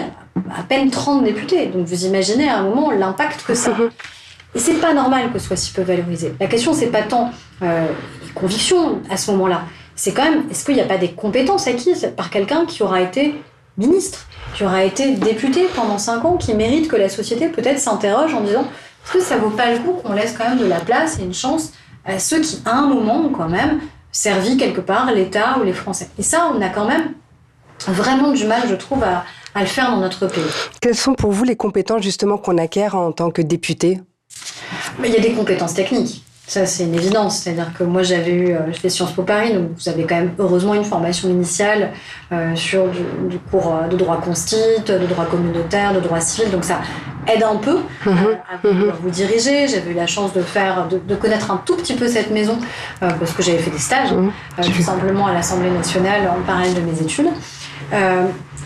à 0.58 0.63
peine 0.63 0.89
30 0.89 1.23
députés. 1.23 1.67
Donc 1.67 1.86
vous 1.86 2.06
imaginez 2.06 2.50
à 2.50 2.60
un 2.60 2.63
moment 2.63 2.91
l'impact 2.91 3.43
que 3.45 3.54
ça 3.54 3.71
a. 3.71 4.56
Et 4.56 4.60
c'est 4.60 4.76
pas 4.76 4.93
normal 4.93 5.32
que 5.32 5.39
ce 5.39 5.47
soit 5.47 5.56
si 5.56 5.71
peu 5.71 5.82
valorisé. 5.82 6.34
La 6.39 6.47
question, 6.47 6.73
c'est 6.73 6.88
pas 6.88 7.04
tant 7.04 7.32
euh, 7.62 7.88
les 8.23 8.32
convictions 8.32 9.02
à 9.10 9.17
ce 9.17 9.32
moment-là. 9.32 9.63
C'est 9.95 10.13
quand 10.13 10.23
même, 10.23 10.43
est-ce 10.50 10.63
qu'il 10.63 10.76
n'y 10.76 10.82
a 10.82 10.86
pas 10.86 10.97
des 10.97 11.12
compétences 11.12 11.67
acquises 11.67 12.12
par 12.15 12.30
quelqu'un 12.30 12.65
qui 12.65 12.84
aura 12.84 13.02
été 13.02 13.36
ministre, 13.78 14.26
qui 14.56 14.63
aura 14.63 14.84
été 14.84 15.15
député 15.15 15.67
pendant 15.76 15.97
5 15.97 16.26
ans, 16.26 16.38
qui 16.38 16.54
mérite 16.54 16.88
que 16.88 16.95
la 16.95 17.10
société 17.10 17.50
peut-être 17.50 17.80
s'interroge 17.80 18.34
en 18.34 18.41
disant 18.41 18.65
est-ce 19.08 19.13
que 19.13 19.21
ça 19.21 19.38
vaut 19.38 19.50
pas 19.50 19.71
le 19.71 19.80
coup 19.80 19.93
qu'on 19.93 20.13
laisse 20.13 20.36
quand 20.38 20.50
même 20.50 20.58
de 20.58 20.65
la 20.65 20.80
place 20.80 21.19
et 21.19 21.23
une 21.23 21.34
chance 21.34 21.71
à 22.06 22.19
ceux 22.19 22.41
qui, 22.41 22.62
à 22.65 22.78
un 22.78 22.88
moment, 22.88 23.17
ont 23.17 23.30
quand 23.30 23.50
même 23.50 23.80
servi 24.12 24.58
quelque 24.58 24.82
part 24.82 25.12
l'État 25.12 25.58
ou 25.60 25.63
les 25.63 25.73
Français? 25.73 26.10
Et 26.17 26.23
ça, 26.23 26.52
on 26.54 26.62
a 26.62 26.69
quand 26.69 26.86
même 26.86 27.13
vraiment 27.88 28.32
du 28.32 28.45
mal, 28.45 28.63
je 28.67 28.76
trouve, 28.76 29.04
à, 29.04 29.23
à 29.58 29.62
le 29.62 29.65
faire 29.65 29.89
dans 29.89 29.98
notre 29.98 30.28
pays. 30.28 30.43
Quelles 30.82 30.96
sont 30.96 31.15
pour 31.15 31.32
vous 31.32 31.43
les 31.43 31.56
compétences 31.56 32.04
justement 32.04 32.38
qu'on 32.38 32.58
acquiert 32.60 32.96
en 32.96 33.12
tant 33.12 33.32
que 33.32 33.41
député? 33.41 34.00
Il 35.04 35.12
y 35.12 35.17
a 35.17 35.20
des 35.20 35.34
compétences 35.34 35.74
techniques. 35.74 36.24
Ça, 36.46 36.65
c'est 36.65 36.86
une 36.86 36.93
évidence. 36.93 37.39
C'est-à-dire 37.39 37.74
que 37.78 37.84
moi, 37.84 38.04
j'avais 38.04 38.32
eu, 38.32 38.52
euh, 38.52 38.72
je 38.72 38.80
fais 38.80 38.89
Sciences 38.89 39.12
Po 39.12 39.24
Paris, 39.24 39.54
donc 39.54 39.72
vous 39.76 39.89
avez 39.89 40.04
quand 40.04 40.15
même 40.15 40.32
heureusement 40.39 40.76
une 40.76 40.86
formation 40.86 41.28
initiale 41.28 41.91
euh, 42.32 42.56
sur 42.56 42.86
du, 42.88 43.38
cours 43.52 43.76
euh, 43.76 43.88
de 43.88 43.98
droit 43.98 44.22
constit, 44.22 44.56
de 44.86 45.06
droit 45.08 45.26
communautaire, 45.26 45.93
de 45.93 46.00
droit 46.00 46.22
civil. 46.22 46.52
Donc 46.52 46.63
ça 46.63 46.80
aide 47.28 47.43
un 47.43 47.58
peu 47.58 47.80
mhm. 48.06 48.15
à, 48.63 48.65
mhm. 48.65 48.93
vous, 49.02 49.10
diriger. 49.10 49.67
J'avais 49.67 49.91
eu 49.91 49.96
la 49.96 50.08
chance 50.08 50.34
de 50.34 50.41
faire, 50.41 50.88
de, 50.88 51.15
connaître 51.15 51.52
un 51.52 51.62
tout 51.65 51.76
petit 51.76 51.96
peu 51.96 52.08
cette 52.08 52.32
maison 52.32 52.58
parce 53.02 53.34
que 53.34 53.43
j'avais 53.43 53.58
fait 53.58 53.72
des 53.72 53.80
stages, 53.80 54.13
mhm. 54.13 54.32
tout 54.58 54.84
simplement 54.84 55.28
à 55.28 55.34
l'Assemblée 55.34 55.72
nationale 55.72 56.30
en 56.30 56.46
parallèle 56.46 56.76
de 56.76 56.82
mes 56.82 57.02
études. 57.02 57.28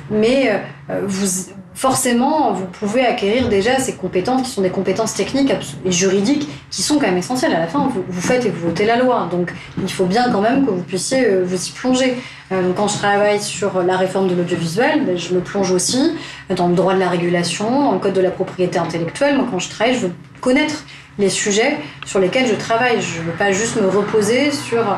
Mais 0.10 0.62
vous 1.06 1.52
forcément, 1.82 2.52
vous 2.52 2.66
pouvez 2.66 3.06
acquérir 3.06 3.48
déjà 3.48 3.80
ces 3.80 3.94
compétences 3.94 4.44
qui 4.44 4.50
sont 4.50 4.62
des 4.62 4.70
compétences 4.70 5.16
techniques 5.16 5.52
et 5.84 5.92
juridiques 5.92 6.48
qui 6.70 6.84
sont 6.84 7.00
quand 7.00 7.08
même 7.08 7.18
essentielles. 7.18 7.54
À 7.56 7.60
la 7.60 7.66
fin, 7.66 7.90
vous, 8.08 8.22
faites 8.22 8.46
et 8.46 8.52
vous 8.52 8.68
votez 8.68 8.86
la 8.86 8.98
loi. 8.98 9.28
Donc, 9.32 9.52
il 9.82 9.92
faut 9.92 10.06
bien 10.06 10.32
quand 10.32 10.42
même 10.42 10.66
que 10.66 10.70
vous 10.70 10.84
puissiez 10.84 11.26
euh, 11.26 11.44
vous 11.44 11.68
y 11.68 11.72
plonger. 11.72 12.18
Euh, 12.52 12.72
quand 12.76 12.88
je 12.88 12.98
travaille 12.98 13.42
sur 13.42 13.82
la 13.82 13.98
réforme 13.98 14.28
de 14.28 14.36
l'audiovisuel, 14.36 15.06
ben, 15.06 15.18
je 15.18 15.34
me 15.34 15.40
plonge 15.40 15.72
aussi 15.72 16.16
dans 16.56 16.68
le 16.68 16.76
droit 16.76 16.94
de 16.94 17.00
la 17.00 17.10
régulation, 17.10 17.86
dans 17.86 17.94
le 17.94 18.00
code 18.00 18.14
de 18.14 18.22
la 18.22 18.32
propriété 18.32 18.78
intellectuelle. 18.78 19.38
Moi, 19.38 19.48
quand 19.50 19.60
je 19.60 19.70
travaille, 19.70 19.96
je 19.96 20.02
veux 20.02 20.14
connaître 20.40 20.84
les 21.18 21.30
sujets 21.30 21.78
sur 22.06 22.20
lesquels 22.20 22.48
je 22.48 22.56
travaille. 22.56 23.02
Je 23.02 23.22
ne 23.22 23.26
veux 23.26 23.38
pas 23.38 23.52
juste 23.52 23.82
me 23.82 23.88
reposer 23.88 24.52
sur 24.52 24.82
euh, 24.82 24.96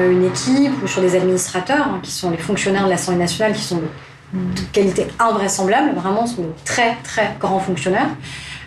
une 0.00 0.24
équipe 0.24 0.82
ou 0.82 0.86
sur 0.86 1.00
des 1.02 1.16
administrateurs, 1.16 1.88
hein, 1.88 2.00
qui 2.02 2.10
sont 2.10 2.30
les 2.30 2.36
fonctionnaires 2.36 2.84
de 2.84 2.90
l'Assemblée 2.90 3.20
nationale, 3.20 3.52
qui 3.52 3.62
sont 3.62 3.80
de 4.32 4.60
qualité 4.72 5.06
invraisemblable, 5.18 5.94
vraiment 5.94 6.26
sont 6.26 6.42
de 6.42 6.52
très 6.64 6.96
très 7.02 7.36
grands 7.38 7.60
fonctionnaires. 7.60 8.10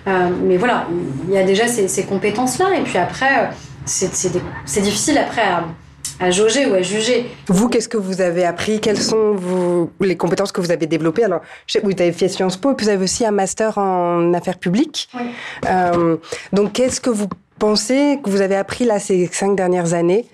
Euh, 0.08 0.30
mais 0.44 0.58
voilà, 0.58 0.88
il 1.28 1.34
y 1.34 1.38
a 1.38 1.44
déjà 1.44 1.68
ces, 1.68 2.04
compétences-là, 2.04 2.78
et 2.78 2.82
puis 2.82 2.98
après, 2.98 3.46
euh, 3.46 3.48
c'est 3.86 4.82
difficile 4.82 5.18
après 5.18 5.42
à, 5.42 6.32
jauger 6.32 6.66
ou 6.66 6.74
à 6.74 6.82
juger. 6.82 7.30
Vous, 7.48 7.70
qu'est-ce 7.70 7.88
que 7.88 7.98
vous 7.98 8.22
avez 8.22 8.46
appris? 8.46 8.82
Quelles 8.82 9.02
sont 9.02 9.90
les 10.02 10.18
compétences 10.18 10.52
que 10.52 10.60
vous 10.60 10.72
avez 10.72 10.86
développées? 10.86 11.24
Alors, 11.24 11.42
vous 11.84 11.92
avez 11.92 12.12
fait 12.12 12.28
Sciences 12.28 12.58
Po, 12.58 12.72
et 12.72 12.76
puis 12.76 12.86
vous 12.86 12.92
avez 12.92 13.04
aussi 13.04 13.26
un 13.26 13.32
master 13.32 13.78
en 13.78 14.34
affaires 14.34 14.58
publiques. 14.58 15.10
Oui. 15.14 15.28
Euh, 15.70 16.18
donc, 16.52 16.74
qu'est-ce 16.74 17.00
que 17.00 17.10
vous 17.10 17.28
pensez 17.58 18.20
que 18.24 18.30
vous 18.30 18.42
avez 18.42 18.56
appris 18.56 18.86
là 18.86 19.00
ces 19.00 19.30
cinq 19.32 19.56
dernières 19.56 19.94
années? 19.94 20.26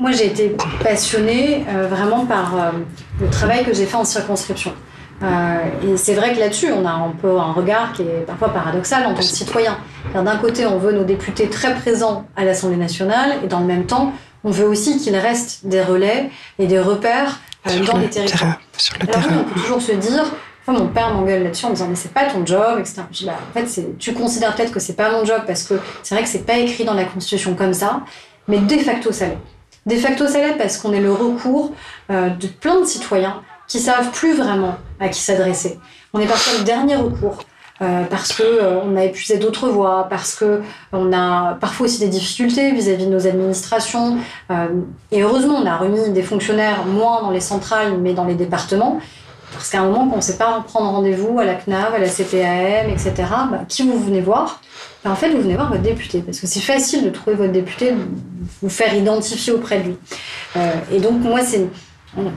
Moi, 0.00 0.12
j'ai 0.12 0.26
été 0.26 0.56
passionnée 0.82 1.64
euh, 1.68 1.86
vraiment 1.88 2.26
par 2.26 2.56
euh, 2.56 2.70
le 3.20 3.28
travail 3.28 3.64
que 3.64 3.72
j'ai 3.72 3.86
fait 3.86 3.96
en 3.96 4.04
circonscription. 4.04 4.72
Euh, 5.22 5.26
et 5.84 5.96
c'est 5.96 6.14
vrai 6.14 6.32
que 6.32 6.38
là-dessus, 6.38 6.72
on 6.72 6.84
a 6.86 6.90
un 6.90 7.10
peu 7.10 7.38
un 7.38 7.52
regard 7.52 7.92
qui 7.92 8.02
est 8.02 8.24
parfois 8.26 8.50
paradoxal 8.50 9.04
en 9.06 9.14
tant 9.14 9.20
que 9.20 9.24
citoyen. 9.24 9.76
D'un 10.14 10.36
côté, 10.36 10.64
on 10.66 10.78
veut 10.78 10.92
nos 10.92 11.04
députés 11.04 11.48
très 11.48 11.74
présents 11.74 12.26
à 12.36 12.44
l'Assemblée 12.44 12.76
nationale, 12.76 13.32
et 13.44 13.48
dans 13.48 13.60
le 13.60 13.66
même 13.66 13.84
temps, 13.84 14.12
on 14.44 14.50
veut 14.50 14.66
aussi 14.66 14.98
qu'il 14.98 15.16
reste 15.16 15.66
des 15.66 15.82
relais 15.82 16.30
et 16.58 16.66
des 16.66 16.78
repères 16.78 17.40
dans 17.64 17.98
les 17.98 18.08
territoires. 18.08 18.60
sur 18.76 18.96
le 19.00 19.06
terrain. 19.06 19.22
on 19.40 19.44
peut 19.44 19.60
toujours 19.60 19.82
se 19.82 19.92
dire, 19.92 20.24
mon 20.72 20.86
père 20.88 21.12
m'engueule 21.12 21.42
là-dessus 21.42 21.64
en 21.66 21.70
me 21.70 21.74
disant 21.74 21.88
mais 21.88 21.96
c'est 21.96 22.12
pas 22.12 22.24
ton 22.26 22.44
job, 22.44 22.78
etc. 22.78 23.02
Je 23.10 23.18
dis, 23.18 23.26
bah, 23.26 23.38
en 23.50 23.58
fait, 23.58 23.98
tu 23.98 24.12
considères 24.12 24.54
peut-être 24.54 24.72
que 24.72 24.80
c'est 24.80 24.94
pas 24.94 25.10
mon 25.10 25.24
job 25.24 25.42
parce 25.46 25.62
que 25.62 25.74
c'est 26.02 26.14
vrai 26.14 26.24
que 26.24 26.30
c'est 26.30 26.46
pas 26.46 26.58
écrit 26.58 26.84
dans 26.84 26.94
la 26.94 27.04
Constitution 27.04 27.54
comme 27.54 27.74
ça, 27.74 28.02
mais 28.46 28.58
de 28.58 28.78
facto 28.78 29.12
ça 29.12 29.26
l'est. 29.26 29.38
De 29.86 29.96
facto, 29.96 30.24
l'est 30.26 30.56
parce 30.58 30.76
qu'on 30.76 30.92
est 30.92 31.00
le 31.00 31.12
recours 31.12 31.72
euh, 32.10 32.28
de 32.30 32.46
plein 32.46 32.80
de 32.80 32.84
citoyens 32.84 33.42
qui 33.66 33.78
savent 33.80 34.10
plus 34.10 34.34
vraiment 34.34 34.76
à 35.00 35.08
qui 35.08 35.20
s'adresser. 35.20 35.78
On 36.12 36.20
est 36.20 36.26
parfois 36.26 36.58
le 36.58 36.64
dernier 36.64 36.96
recours. 36.96 37.38
Euh, 37.80 38.02
parce 38.10 38.32
que 38.32 38.42
euh, 38.42 38.80
on 38.82 38.96
a 38.96 39.04
épuisé 39.04 39.38
d'autres 39.38 39.68
voies, 39.68 40.08
parce 40.10 40.34
que 40.34 40.62
on 40.92 41.12
a 41.12 41.54
parfois 41.60 41.86
aussi 41.86 42.00
des 42.00 42.08
difficultés 42.08 42.72
vis-à-vis 42.72 43.06
de 43.06 43.12
nos 43.12 43.28
administrations. 43.28 44.18
et 45.12 45.22
heureusement, 45.22 45.60
on 45.62 45.66
a 45.66 45.76
remis 45.76 46.10
des 46.10 46.24
fonctionnaires 46.24 46.84
moins 46.84 47.22
dans 47.22 47.30
les 47.30 47.40
centrales, 47.40 47.96
mais 47.98 48.14
dans 48.14 48.24
les 48.24 48.34
départements. 48.34 48.98
Parce 49.52 49.70
qu'à 49.70 49.80
un 49.80 49.86
moment, 49.86 50.06
quand 50.06 50.14
on 50.14 50.16
ne 50.16 50.22
sait 50.22 50.36
pas 50.36 50.62
prendre 50.66 50.90
rendez-vous 50.90 51.38
à 51.38 51.44
la 51.44 51.54
CNAV, 51.54 51.94
à 51.94 51.98
la 51.98 52.08
CPAM, 52.08 52.90
etc., 52.90 53.12
bah, 53.50 53.60
qui 53.68 53.82
vous 53.82 53.98
venez 53.98 54.20
voir? 54.20 54.60
Bah, 55.04 55.10
En 55.10 55.16
fait, 55.16 55.30
vous 55.30 55.40
venez 55.40 55.54
voir 55.54 55.68
votre 55.70 55.82
député. 55.82 56.20
Parce 56.20 56.40
que 56.40 56.46
c'est 56.46 56.60
facile 56.60 57.04
de 57.04 57.10
trouver 57.10 57.36
votre 57.36 57.52
député, 57.52 57.92
de 57.92 57.98
vous 58.62 58.68
faire 58.68 58.94
identifier 58.94 59.52
auprès 59.52 59.80
de 59.80 59.84
lui. 59.84 59.96
Euh, 60.56 60.70
et 60.92 61.00
donc, 61.00 61.20
moi, 61.20 61.40
c'est 61.40 61.66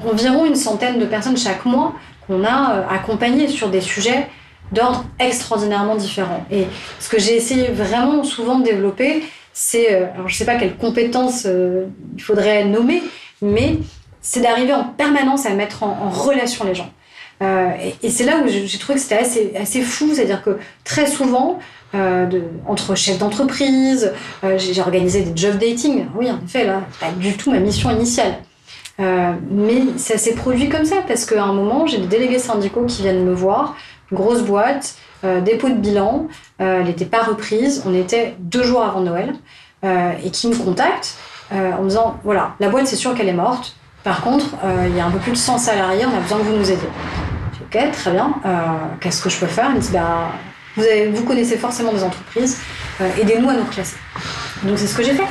environ 0.06 0.46
une 0.46 0.56
centaine 0.56 1.00
de 1.00 1.06
personnes 1.06 1.38
chaque 1.38 1.66
mois 1.66 1.94
qu'on 2.28 2.44
a 2.44 2.76
euh, 2.76 2.84
accompagnées 2.90 3.48
sur 3.48 3.70
des 3.70 3.82
sujets 3.82 4.28
d'ordre 4.72 5.06
extraordinairement 5.20 5.96
différents. 5.96 6.46
Et 6.50 6.66
ce 7.00 7.10
que 7.10 7.20
j'ai 7.20 7.36
essayé 7.36 7.68
vraiment 7.68 8.24
souvent 8.24 8.60
de 8.60 8.64
développer, 8.64 9.24
c'est, 9.54 9.94
euh, 9.94 10.06
alors 10.14 10.30
je 10.30 10.36
ne 10.36 10.38
sais 10.38 10.46
pas 10.46 10.56
quelles 10.56 10.78
compétences 10.78 11.46
il 11.46 12.22
faudrait 12.22 12.64
nommer, 12.66 13.04
mais 13.42 13.80
c'est 14.22 14.40
d'arriver 14.40 14.74
en 14.74 14.86
permanence 14.86 15.46
à 15.46 15.50
mettre 15.50 15.84
en 15.84 16.10
relation 16.10 16.64
les 16.64 16.76
gens. 16.76 16.90
Euh, 17.42 17.72
et, 18.04 18.10
c'est 18.10 18.24
là 18.24 18.38
où 18.44 18.48
j'ai 18.48 18.78
trouvé 18.78 18.96
que 18.96 19.02
c'était 19.02 19.58
assez, 19.58 19.82
fou, 19.82 20.12
c'est-à-dire 20.14 20.44
que 20.44 20.60
très 20.84 21.08
souvent, 21.08 21.60
euh, 21.96 22.30
entre 22.68 22.96
chefs 22.96 23.18
d'entreprise, 23.18 24.14
euh, 24.44 24.58
j'ai 24.58 24.80
organisé 24.80 25.24
des 25.24 25.36
job 25.36 25.58
dating. 25.58 26.06
Oui, 26.16 26.30
en 26.30 26.40
effet, 26.46 26.66
là, 26.66 26.82
pas 27.00 27.12
du 27.12 27.36
tout 27.36 27.52
ma 27.52 27.60
mission 27.60 27.90
initiale. 27.90 28.36
mais 29.00 29.82
ça 29.98 30.18
s'est 30.20 30.36
produit 30.36 30.70
comme 30.70 30.86
ça, 30.86 30.98
parce 31.08 31.26
qu'à 31.26 31.44
un 31.44 31.54
moment, 31.54 31.88
j'ai 31.88 31.98
des 31.98 32.08
délégués 32.08 32.40
syndicaux 32.40 32.86
qui 32.86 33.02
viennent 33.02 33.26
me 33.26 33.34
voir, 33.34 33.76
grosse 34.12 34.44
boîte, 34.44 34.96
dépôt 35.44 35.70
de 35.70 35.76
bilan, 35.76 36.28
elle 36.60 36.84
n'était 36.84 37.06
pas 37.06 37.24
reprise, 37.24 37.82
on 37.88 37.96
était 37.96 38.36
deux 38.38 38.62
jours 38.62 38.84
avant 38.84 39.02
Noël, 39.02 39.34
et 39.84 40.30
qui 40.30 40.48
me 40.50 40.56
contactent 40.56 41.18
en 41.52 41.82
me 41.82 41.90
disant, 41.90 42.20
voilà, 42.24 42.54
la 42.60 42.70
boîte, 42.70 42.86
c'est 42.86 42.96
sûr 42.96 43.16
qu'elle 43.16 43.30
est 43.30 43.34
morte, 43.34 43.76
par 44.04 44.22
contre, 44.22 44.46
il 44.88 44.96
y 44.96 45.00
a 45.00 45.06
un 45.08 45.12
peu 45.12 45.18
plus 45.18 45.32
de 45.32 45.38
100 45.38 45.58
salariés, 45.58 46.06
on 46.06 46.16
a 46.16 46.20
besoin 46.20 46.38
que 46.38 46.44
vous 46.44 46.58
nous 46.58 46.72
aidiez. 46.72 46.90
Ok, 47.74 47.92
très 47.94 48.12
bien. 48.12 48.34
Euh, 48.46 48.50
qu'est-ce 49.00 49.22
que 49.22 49.30
je 49.30 49.40
peux 49.40 49.48
faire 49.48 49.70
Il 49.70 49.76
me 49.76 49.80
dit 49.80 51.12
vous, 51.14 51.24
connaissez 51.24 51.58
forcément 51.58 51.94
des 51.94 52.04
entreprises, 52.04 52.58
euh, 53.00 53.08
aidez-nous 53.22 53.50
à 53.50 53.54
nous 53.54 53.64
reclasser. 53.64 53.96
Donc 54.64 54.78
c'est 54.78 54.88
ce 54.88 54.96
que 54.96 55.04
j'ai 55.04 55.14
fait. 55.14 55.28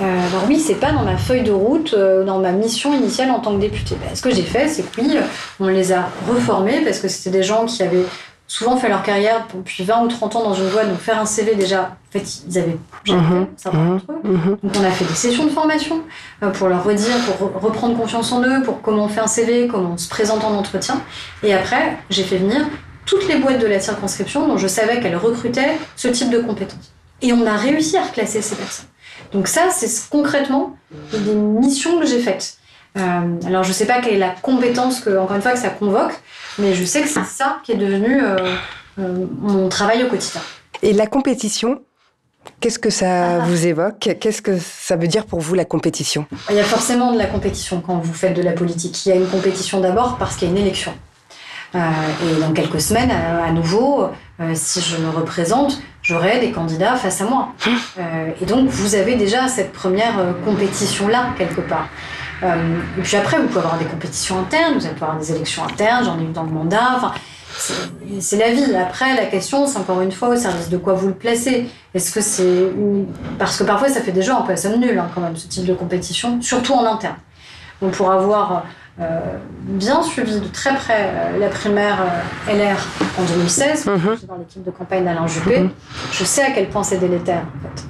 Euh, 0.00 0.04
alors 0.04 0.44
oui, 0.46 0.58
c'est 0.58 0.74
pas 0.74 0.92
dans 0.92 1.04
ma 1.04 1.16
feuille 1.16 1.42
de 1.42 1.52
route, 1.52 1.94
dans 1.94 2.38
ma 2.38 2.52
mission 2.52 2.92
initiale 2.94 3.30
en 3.30 3.40
tant 3.40 3.54
que 3.54 3.60
député. 3.60 3.96
Bah, 4.00 4.14
ce 4.14 4.20
que 4.20 4.30
j'ai 4.30 4.42
fait, 4.42 4.68
c'est 4.68 4.82
que 4.82 5.00
oui, 5.00 5.16
on 5.58 5.68
les 5.68 5.92
a 5.92 6.10
reformés 6.28 6.82
parce 6.84 6.98
que 6.98 7.08
c'était 7.08 7.30
des 7.30 7.42
gens 7.42 7.64
qui 7.64 7.82
avaient 7.82 8.04
souvent 8.50 8.76
fait 8.76 8.88
leur 8.88 9.04
carrière 9.04 9.46
depuis 9.54 9.84
20 9.84 10.02
ou 10.02 10.08
30 10.08 10.34
ans 10.34 10.42
dans 10.42 10.54
une 10.54 10.68
boîte, 10.70 10.88
donc 10.88 10.98
faire 10.98 11.20
un 11.20 11.24
CV 11.24 11.54
déjà, 11.54 11.82
en 11.82 12.10
fait, 12.10 12.42
ils 12.48 12.58
avaient 12.58 12.76
jamais 13.04 13.22
mhm. 13.22 13.46
ça 13.56 13.70
mhm. 13.70 14.00
Mhm. 14.24 14.58
Donc 14.60 14.72
on 14.76 14.84
a 14.84 14.90
fait 14.90 15.04
des 15.04 15.14
sessions 15.14 15.44
de 15.44 15.50
formation 15.50 16.02
euh, 16.42 16.50
pour 16.50 16.68
leur 16.68 16.82
redire, 16.82 17.14
pour 17.26 17.62
reprendre 17.62 17.96
confiance 17.96 18.32
en 18.32 18.42
eux, 18.42 18.60
pour 18.64 18.82
comment 18.82 19.04
on 19.04 19.08
fait 19.08 19.20
un 19.20 19.28
CV, 19.28 19.68
comment 19.68 19.92
on 19.92 19.96
se 19.96 20.08
présente 20.08 20.42
en 20.42 20.52
entretien. 20.52 21.00
Et 21.44 21.54
après, 21.54 21.96
j'ai 22.10 22.24
fait 22.24 22.38
venir 22.38 22.66
toutes 23.06 23.28
les 23.28 23.36
boîtes 23.36 23.60
de 23.60 23.68
la 23.68 23.78
circonscription 23.78 24.48
dont 24.48 24.56
je 24.56 24.66
savais 24.66 24.98
qu'elles 24.98 25.16
recrutaient 25.16 25.78
ce 25.94 26.08
type 26.08 26.30
de 26.30 26.40
compétences. 26.40 26.92
Et 27.22 27.32
on 27.32 27.46
a 27.46 27.54
réussi 27.54 27.96
à 27.98 28.02
reclasser 28.02 28.42
ces 28.42 28.56
personnes. 28.56 28.86
Donc 29.32 29.46
ça, 29.46 29.68
c'est 29.70 30.10
concrètement 30.10 30.76
des 31.12 31.34
missions 31.34 32.00
que 32.00 32.06
j'ai 32.06 32.18
faites. 32.18 32.58
Euh, 32.96 33.00
alors 33.46 33.62
je 33.62 33.68
ne 33.68 33.74
sais 33.74 33.86
pas 33.86 34.00
quelle 34.00 34.14
est 34.14 34.18
la 34.18 34.30
compétence 34.30 35.00
que, 35.00 35.16
encore 35.16 35.36
une 35.36 35.42
fois, 35.42 35.52
que 35.52 35.58
ça 35.58 35.70
convoque, 35.70 36.12
mais 36.58 36.74
je 36.74 36.84
sais 36.84 37.02
que 37.02 37.08
c'est 37.08 37.24
ça 37.24 37.58
qui 37.64 37.72
est 37.72 37.76
devenu 37.76 38.22
euh, 38.22 38.36
euh, 38.98 39.26
mon 39.40 39.68
travail 39.68 40.02
au 40.02 40.08
quotidien. 40.08 40.40
Et 40.82 40.92
la 40.92 41.06
compétition, 41.06 41.80
Qu'est-ce 42.60 42.78
que 42.78 42.90
ça 42.90 43.36
ah. 43.36 43.38
vous 43.46 43.66
évoque? 43.66 44.16
Qu'est-ce 44.18 44.40
que 44.40 44.58
ça 44.58 44.96
veut 44.96 45.06
dire 45.06 45.26
pour 45.26 45.40
vous 45.40 45.54
la 45.54 45.66
compétition? 45.66 46.26
Il 46.48 46.56
y 46.56 46.60
a 46.60 46.64
forcément 46.64 47.12
de 47.12 47.18
la 47.18 47.26
compétition 47.26 47.82
quand 47.86 47.98
vous 47.98 48.14
faites 48.14 48.34
de 48.34 48.42
la 48.42 48.52
politique. 48.52 49.04
Il 49.04 49.10
y 49.10 49.12
a 49.12 49.16
une 49.16 49.28
compétition 49.28 49.80
d'abord 49.80 50.16
parce 50.18 50.36
qu'il 50.36 50.48
y 50.48 50.50
a 50.50 50.54
une 50.54 50.60
élection. 50.60 50.92
Euh, 51.74 51.78
et 51.78 52.40
dans 52.40 52.52
quelques 52.52 52.80
semaines, 52.80 53.10
à, 53.10 53.50
nouveau, 53.52 54.08
euh, 54.40 54.52
si 54.54 54.80
je 54.80 54.96
me 54.96 55.08
représente, 55.10 55.80
j'aurai 56.02 56.40
des 56.40 56.50
candidats 56.50 56.96
face 56.96 57.20
à 57.20 57.24
moi. 57.24 57.50
Euh, 57.98 58.30
et 58.40 58.44
donc, 58.44 58.68
vous 58.68 58.94
avez 58.94 59.14
déjà 59.14 59.46
cette 59.48 59.72
première 59.72 60.34
compétition-là, 60.44 61.34
quelque 61.38 61.60
part. 61.60 61.88
Et 62.42 63.02
puis 63.02 63.16
après, 63.16 63.38
vous 63.38 63.48
pouvez 63.48 63.60
avoir 63.60 63.78
des 63.78 63.84
compétitions 63.84 64.38
internes, 64.38 64.74
vous 64.74 64.86
allez 64.86 64.94
avoir 64.94 65.18
des 65.18 65.32
élections 65.32 65.64
internes, 65.64 66.04
j'en 66.04 66.18
ai 66.18 66.22
eu 66.22 66.32
dans 66.32 66.44
le 66.44 66.50
mandat. 66.50 66.96
Enfin, 66.96 67.12
c'est 68.20 68.38
la 68.38 68.50
vie. 68.50 68.74
Après, 68.74 69.14
la 69.14 69.26
question, 69.26 69.66
c'est 69.66 69.78
encore 69.78 70.00
une 70.00 70.12
fois 70.12 70.28
au 70.28 70.36
service 70.36 70.68
de 70.68 70.78
quoi 70.78 70.94
vous 70.94 71.08
le 71.08 71.14
placez? 71.14 71.68
Est-ce 71.94 72.12
que 72.12 72.20
c'est. 72.20 72.72
Parce 73.38 73.58
que 73.58 73.64
parfois, 73.64 73.88
ça 73.88 74.00
fait 74.00 74.12
déjà 74.12 74.36
un 74.36 74.42
peu 74.42 74.52
à 74.52 74.56
somme 74.56 74.80
nulle, 74.80 74.98
hein, 74.98 75.08
quand 75.14 75.20
même, 75.20 75.36
ce 75.36 75.48
type 75.48 75.66
de 75.66 75.74
compétition, 75.74 76.40
surtout 76.40 76.74
en 76.74 76.84
interne. 76.84 77.16
Donc, 77.82 77.92
pour 77.92 78.10
avoir 78.10 78.64
euh, 79.00 79.18
bien 79.62 80.02
suivi 80.02 80.40
de 80.40 80.48
très 80.48 80.74
près 80.74 81.10
euh, 81.10 81.38
la 81.38 81.48
primaire 81.48 81.98
euh, 82.48 82.52
LR 82.52 82.76
en 83.18 83.22
2016, 83.22 83.86
mhm. 83.86 83.98
dans 84.28 84.36
l'équipe 84.36 84.62
de 84.62 84.70
campagne 84.70 85.04
d'Alain 85.04 85.26
Juppé. 85.26 85.60
Mhm. 85.60 85.70
Je 86.12 86.24
sais 86.24 86.42
à 86.42 86.50
quel 86.50 86.68
point 86.68 86.82
c'est 86.82 86.98
délétère, 86.98 87.42
en 87.42 87.62
fait. 87.62 87.84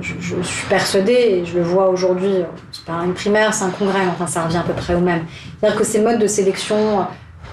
Je, 0.00 0.42
suis 0.42 0.66
persuadée, 0.68 1.12
et 1.12 1.44
je 1.46 1.56
le 1.56 1.62
vois 1.62 1.88
aujourd'hui, 1.88 2.44
c'est 2.72 2.84
pas 2.84 3.04
une 3.04 3.14
primaire, 3.14 3.54
c'est 3.54 3.64
un 3.64 3.70
congrès, 3.70 4.06
enfin 4.10 4.26
ça 4.26 4.44
revient 4.44 4.58
à 4.58 4.62
peu 4.62 4.72
près 4.72 4.94
au 4.94 5.00
même. 5.00 5.24
C'est-à-dire 5.60 5.78
que 5.78 5.84
ces 5.84 6.00
modes 6.00 6.18
de 6.18 6.26
sélection 6.26 7.06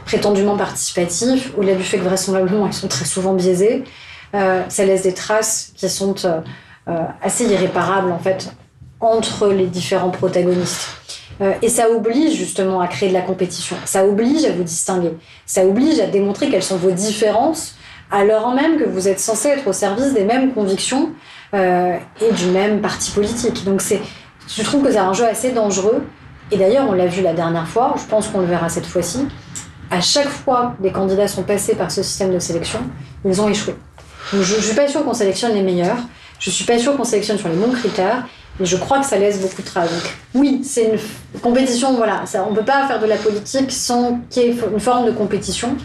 prétendument 0.05 0.57
participatifs, 0.57 1.51
au-delà 1.57 1.75
du 1.75 1.83
fait 1.83 1.97
que 1.97 2.03
vraisemblablement 2.03 2.67
ils 2.67 2.73
sont 2.73 2.87
très 2.87 3.05
souvent 3.05 3.33
biaisés, 3.33 3.83
ça 4.33 4.85
laisse 4.85 5.03
des 5.03 5.13
traces 5.13 5.71
qui 5.75 5.89
sont 5.89 6.15
assez 7.21 7.45
irréparables 7.45 8.11
en 8.11 8.19
fait 8.19 8.53
entre 8.99 9.47
les 9.47 9.67
différents 9.67 10.09
protagonistes. 10.09 10.89
Euh, 11.41 11.53
et 11.61 11.69
ça 11.69 11.89
oblige 11.89 12.33
justement 12.33 12.79
à 12.79 12.87
créer 12.87 13.09
de 13.09 13.13
la 13.13 13.21
compétition. 13.21 13.75
Ça 13.85 14.05
oblige 14.05 14.45
à 14.45 14.51
vous 14.51 14.63
distinguer. 14.63 15.13
Ça 15.45 15.65
oblige 15.65 15.99
à 15.99 16.07
démontrer 16.07 16.49
quelles 16.49 16.63
sont 16.63 16.77
vos 16.77 16.91
différences, 16.91 17.75
alors 18.11 18.53
même 18.53 18.77
que 18.77 18.85
vous 18.85 19.07
êtes 19.07 19.19
censé 19.19 19.49
être 19.49 19.67
au 19.67 19.73
service 19.73 20.13
des 20.13 20.23
mêmes 20.23 20.53
convictions 20.53 21.09
euh, 21.09 21.09
et 21.55 22.31
du 22.33 22.47
même 22.47 22.81
parti 22.81 23.11
politique. 23.11 23.63
Donc 23.63 23.81
c'est, 23.81 24.01
je 24.47 24.63
trouve 24.63 24.83
que 24.83 24.91
c'est 24.91 24.97
un 24.97 25.13
jeu 25.13 25.25
assez 25.25 25.51
dangereux. 25.51 26.03
Et 26.51 26.57
d'ailleurs, 26.57 26.85
on 26.87 26.93
l'a 26.93 27.07
vu 27.07 27.23
la 27.23 27.33
dernière 27.33 27.67
fois, 27.67 27.95
je 27.97 28.03
pense 28.05 28.27
qu'on 28.27 28.39
le 28.39 28.45
verra 28.45 28.69
cette 28.69 28.85
fois-ci. 28.85 29.27
À 29.89 30.01
chaque 30.01 30.27
fois 30.27 30.75
des 30.79 30.91
candidats 30.91 31.27
sont 31.27 31.43
passés 31.43 31.75
par 31.75 31.91
ce 31.91 32.03
système 32.03 32.33
de 32.33 32.39
sélection, 32.39 32.79
ils 33.23 33.41
ont 33.41 33.49
échoué. 33.49 33.75
je 34.33 34.37
ne 34.37 34.43
suis 34.43 34.75
pas 34.75 34.87
sûre 34.87 35.03
qu'on 35.03 35.13
sélectionne 35.13 35.53
les 35.53 35.61
meilleurs. 35.61 35.97
Je 36.39 36.49
suis 36.49 36.65
pas 36.65 36.77
sûre 36.77 36.95
qu'on 36.97 37.03
sélectionne 37.03 37.37
sur 37.37 37.49
les 37.49 37.55
bons 37.55 37.71
critères. 37.71 38.25
Et 38.59 38.65
je 38.65 38.77
crois 38.77 38.99
que 38.99 39.05
ça 39.05 39.17
laisse 39.17 39.41
beaucoup 39.41 39.61
de 39.61 39.67
traces. 39.67 39.91
Donc, 39.91 40.15
oui, 40.33 40.61
c'est 40.63 40.85
une 41.33 41.41
compétition, 41.41 41.95
voilà. 41.95 42.23
On 42.47 42.51
ne 42.51 42.55
peut 42.55 42.63
pas 42.63 42.87
faire 42.87 42.99
de 42.99 43.05
la 43.05 43.17
politique 43.17 43.71
sans 43.71 44.19
qu'il 44.29 44.43
y 44.43 44.45
ait 44.45 44.55
une 44.71 44.79
forme 44.79 45.05
de 45.05 45.11
compétition. 45.11 45.75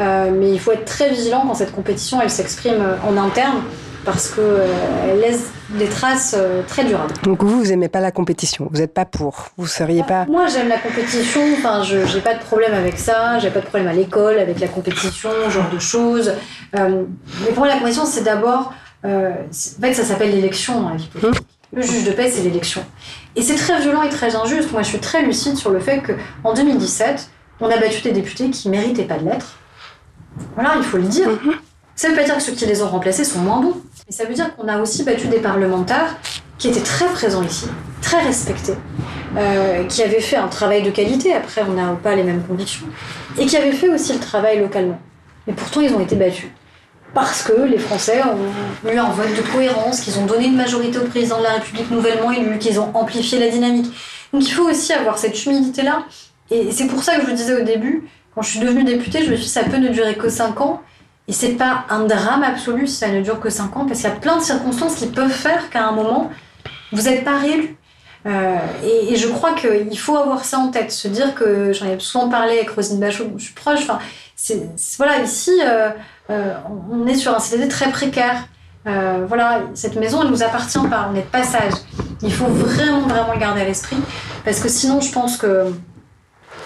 Euh, 0.00 0.30
mais 0.32 0.50
il 0.50 0.58
faut 0.58 0.72
être 0.72 0.86
très 0.86 1.10
vigilant 1.10 1.44
quand 1.46 1.54
cette 1.54 1.72
compétition, 1.72 2.20
elle 2.20 2.30
s'exprime 2.30 2.80
euh, 2.80 2.96
en 3.06 3.16
interne 3.16 3.58
parce 4.04 4.28
qu'elle 4.28 4.44
euh, 4.44 5.20
laisse 5.20 5.50
des 5.70 5.86
traces 5.86 6.36
très 6.68 6.84
durables. 6.84 7.14
Donc 7.22 7.42
vous, 7.42 7.60
vous 7.60 7.66
n'aimez 7.66 7.88
pas 7.88 8.00
la 8.00 8.10
compétition, 8.10 8.68
vous 8.70 8.80
n'êtes 8.80 8.94
pas 8.94 9.04
pour, 9.04 9.50
vous 9.56 9.66
seriez 9.66 10.02
pas... 10.02 10.26
Moi 10.26 10.46
j'aime 10.46 10.68
la 10.68 10.78
compétition, 10.78 11.40
enfin 11.56 11.82
je 11.82 11.98
n'ai 11.98 12.20
pas 12.20 12.34
de 12.34 12.40
problème 12.40 12.74
avec 12.74 12.98
ça, 12.98 13.38
j'ai 13.38 13.50
pas 13.50 13.60
de 13.60 13.66
problème 13.66 13.88
à 13.88 13.92
l'école 13.92 14.38
avec 14.38 14.60
la 14.60 14.68
compétition, 14.68 15.30
ce 15.46 15.50
genre 15.50 15.70
de 15.70 15.78
choses. 15.78 16.32
mais 16.74 17.48
pour 17.48 17.58
moi 17.58 17.68
la 17.68 17.78
compétition 17.78 18.06
c'est 18.06 18.22
d'abord, 18.22 18.72
en 19.04 19.40
fait 19.80 19.94
ça 19.94 20.04
s'appelle 20.04 20.30
l'élection 20.30 20.88
hein, 20.88 20.96
le 21.74 21.82
juge 21.82 22.04
de 22.04 22.12
paix, 22.12 22.30
c'est 22.30 22.42
l'élection. 22.42 22.84
Et 23.36 23.42
c'est 23.42 23.56
très 23.56 23.80
violent 23.80 24.02
et 24.02 24.08
très 24.08 24.36
injuste. 24.36 24.72
Moi, 24.72 24.82
je 24.82 24.88
suis 24.88 24.98
très 24.98 25.22
lucide 25.22 25.56
sur 25.56 25.70
le 25.70 25.80
fait 25.80 26.02
qu'en 26.02 26.54
2017, 26.54 27.30
on 27.60 27.68
a 27.68 27.76
battu 27.78 28.02
des 28.02 28.12
députés 28.12 28.50
qui 28.50 28.68
méritaient 28.68 29.04
pas 29.04 29.18
de 29.18 29.24
l'être. 29.24 29.58
Voilà, 30.54 30.74
il 30.76 30.82
faut 30.82 30.98
le 30.98 31.04
dire. 31.04 31.28
Mhm. 31.28 31.54
Ça 31.96 32.08
ne 32.08 32.12
veut 32.12 32.20
pas 32.20 32.24
dire 32.24 32.36
que 32.36 32.42
ceux 32.42 32.52
qui 32.52 32.66
les 32.66 32.82
ont 32.82 32.88
remplacés 32.88 33.24
sont 33.24 33.40
moins 33.40 33.60
bons. 33.60 33.76
Mais 34.06 34.12
ça 34.12 34.24
veut 34.24 34.34
dire 34.34 34.54
qu'on 34.54 34.68
a 34.68 34.78
aussi 34.78 35.02
battu 35.02 35.28
des 35.28 35.38
parlementaires 35.38 36.16
qui 36.58 36.68
étaient 36.68 36.80
très 36.80 37.06
présents 37.06 37.42
ici, 37.42 37.66
très 38.02 38.20
respectés, 38.20 38.74
euh, 39.36 39.84
qui 39.84 40.02
avaient 40.02 40.20
fait 40.20 40.36
un 40.36 40.48
travail 40.48 40.82
de 40.82 40.90
qualité. 40.90 41.32
Après, 41.32 41.62
on 41.66 41.72
n'a 41.72 41.94
pas 42.02 42.14
les 42.14 42.22
mêmes 42.22 42.42
convictions. 42.42 42.86
Et 43.38 43.46
qui 43.46 43.56
avaient 43.56 43.72
fait 43.72 43.88
aussi 43.88 44.12
le 44.12 44.20
travail 44.20 44.60
localement. 44.60 45.00
Mais 45.46 45.54
pourtant, 45.54 45.80
ils 45.80 45.92
ont 45.94 46.00
été 46.00 46.16
battus 46.16 46.50
parce 47.14 47.42
que 47.42 47.52
les 47.52 47.78
Français 47.78 48.20
ont 48.24 48.90
eu 48.90 48.98
un 48.98 49.10
vote 49.10 49.34
de 49.36 49.42
cohérence, 49.52 50.00
qu'ils 50.00 50.18
ont 50.18 50.26
donné 50.26 50.46
une 50.46 50.56
majorité 50.56 50.98
au 50.98 51.04
président 51.04 51.38
de 51.38 51.44
la 51.44 51.52
République 51.54 51.90
nouvellement 51.90 52.32
élu, 52.32 52.58
qu'ils 52.58 52.80
ont 52.80 52.90
amplifié 52.94 53.38
la 53.38 53.48
dynamique. 53.48 53.86
Donc 54.32 54.42
il 54.46 54.50
faut 54.50 54.68
aussi 54.68 54.92
avoir 54.92 55.16
cette 55.16 55.46
humilité-là. 55.46 56.04
Et 56.50 56.72
c'est 56.72 56.88
pour 56.88 57.02
ça 57.02 57.14
que 57.14 57.22
je 57.22 57.26
vous 57.26 57.36
disais 57.36 57.54
au 57.54 57.64
début, 57.64 58.08
quand 58.34 58.42
je 58.42 58.50
suis 58.50 58.58
devenue 58.58 58.82
députée, 58.82 59.24
je 59.24 59.30
me 59.30 59.36
suis 59.36 59.44
dit 59.44 59.50
ça 59.50 59.62
peut 59.62 59.76
ne 59.76 59.88
durer 59.88 60.16
que 60.16 60.28
5 60.28 60.60
ans. 60.60 60.82
Et 61.26 61.32
c'est 61.32 61.52
pas 61.52 61.84
un 61.88 62.04
drame 62.04 62.42
absolu 62.42 62.86
si 62.86 62.96
ça 62.96 63.08
ne 63.08 63.22
dure 63.22 63.40
que 63.40 63.48
5 63.48 63.76
ans, 63.76 63.86
parce 63.86 64.00
qu'il 64.00 64.08
y 64.08 64.12
a 64.12 64.16
plein 64.16 64.36
de 64.36 64.42
circonstances 64.42 64.96
qui 64.96 65.06
peuvent 65.06 65.30
faire 65.30 65.70
qu'à 65.70 65.86
un 65.88 65.92
moment, 65.92 66.30
vous 66.92 67.02
n'êtes 67.02 67.24
pas 67.24 67.38
réélu. 67.38 67.76
Euh, 68.26 68.56
et, 68.82 69.16
je 69.16 69.28
crois 69.28 69.52
qu'il 69.52 69.98
faut 69.98 70.16
avoir 70.16 70.44
ça 70.44 70.58
en 70.58 70.68
tête, 70.68 70.90
se 70.90 71.08
dire 71.08 71.34
que 71.34 71.72
j'en 71.72 71.86
ai 71.86 71.98
souvent 71.98 72.28
parlé 72.28 72.56
avec 72.56 72.70
Rosine 72.70 72.98
Bachot, 72.98 73.24
je 73.36 73.44
suis 73.44 73.54
proche. 73.54 73.80
Enfin, 73.82 73.98
voilà, 74.96 75.20
ici, 75.22 75.52
euh, 75.62 75.90
euh, 76.30 76.54
on 76.90 77.06
est 77.06 77.16
sur 77.16 77.34
un 77.34 77.38
CDD 77.38 77.68
très 77.68 77.90
précaire. 77.90 78.48
Voilà, 78.86 79.62
cette 79.72 79.96
maison, 79.96 80.22
elle 80.22 80.28
nous 80.28 80.42
appartient 80.42 80.78
pas, 80.90 81.08
on 81.10 81.16
est 81.16 81.22
passage. 81.22 81.72
Il 82.20 82.32
faut 82.32 82.46
vraiment, 82.46 83.00
vraiment 83.00 83.32
le 83.32 83.40
garder 83.40 83.62
à 83.62 83.64
l'esprit, 83.64 83.96
parce 84.44 84.60
que 84.60 84.68
sinon, 84.68 85.00
je 85.00 85.10
pense 85.10 85.38
que, 85.38 85.72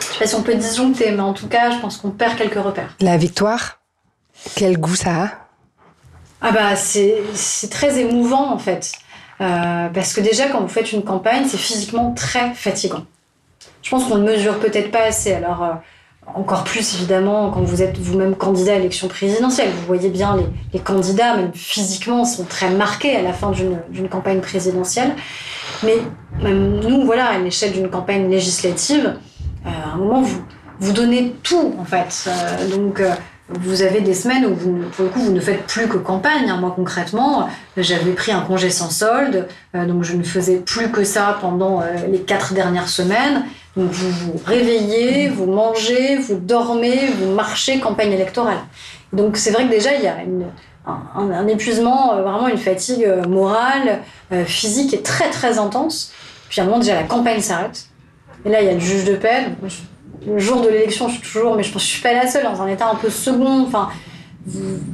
je 0.01 0.07
sais 0.07 0.19
pas 0.19 0.27
si 0.27 0.35
on 0.35 0.43
peut 0.43 0.55
disjoncter, 0.55 1.13
mais 1.13 1.21
en 1.21 1.33
tout 1.33 1.47
cas, 1.47 1.71
je 1.71 1.79
pense 1.79 1.97
qu'on 1.97 2.11
perd 2.11 2.37
quelques 2.37 2.61
repères. 2.61 2.97
La 3.01 3.17
victoire, 3.17 3.79
quel 4.55 4.79
goût 4.79 4.95
ça 4.95 5.11
a 5.11 5.29
Ah 6.41 6.53
bah, 6.53 6.77
c'est 6.77 7.23
très 7.71 7.99
émouvant, 7.99 8.53
en 8.53 8.59
fait. 8.59 8.93
Euh, 9.41 9.89
parce 9.89 10.13
que 10.13 10.21
déjà, 10.21 10.49
quand 10.49 10.61
vous 10.61 10.69
faites 10.69 10.93
une 10.93 11.05
campagne, 11.05 11.45
c'est 11.47 11.59
physiquement 11.59 12.13
très 12.13 12.55
fatigant. 12.55 13.05
Je 13.83 13.91
pense 13.91 14.05
qu'on 14.05 14.19
ne 14.19 14.31
mesure 14.31 14.59
peut-être 14.59 14.91
pas 14.91 15.05
assez. 15.05 15.33
Alors, 15.33 15.79
encore 16.35 16.65
plus 16.65 16.95
évidemment 16.95 17.51
quand 17.51 17.63
vous 17.63 17.83
êtes 17.83 17.97
vous-même 17.99 18.35
candidat 18.35 18.75
à 18.75 18.77
l'élection 18.77 19.09
présidentielle. 19.09 19.71
Vous 19.71 19.87
voyez 19.87 20.11
bien 20.11 20.37
les, 20.37 20.47
les, 20.75 20.81
candidats, 20.81 21.37
même 21.37 21.53
physiquement, 21.55 22.25
sont 22.25 22.45
très 22.45 22.71
marqués 22.71 23.17
à 23.17 23.23
la 23.23 23.33
fin 23.33 23.51
d'une 23.51 24.09
campagne 24.09 24.41
présidentielle. 24.41 25.15
Mais 25.83 25.97
même 26.43 26.81
nous, 26.81 27.05
voilà, 27.05 27.27
à 27.27 27.39
l'échelle 27.39 27.73
d'une 27.73 27.89
campagne 27.89 28.29
législative, 28.29 29.17
euh, 29.67 29.69
à 29.69 29.95
un 29.95 29.97
moment, 29.97 30.23
vous, 30.23 30.43
vous 30.81 30.93
donnez 30.93 31.35
tout, 31.43 31.75
en 31.79 31.85
fait. 31.85 32.29
Euh, 32.29 32.77
donc, 32.77 33.01
euh, 33.01 33.15
vous 33.51 33.83
avez 33.83 34.01
des 34.01 34.15
semaines 34.15 34.45
où, 34.47 34.55
vous, 34.55 34.79
pour 34.95 35.05
le 35.05 35.11
coup, 35.11 35.21
vous 35.21 35.33
ne 35.33 35.41
faites 35.41 35.67
plus 35.67 35.89
que 35.89 35.97
campagne. 35.97 36.51
Hein. 36.51 36.59
Moi, 36.59 36.73
concrètement, 36.75 37.49
j'avais 37.77 38.13
pris 38.13 38.33
un 38.33 38.41
congé 38.41 38.71
sans 38.71 38.91
solde, 38.91 39.49
donc 39.75 40.03
je 40.05 40.17
ne 40.17 40.23
faisais 40.23 40.57
plus 40.57 40.91
que 40.91 41.05
ça 41.05 41.39
pendant 41.41 41.83
les 42.11 42.21
quatre 42.21 42.53
dernières 42.53 42.89
semaines 42.89 43.45
vous 43.79 44.11
vous 44.11 44.41
réveillez, 44.45 45.29
vous 45.29 45.47
mangez, 45.47 46.17
vous 46.17 46.37
dormez, 46.37 47.07
vous 47.07 47.33
marchez 47.33 47.79
campagne 47.79 48.13
électorale. 48.13 48.59
Donc 49.13 49.37
c'est 49.37 49.51
vrai 49.51 49.65
que 49.65 49.71
déjà 49.71 49.95
il 49.95 50.03
y 50.03 50.07
a 50.07 50.17
un, 50.87 51.47
épuisement, 51.47 52.15
euh, 52.15 52.23
vraiment 52.23 52.49
une 52.49 52.59
fatigue 52.59 53.05
euh, 53.05 53.23
morale, 53.25 54.01
euh, 54.33 54.45
physique 54.45 54.95
et 54.95 55.03
très 55.03 55.31
très 55.31 55.59
intense. 55.59 56.13
Puis 56.49 56.61
à 56.61 56.65
un 56.65 56.67
moment 56.67 56.79
déjà 56.79 56.95
la 56.95 57.05
campagne 57.05 57.41
s'arrête. 57.41 57.87
Et 58.45 58.49
là 58.49 58.61
il 58.61 58.67
y 58.67 58.71
a 58.71 58.75
le 58.75 58.81
juge 58.81 59.05
de 59.05 59.15
paix. 59.15 59.47
Le 60.27 60.39
jour 60.39 60.61
de 60.61 60.69
l'élection 60.69 61.09
je 61.09 61.15
suis 61.15 61.23
toujours, 61.23 61.57
mais 61.57 61.63
je 61.63 61.73
pense 61.73 61.83
que 61.83 61.89
je 61.89 61.95
suis 61.95 62.03
pas 62.03 62.13
la 62.13 62.27
seule, 62.27 62.45
dans 62.45 62.61
un 62.61 62.69
état 62.69 62.89
un 62.91 62.97
peu 62.97 63.11
second. 63.11 63.65
Enfin 63.67 63.89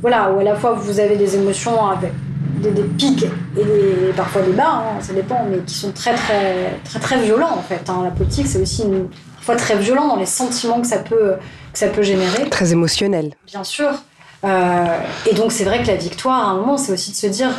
voilà, 0.00 0.32
où 0.32 0.40
à 0.40 0.44
la 0.44 0.54
fois 0.54 0.72
vous 0.72 1.00
avez 1.00 1.16
des 1.16 1.36
émotions 1.36 1.86
avec 1.86 2.12
des, 2.60 2.82
pics 2.82 3.24
et 3.24 4.12
parfois 4.16 4.42
des 4.42 4.52
bas, 4.52 4.82
hein, 4.84 5.00
ça 5.00 5.12
dépend, 5.12 5.44
mais 5.50 5.58
qui 5.58 5.74
sont 5.74 5.92
très 5.92 6.14
très 6.14 6.78
très 6.84 6.98
très 6.98 7.20
violents 7.20 7.56
en 7.56 7.62
fait. 7.62 7.88
Hein. 7.88 8.02
La 8.04 8.10
politique, 8.10 8.46
c'est 8.46 8.60
aussi 8.60 8.82
une, 8.82 9.08
parfois 9.36 9.56
très 9.56 9.76
violent 9.76 10.08
dans 10.08 10.16
les 10.16 10.26
sentiments 10.26 10.80
que 10.80 10.86
ça 10.86 10.98
peut 10.98 11.34
que 11.72 11.78
ça 11.78 11.88
peut 11.88 12.02
générer. 12.02 12.48
Très 12.48 12.72
émotionnel. 12.72 13.34
Bien 13.46 13.64
sûr. 13.64 13.90
Euh, 14.44 14.98
et 15.30 15.34
donc 15.34 15.52
c'est 15.52 15.64
vrai 15.64 15.82
que 15.82 15.86
la 15.86 15.96
victoire, 15.96 16.48
à 16.48 16.50
un 16.52 16.56
moment, 16.56 16.76
c'est 16.76 16.92
aussi 16.92 17.10
de 17.10 17.16
se 17.16 17.26
dire, 17.26 17.50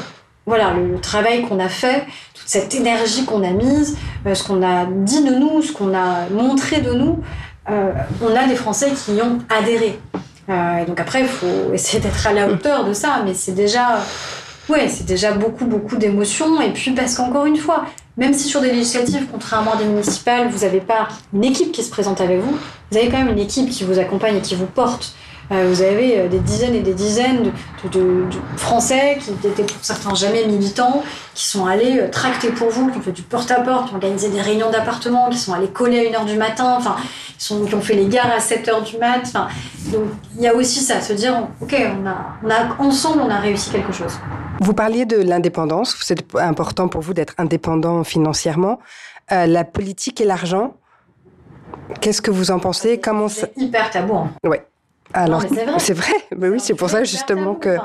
voilà, 0.45 0.73
le, 0.73 0.99
travail 0.99 1.43
qu'on 1.43 1.59
a 1.59 1.69
fait, 1.69 2.05
toute 2.33 2.47
cette 2.47 2.75
énergie 2.75 3.25
qu'on 3.25 3.43
a 3.43 3.51
mise, 3.51 3.97
euh, 4.25 4.35
ce 4.35 4.43
qu'on 4.43 4.63
a 4.63 4.85
dit 4.85 5.23
de 5.23 5.35
nous, 5.35 5.61
ce 5.61 5.71
qu'on 5.71 5.95
a 5.95 6.29
montré 6.29 6.81
de 6.81 6.93
nous, 6.93 7.23
on 7.67 8.35
a 8.35 8.47
des 8.47 8.55
Français 8.55 8.91
qui 8.91 9.15
y 9.15 9.21
ont 9.21 9.39
adhéré. 9.49 9.99
et 10.49 10.85
donc 10.85 10.99
après, 10.99 11.21
il 11.21 11.27
faut 11.27 11.47
essayer 11.73 11.99
d'être 11.99 12.25
à 12.27 12.33
la 12.33 12.47
hauteur 12.47 12.85
de 12.85 12.93
ça, 12.93 13.21
mais 13.25 13.33
c'est 13.33 13.53
déjà 13.53 13.99
Ouais, 14.67 14.89
c'est 14.89 15.05
déjà 15.05 15.31
beaucoup, 15.31 15.65
beaucoup 15.65 15.95
d'émotions. 15.95 16.59
Et 16.59 16.71
puis, 16.73 16.91
parce 16.91 17.15
qu'encore 17.15 17.45
une 17.45 17.57
fois, 17.57 17.85
même 18.17 18.33
si 18.33 18.47
sur 18.47 18.61
des 18.61 18.71
législatives, 18.71 19.27
contrairement 19.31 19.73
à 19.73 19.75
des 19.77 19.85
municipales, 19.85 20.49
vous 20.49 20.65
n'avez 20.65 20.81
pas 20.81 21.07
une 21.33 21.43
équipe 21.43 21.71
qui 21.71 21.83
se 21.83 21.91
présente 21.91 22.19
avec 22.19 22.39
vous, 22.39 22.57
vous 22.91 22.97
avez 22.97 23.09
quand 23.09 23.17
même 23.17 23.29
une 23.29 23.39
équipe 23.39 23.69
qui 23.69 23.83
vous 23.83 23.99
accompagne 23.99 24.37
et 24.37 24.41
qui 24.41 24.55
vous 24.55 24.65
porte. 24.65 25.13
Euh, 25.51 25.67
vous 25.69 25.81
avez 25.81 26.19
euh, 26.19 26.27
des 26.27 26.39
dizaines 26.39 26.73
et 26.73 26.81
des 26.81 26.93
dizaines 26.93 27.51
de, 27.91 28.23
Français 28.57 29.19
qui 29.19 29.31
étaient 29.47 29.63
pour 29.63 29.77
certains 29.83 30.15
jamais 30.15 30.45
militants, 30.47 31.03
qui 31.35 31.45
sont 31.45 31.67
allés 31.67 31.99
euh, 31.99 32.09
tracter 32.09 32.49
pour 32.49 32.69
vous, 32.69 32.89
qui 32.89 32.97
ont 32.97 33.01
fait 33.01 33.11
du 33.11 33.21
porte-à-porte, 33.21 33.87
qui 33.87 33.93
ont 33.93 33.97
organisé 33.97 34.29
des 34.29 34.41
réunions 34.41 34.71
d'appartements, 34.71 35.29
qui 35.29 35.37
sont 35.37 35.53
allés 35.53 35.67
coller 35.67 36.13
à 36.13 36.19
1h 36.19 36.25
du 36.25 36.37
matin, 36.37 36.75
enfin, 36.77 36.95
qui 37.37 37.53
ont 37.53 37.81
fait 37.81 37.93
les 37.93 38.07
gares 38.07 38.31
à 38.31 38.39
7h 38.39 38.83
du 38.83 38.97
mat. 38.97 39.21
Enfin, 39.23 39.47
donc 39.91 40.05
il 40.35 40.41
y 40.41 40.47
a 40.47 40.55
aussi 40.55 40.79
ça, 40.79 40.99
se 40.99 41.13
dire, 41.13 41.47
ok, 41.61 41.75
on 42.01 42.07
a, 42.07 42.37
on 42.43 42.49
a, 42.49 42.87
ensemble, 42.87 43.21
on 43.21 43.29
a 43.29 43.39
réussi 43.39 43.69
quelque 43.69 43.93
chose. 43.93 44.17
Vous 44.61 44.73
parliez 44.73 45.05
de 45.05 45.17
l'indépendance, 45.17 45.95
c'est 46.01 46.35
important 46.35 46.87
pour 46.87 47.01
vous 47.01 47.13
d'être 47.13 47.35
indépendant 47.37 48.03
financièrement. 48.03 48.79
la 49.29 49.63
politique 49.63 50.21
et 50.21 50.25
l'argent, 50.25 50.75
qu'est-ce 52.01 52.21
que 52.21 52.31
vous 52.31 52.49
en 52.49 52.59
pensez 52.59 52.99
Comment 52.99 53.27
C'est 53.27 53.51
hyper 53.57 53.91
tabou. 53.91 54.15
Hein. 54.15 54.31
Oui. 54.43 54.57
Alors, 55.13 55.43
c'est 55.77 55.93
vrai. 55.93 56.13
Mais 56.37 56.49
oui, 56.49 56.59
c'est 56.59 56.73
pour 56.73 56.89
ça 56.89 57.03
justement 57.03 57.55
que. 57.55 57.77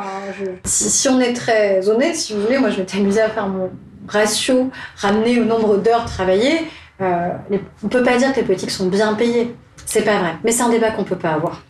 si, 0.64 1.08
on 1.08 1.20
est 1.20 1.32
très 1.32 1.88
honnête, 1.88 2.16
si 2.16 2.34
vous 2.34 2.42
voulez, 2.42 2.58
moi 2.58 2.70
je 2.70 2.78
m'étais 2.78 2.98
amusée 2.98 3.20
à 3.20 3.28
faire 3.28 3.46
mon 3.46 3.70
ratio 4.08 4.70
ramené 4.96 5.40
au 5.40 5.44
nombre 5.44 5.76
d'heures 5.76 6.04
travaillées. 6.04 6.66
Euh, 7.00 7.30
on 7.50 7.86
ne 7.86 7.88
peut 7.88 8.02
pas 8.02 8.16
dire 8.16 8.32
que 8.32 8.40
les 8.40 8.46
politiques 8.46 8.70
sont 8.70 8.88
bien 8.88 9.14
payées. 9.14 9.54
C'est 9.86 10.02
pas 10.02 10.18
vrai. 10.18 10.34
Mais 10.44 10.52
c'est 10.52 10.62
un 10.62 10.68
débat 10.68 10.90
qu'on 10.90 11.02
ne 11.02 11.06
peut 11.06 11.16
pas 11.16 11.30
avoir. 11.30 11.62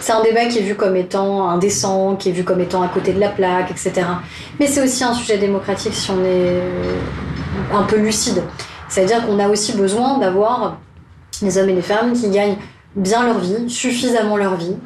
C'est 0.00 0.12
un 0.12 0.22
débat 0.22 0.46
qui 0.46 0.58
est 0.58 0.62
vu 0.62 0.74
comme 0.76 0.94
étant 0.94 1.48
indécent, 1.48 2.14
qui 2.16 2.28
est 2.28 2.32
vu 2.32 2.44
comme 2.44 2.60
étant 2.60 2.82
à 2.82 2.88
côté 2.88 3.12
de 3.12 3.18
la 3.18 3.28
plaque, 3.28 3.70
etc. 3.70 4.06
Mais 4.60 4.66
c'est 4.66 4.82
aussi 4.82 5.02
un 5.02 5.14
sujet 5.14 5.38
démocratique 5.38 5.94
si 5.94 6.10
on 6.10 6.24
est 6.24 6.60
un 7.72 7.82
peu 7.82 7.96
lucide. 7.96 8.42
C'est-à-dire 8.88 9.26
qu'on 9.26 9.38
a 9.40 9.48
aussi 9.48 9.72
besoin 9.72 10.18
d'avoir 10.18 10.78
des 11.42 11.58
hommes 11.58 11.68
et 11.70 11.74
des 11.74 11.82
femmes 11.82 12.12
qui 12.12 12.30
gagnent 12.30 12.56
bien 12.96 13.24
leur 13.24 13.38
vie, 13.38 13.70
suffisamment 13.70 14.36
leur 14.36 14.56
vie. 14.56 14.76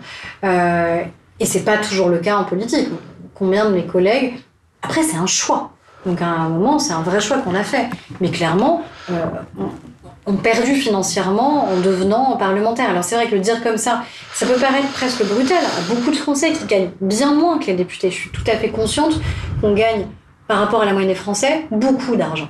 Euh, 0.45 1.03
et 1.39 1.47
c'est 1.47 1.65
pas 1.65 1.79
toujours 1.79 2.09
le 2.09 2.19
cas 2.19 2.37
en 2.37 2.45
politique. 2.45 2.89
Combien 3.35 3.71
de 3.71 3.75
mes 3.75 3.87
collègues. 3.87 4.35
Après, 4.83 5.03
c'est 5.03 5.17
un 5.17 5.27
choix. 5.27 5.71
Donc 6.05 6.21
à 6.21 6.27
un 6.27 6.49
moment, 6.49 6.79
c'est 6.79 6.93
un 6.93 7.03
vrai 7.03 7.21
choix 7.21 7.39
qu'on 7.39 7.55
a 7.55 7.63
fait. 7.63 7.89
Mais 8.21 8.31
clairement, 8.31 8.83
euh, 9.11 9.25
ont 10.27 10.37
perdu 10.37 10.75
financièrement 10.75 11.69
en 11.69 11.81
devenant 11.81 12.37
parlementaire. 12.37 12.91
Alors 12.91 13.05
c'est 13.05 13.15
vrai 13.15 13.27
que 13.29 13.35
le 13.35 13.41
dire 13.41 13.63
comme 13.63 13.79
ça, 13.79 14.03
ça 14.35 14.47
peut 14.47 14.61
paraître 14.61 14.89
presque 14.89 15.25
brutal. 15.25 15.63
Beaucoup 15.89 16.11
de 16.11 16.17
Français 16.17 16.53
qui 16.53 16.65
gagnent 16.67 16.91
bien 17.01 17.33
moins 17.33 17.59
que 17.59 17.67
les 17.67 17.75
députés. 17.75 18.11
Je 18.11 18.17
suis 18.17 18.31
tout 18.31 18.45
à 18.47 18.57
fait 18.57 18.71
consciente 18.71 19.21
qu'on 19.61 19.75
gagne, 19.75 20.07
par 20.49 20.59
rapport 20.59 20.83
à 20.83 20.85
la 20.85 20.93
moyenne 20.93 21.11
des 21.11 21.15
Français, 21.15 21.67
beaucoup 21.71 22.17
d'argent. 22.17 22.49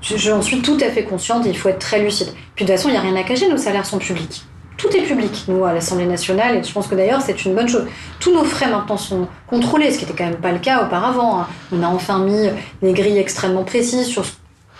J'en 0.00 0.42
suis 0.42 0.60
tout 0.60 0.78
à 0.80 0.90
fait 0.90 1.04
consciente 1.04 1.46
et 1.46 1.48
il 1.48 1.58
faut 1.58 1.68
être 1.68 1.78
très 1.78 2.00
lucide. 2.00 2.28
Puis 2.54 2.64
de 2.64 2.70
toute 2.70 2.76
façon, 2.76 2.88
il 2.88 2.92
n'y 2.92 2.98
a 2.98 3.00
rien 3.00 3.16
à 3.16 3.22
cacher, 3.24 3.48
nos 3.48 3.56
salaires 3.56 3.86
sont 3.86 3.98
publics 3.98 4.44
tout 4.76 4.88
est 4.94 5.02
public, 5.02 5.44
nous, 5.48 5.64
à 5.64 5.72
l'Assemblée 5.72 6.06
nationale, 6.06 6.56
et 6.56 6.62
je 6.62 6.72
pense 6.72 6.86
que 6.86 6.94
d'ailleurs, 6.94 7.22
c'est 7.22 7.44
une 7.44 7.54
bonne 7.54 7.68
chose. 7.68 7.86
Tous 8.20 8.32
nos 8.32 8.44
frais 8.44 8.68
maintenant 8.68 8.96
sont 8.96 9.26
contrôlés, 9.46 9.90
ce 9.90 9.98
qui 9.98 10.04
n'était 10.04 10.16
quand 10.16 10.30
même 10.30 10.40
pas 10.40 10.52
le 10.52 10.58
cas 10.58 10.84
auparavant. 10.84 11.40
Hein. 11.40 11.46
On 11.72 11.82
a 11.82 11.86
enfin 11.86 12.18
mis 12.18 12.48
des 12.82 12.92
grilles 12.92 13.18
extrêmement 13.18 13.64
précises 13.64 14.06
sur 14.06 14.24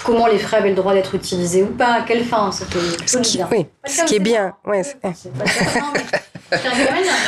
comment 0.07 0.29
les 0.29 0.39
frais 0.39 0.59
avaient 0.59 0.71
le 0.71 0.77
droit 0.77 0.95
d'être 0.95 1.15
utilisés 1.17 1.65
ou 1.65 1.67
pas, 1.67 1.95
à 1.95 2.03
quelle 2.03 2.25
fin. 2.25 2.53
C'était 2.53 2.79
ce 3.05 3.19
qui, 3.19 3.41
oui, 3.51 3.67
ce 3.85 4.05
qui 4.05 4.15
est 4.17 4.21
bien. 4.21 4.55
Ouais, 4.65 4.83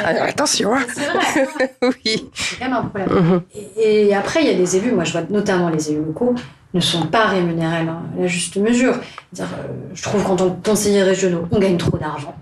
Alors, 0.05 0.23
attention. 0.23 0.73
Hein. 0.77 0.87
C'est 0.95 1.07
vrai. 1.07 1.75
oui. 1.83 2.31
C'est 2.33 2.57
quand 2.61 2.67
même 2.67 2.75
un 2.75 2.83
problème. 2.83 3.09
Mhm. 3.11 3.43
et, 3.77 4.07
et, 4.07 4.15
après, 4.15 4.45
il 4.45 4.47
y 4.47 4.55
a 4.55 4.57
des 4.57 4.77
élus, 4.77 4.93
moi 4.93 5.03
je 5.03 5.11
vois 5.11 5.23
notamment 5.29 5.71
les 5.71 5.91
élus 5.91 6.05
locaux, 6.05 6.37
ne 6.73 6.81
sont 6.81 7.07
pas 7.07 7.27
rémunérés 7.27 7.79
à 7.79 7.83
la 7.83 8.27
juste 8.29 8.57
mesure. 8.57 8.95
Euh, 9.41 9.45
je 9.93 10.03
trouve 10.03 10.23
qu'en 10.23 10.37
tant 10.37 10.51
que 10.51 10.65
conseiller 10.65 11.03
régionaux, 11.03 11.49
on 11.51 11.59
gagne 11.59 11.79
trop 11.79 11.99
d'argent. 11.99 12.37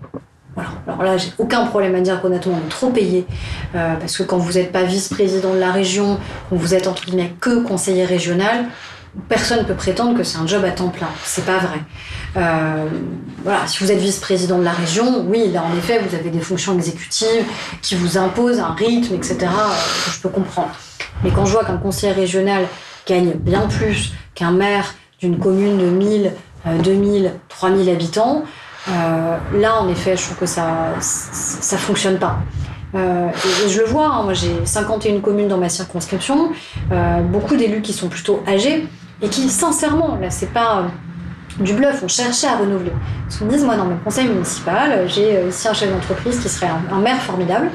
Voilà. 0.53 0.69
Alors 0.87 1.03
là, 1.03 1.17
j'ai 1.17 1.31
aucun 1.39 1.65
problème 1.65 1.95
à 1.95 2.01
dire 2.01 2.21
qu'honnêtement, 2.21 2.59
on 2.63 2.67
est 2.67 2.69
trop 2.69 2.89
payé. 2.89 3.25
Euh, 3.73 3.95
parce 3.95 4.15
que 4.15 4.23
quand 4.23 4.37
vous 4.37 4.53
n'êtes 4.53 4.71
pas 4.71 4.83
vice-président 4.83 5.53
de 5.53 5.59
la 5.59 5.71
région, 5.71 6.19
quand 6.49 6.55
vous 6.55 6.75
êtes 6.75 6.87
entre 6.87 7.05
guillemets 7.05 7.33
que 7.39 7.63
conseiller 7.63 8.05
régional, 8.05 8.65
personne 9.29 9.59
ne 9.59 9.63
peut 9.63 9.73
prétendre 9.73 10.17
que 10.17 10.23
c'est 10.23 10.37
un 10.37 10.47
job 10.47 10.63
à 10.63 10.71
temps 10.71 10.89
plein. 10.89 11.09
C'est 11.23 11.45
pas 11.45 11.57
vrai. 11.57 11.79
Euh, 12.37 12.87
voilà, 13.43 13.67
si 13.67 13.83
vous 13.83 13.91
êtes 13.91 13.99
vice-président 13.99 14.59
de 14.59 14.63
la 14.63 14.71
région, 14.71 15.25
oui, 15.27 15.51
là 15.51 15.63
en 15.63 15.77
effet, 15.77 15.99
vous 15.99 16.15
avez 16.15 16.29
des 16.29 16.39
fonctions 16.39 16.75
exécutives 16.75 17.45
qui 17.81 17.95
vous 17.95 18.17
imposent 18.17 18.59
un 18.59 18.73
rythme, 18.73 19.15
etc., 19.15 19.37
que 20.05 20.11
je 20.11 20.19
peux 20.19 20.29
comprendre. 20.29 20.71
Mais 21.23 21.31
quand 21.31 21.45
je 21.45 21.53
vois 21.53 21.65
qu'un 21.65 21.77
conseiller 21.77 22.13
régional 22.13 22.65
gagne 23.07 23.33
bien 23.33 23.67
plus 23.67 24.13
qu'un 24.35 24.51
maire 24.51 24.93
d'une 25.19 25.39
commune 25.39 25.77
de 25.77 25.85
1000, 25.85 26.31
2000, 26.83 27.31
3000 27.49 27.89
habitants, 27.89 28.43
euh, 28.89 29.37
là, 29.53 29.81
en 29.81 29.89
effet, 29.89 30.15
je 30.15 30.23
trouve 30.23 30.37
que 30.37 30.45
ça 30.45 30.93
ça 30.99 31.77
fonctionne 31.77 32.19
pas. 32.19 32.39
Euh, 32.95 33.29
et, 33.65 33.69
je 33.69 33.81
le 33.81 33.85
vois, 33.85 34.07
hein, 34.07 34.23
moi 34.23 34.33
j'ai 34.33 34.65
51 34.65 35.19
communes 35.19 35.49
dans 35.49 35.57
ma 35.57 35.69
circonscription, 35.69 36.51
euh, 36.91 37.21
beaucoup 37.21 37.57
d'élus 37.57 37.81
qui 37.81 37.91
sont 37.91 38.07
plutôt 38.07 38.41
âgés 38.47 38.87
et 39.21 39.29
qui, 39.29 39.49
sincèrement, 39.49 40.17
là 40.21 40.29
c'est 40.29 40.53
pas 40.53 40.85
du 41.59 41.73
bluff, 41.73 42.01
on 42.03 42.07
cherchait 42.07 42.47
à 42.47 42.57
renouveler. 42.57 42.91
Parce 43.23 43.37
qu'on 43.37 43.45
me 43.45 43.57
dit, 43.57 43.63
moi 43.63 43.75
dans 43.75 43.85
mon 43.85 43.97
conseil 43.97 44.27
municipal, 44.27 45.07
j'ai 45.07 45.47
ici 45.47 45.67
un 45.67 45.73
chef 45.73 45.91
d'entreprise 45.91 46.39
qui 46.39 46.49
serait 46.49 46.69
un, 46.91 46.99
maire 46.99 47.21
formidable, 47.21 47.71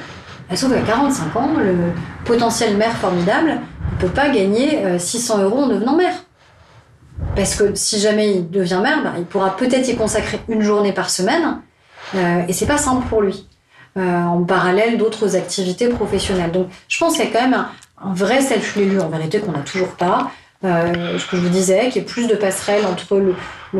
sauf 0.54 0.72
qu'à 0.72 0.80
45 0.80 1.36
ans, 1.36 1.50
le 1.58 1.74
potentiel 2.24 2.76
maire 2.76 2.96
formidable, 2.96 3.58
ne 3.92 3.98
peut 3.98 4.12
pas 4.12 4.28
gagner 4.28 4.98
600 4.98 5.38
euh, 5.38 5.44
euros 5.44 5.58
en 5.64 5.66
devenant 5.66 5.96
maire. 5.96 6.14
Parce 7.34 7.54
que 7.54 7.74
si 7.74 7.98
jamais 7.98 8.34
il 8.36 8.50
devient 8.50 8.80
maire, 8.82 9.02
ben, 9.02 9.14
il 9.18 9.24
pourra 9.24 9.56
peut-être 9.56 9.88
y 9.88 9.96
consacrer 9.96 10.40
une 10.48 10.62
journée 10.62 10.92
par 10.92 11.10
semaine, 11.10 11.58
euh, 12.14 12.42
et 12.46 12.52
c'est 12.52 12.66
pas 12.66 12.78
simple 12.78 13.06
pour 13.08 13.22
lui. 13.22 13.48
Euh, 13.98 14.22
en 14.22 14.42
parallèle 14.42 14.96
d'autres 14.96 15.36
activités 15.36 15.88
professionnelles. 15.88 16.50
Donc 16.50 16.68
je 16.88 16.98
pense 16.98 17.14
qu'il 17.14 17.26
y 17.26 17.28
a 17.28 17.30
quand 17.30 17.42
même 17.42 17.66
un, 18.02 18.14
vrai 18.14 18.40
self 18.40 18.74
l'élu 18.76 18.98
en 18.98 19.08
vérité 19.08 19.38
qu'on 19.38 19.52
n'a 19.52 19.58
toujours 19.58 19.90
pas. 19.96 20.30
Ce 20.62 21.30
que 21.30 21.36
je 21.36 21.42
vous 21.42 21.48
disais, 21.48 21.88
qu'il 21.88 22.02
y 22.02 22.04
ait 22.04 22.08
plus 22.08 22.28
de 22.28 22.34
passerelles 22.34 22.86
entre 22.86 23.20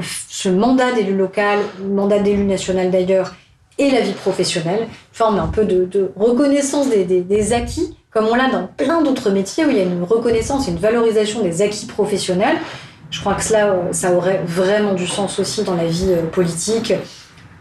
ce 0.01 0.49
mandat 0.49 0.93
d'élu 0.93 1.17
local, 1.17 1.59
le 1.81 1.95
mandat 1.95 2.19
d'élu 2.19 2.45
national 2.45 2.91
d'ailleurs, 2.91 3.35
et 3.79 3.91
la 3.91 4.01
vie 4.01 4.13
professionnelle, 4.13 4.81
une 4.83 4.89
forme 5.13 5.39
un 5.39 5.49
peu 5.49 5.65
de, 5.65 6.11
reconnaissance 6.17 6.89
des, 6.89 7.53
acquis 7.53 7.97
comme 8.13 8.27
on 8.27 8.35
l'a 8.35 8.51
dans 8.51 8.67
plein 8.67 9.01
d'autres 9.01 9.31
métiers 9.31 9.65
où 9.65 9.71
il 9.71 9.77
y 9.79 9.81
a 9.81 9.85
une 9.85 10.03
reconnaissance 10.03 10.69
et 10.69 10.71
une 10.71 10.79
valorisation 10.79 11.43
des 11.43 11.63
acquis 11.63 11.87
professionnels. 11.87 12.59
Je 13.11 13.21
crois 13.21 13.35
que 13.35 13.43
cela, 13.43 13.69
euh, 13.69 13.93
ça 13.93 14.13
aurait 14.13 14.43
vraiment 14.45 14.93
du 14.93 15.07
sens 15.07 15.39
aussi 15.39 15.65
dans 15.65 15.75
la 15.75 15.87
vie 15.87 16.13
euh, 16.13 16.27
politique. 16.27 16.93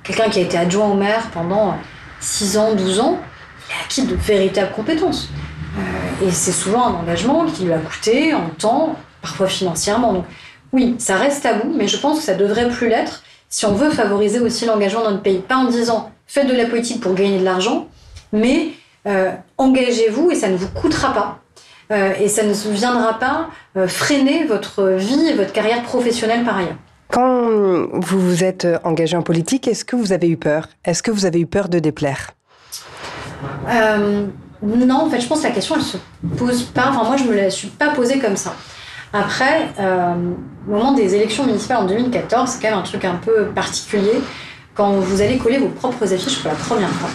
Quelqu'un 0.04 0.30
qui 0.30 0.40
a 0.40 0.42
été 0.42 0.58
adjoint 0.58 0.90
au 0.90 0.96
maire 0.96 1.30
pendant 1.34 1.76
6 2.20 2.58
ans, 2.58 2.76
12 2.76 3.00
ans, 3.00 3.20
il 3.70 3.74
a 3.74 3.86
acquis 3.86 4.04
de 4.04 4.16
véritables 4.16 4.72
compétences. 4.74 5.30
Euh, 5.78 6.28
et 6.28 6.32
c'est 6.32 6.52
souvent 6.52 6.88
un 6.88 6.94
engagement 6.96 7.46
qui 7.46 7.64
lui 7.64 7.74
a 7.74 7.78
coûté 7.78 8.34
en 8.34 8.50
temps, 8.50 8.98
parfois 9.22 9.48
financièrement. 9.48 10.14
Donc 10.14 10.26
oui, 10.74 10.96
ça 11.00 11.16
reste 11.16 11.46
à 11.46 11.54
vous, 11.54 11.74
mais 11.76 11.88
je 11.88 11.98
pense 11.98 12.20
que 12.20 12.26
ça 12.26 12.34
devrait 12.34 12.70
plus 12.70 12.90
l'être 12.90 13.24
si 13.50 13.66
on 13.66 13.74
veut 13.74 13.90
favoriser 13.90 14.40
aussi 14.40 14.66
l'engagement 14.66 15.04
dans 15.04 15.12
notre 15.12 15.24
pays. 15.24 15.40
Pas 15.40 15.58
en 15.58 15.66
disant 15.66 16.12
faites 16.26 16.48
de 16.48 16.54
la 16.54 16.66
politique 16.66 17.02
pour 17.02 17.14
gagner 17.14 17.40
de 17.40 17.44
l'argent, 17.44 17.88
mais 18.32 18.70
euh, 19.08 19.32
engagez-vous 19.58 20.32
et 20.32 20.36
ça 20.36 20.48
ne 20.48 20.56
vous 20.56 20.70
coûtera 20.70 21.14
pas. 21.14 21.40
Euh, 21.92 22.14
et 22.22 22.30
ça 22.30 22.44
ne 22.44 22.54
viendra 22.54 23.20
pas 23.20 23.50
euh, 23.76 23.88
freiner 23.88 24.46
votre 24.46 24.84
vie 24.92 25.28
et 25.28 25.34
votre 25.34 25.52
carrière 25.52 25.84
professionnelle 25.84 26.46
par 26.46 26.58
ailleurs. 26.58 26.78
Quand 27.10 27.50
vous 27.92 28.20
vous 28.22 28.46
êtes 28.46 28.66
engagé 28.86 29.18
en 29.18 29.22
politique, 29.22 29.68
est-ce 29.68 29.84
que 29.84 29.98
vous 29.98 30.14
avez 30.14 30.30
eu 30.30 30.38
peur? 30.38 30.70
Est-ce 30.86 31.04
que 31.04 31.12
vous 31.12 31.26
avez 31.26 31.42
eu 31.42 31.46
peur 31.46 31.68
de 31.68 31.80
déplaire? 31.80 32.32
Non, 34.64 34.96
en 34.96 35.10
fait, 35.10 35.20
je 35.20 35.28
pense 35.28 35.42
que 35.42 35.48
la 35.48 35.54
question, 35.54 35.76
elle 35.76 35.82
se 35.82 35.98
pose 36.38 36.64
pas. 36.64 36.90
Enfin, 36.90 37.04
moi, 37.04 37.18
je 37.18 37.24
me 37.24 37.36
la 37.36 37.50
suis 37.50 37.68
pas 37.68 37.90
posée 37.90 38.20
comme 38.20 38.38
ça. 38.38 38.56
Après, 39.14 39.70
au 39.78 40.72
moment 40.72 40.94
des 40.94 41.16
élections 41.16 41.46
municipales 41.46 41.78
en 41.78 41.86
2014, 41.86 42.50
c'est 42.50 42.62
quand 42.62 42.70
même 42.70 42.80
un 42.80 42.84
truc 42.84 43.04
un 43.04 43.16
peu 43.16 43.48
particulier 43.48 44.22
quand 44.74 44.92
vous 44.92 45.22
allez 45.22 45.38
coller 45.38 45.58
vos 45.58 45.68
propres 45.68 46.14
affiches 46.14 46.42
pour 46.42 46.50
la 46.52 46.58
première 46.58 46.90
fois 46.90 47.10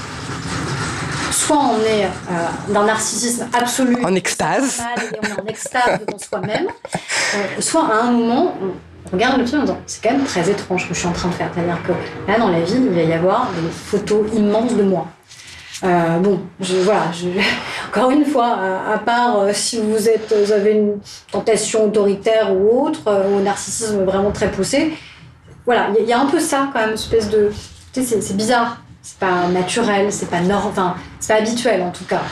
soit 1.46 1.58
on 1.58 1.80
est 1.80 2.04
euh, 2.04 2.72
d'un 2.72 2.84
narcissisme 2.84 3.46
absolu, 3.52 3.96
en 4.04 4.14
extase, 4.14 4.80
et 4.96 5.18
on 5.22 5.26
est 5.26 5.40
en 5.40 5.46
extase 5.46 6.00
devant 6.00 6.18
soi-même, 6.18 6.66
euh, 6.66 7.60
soit 7.60 7.84
à 7.84 8.04
un 8.04 8.10
moment, 8.10 8.54
on 8.60 9.12
regarde 9.12 9.38
le 9.38 9.44
en 9.44 9.60
disant 9.60 9.78
c'est 9.86 10.02
quand 10.02 10.12
même 10.12 10.24
très 10.24 10.50
étrange 10.50 10.84
ce 10.84 10.88
que 10.88 10.94
je 10.94 10.98
suis 10.98 11.08
en 11.08 11.12
train 11.12 11.28
de 11.28 11.34
faire. 11.34 11.50
C'est-à-dire 11.54 11.78
que 11.86 11.92
là, 12.30 12.38
dans 12.38 12.48
la 12.48 12.60
ville, 12.60 12.86
il 12.86 12.94
va 12.94 13.02
y 13.02 13.12
avoir 13.12 13.48
des 13.52 13.70
photos 13.70 14.26
immenses 14.34 14.74
de 14.74 14.82
moi. 14.82 15.06
Euh, 15.84 16.18
bon, 16.18 16.40
je, 16.60 16.76
voilà, 16.76 17.12
je, 17.12 17.28
encore 17.88 18.10
une 18.10 18.24
fois, 18.24 18.58
à, 18.92 18.98
part 18.98 19.36
si 19.52 19.80
vous, 19.80 20.08
êtes, 20.08 20.34
vous 20.44 20.52
avez 20.52 20.72
une 20.72 20.98
tentation 21.30 21.84
autoritaire 21.84 22.54
ou 22.54 22.86
autre, 22.86 23.00
ou 23.06 23.38
un 23.38 23.42
narcissisme 23.42 24.04
vraiment 24.04 24.30
très 24.30 24.50
poussé, 24.50 24.94
voilà, 25.66 25.88
il 25.98 26.06
y, 26.06 26.12
a 26.12 26.20
un 26.20 26.26
peu 26.26 26.40
ça 26.40 26.70
quand 26.72 26.80
même, 26.80 26.90
une 26.90 26.94
espèce 26.94 27.28
de. 27.28 27.50
Tu 27.92 28.04
sais, 28.04 28.20
c'est 28.20 28.36
bizarre 28.36 28.78
c'est 29.02 29.18
pas 29.20 29.46
naturel, 29.46 30.12
c'est 30.12 30.28
pas 30.28 30.38
enfin, 30.52 30.96
c'est 31.20 31.32
pas 31.32 31.40
habituel 31.40 31.80
en 31.80 31.92
tout 31.92 32.04
cas. 32.04 32.22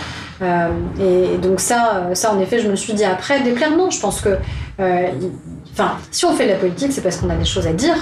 et 1.00 1.38
donc 1.38 1.60
ça, 1.60 2.08
ça, 2.14 2.32
en 2.32 2.40
effet, 2.40 2.58
je 2.58 2.68
me 2.68 2.74
suis 2.74 2.94
dit 2.94 3.04
après, 3.04 3.40
déplaire, 3.42 3.70
non, 3.70 3.90
je 3.90 4.00
pense 4.00 4.20
que, 4.20 4.38
enfin, 5.72 5.98
si 6.10 6.24
on 6.24 6.34
fait 6.34 6.46
de 6.46 6.50
la 6.50 6.58
politique, 6.58 6.92
c'est 6.92 7.00
parce 7.00 7.18
qu'on 7.18 7.30
a 7.30 7.36
des 7.36 7.44
choses 7.44 7.68
à 7.68 7.72
dire, 7.72 7.94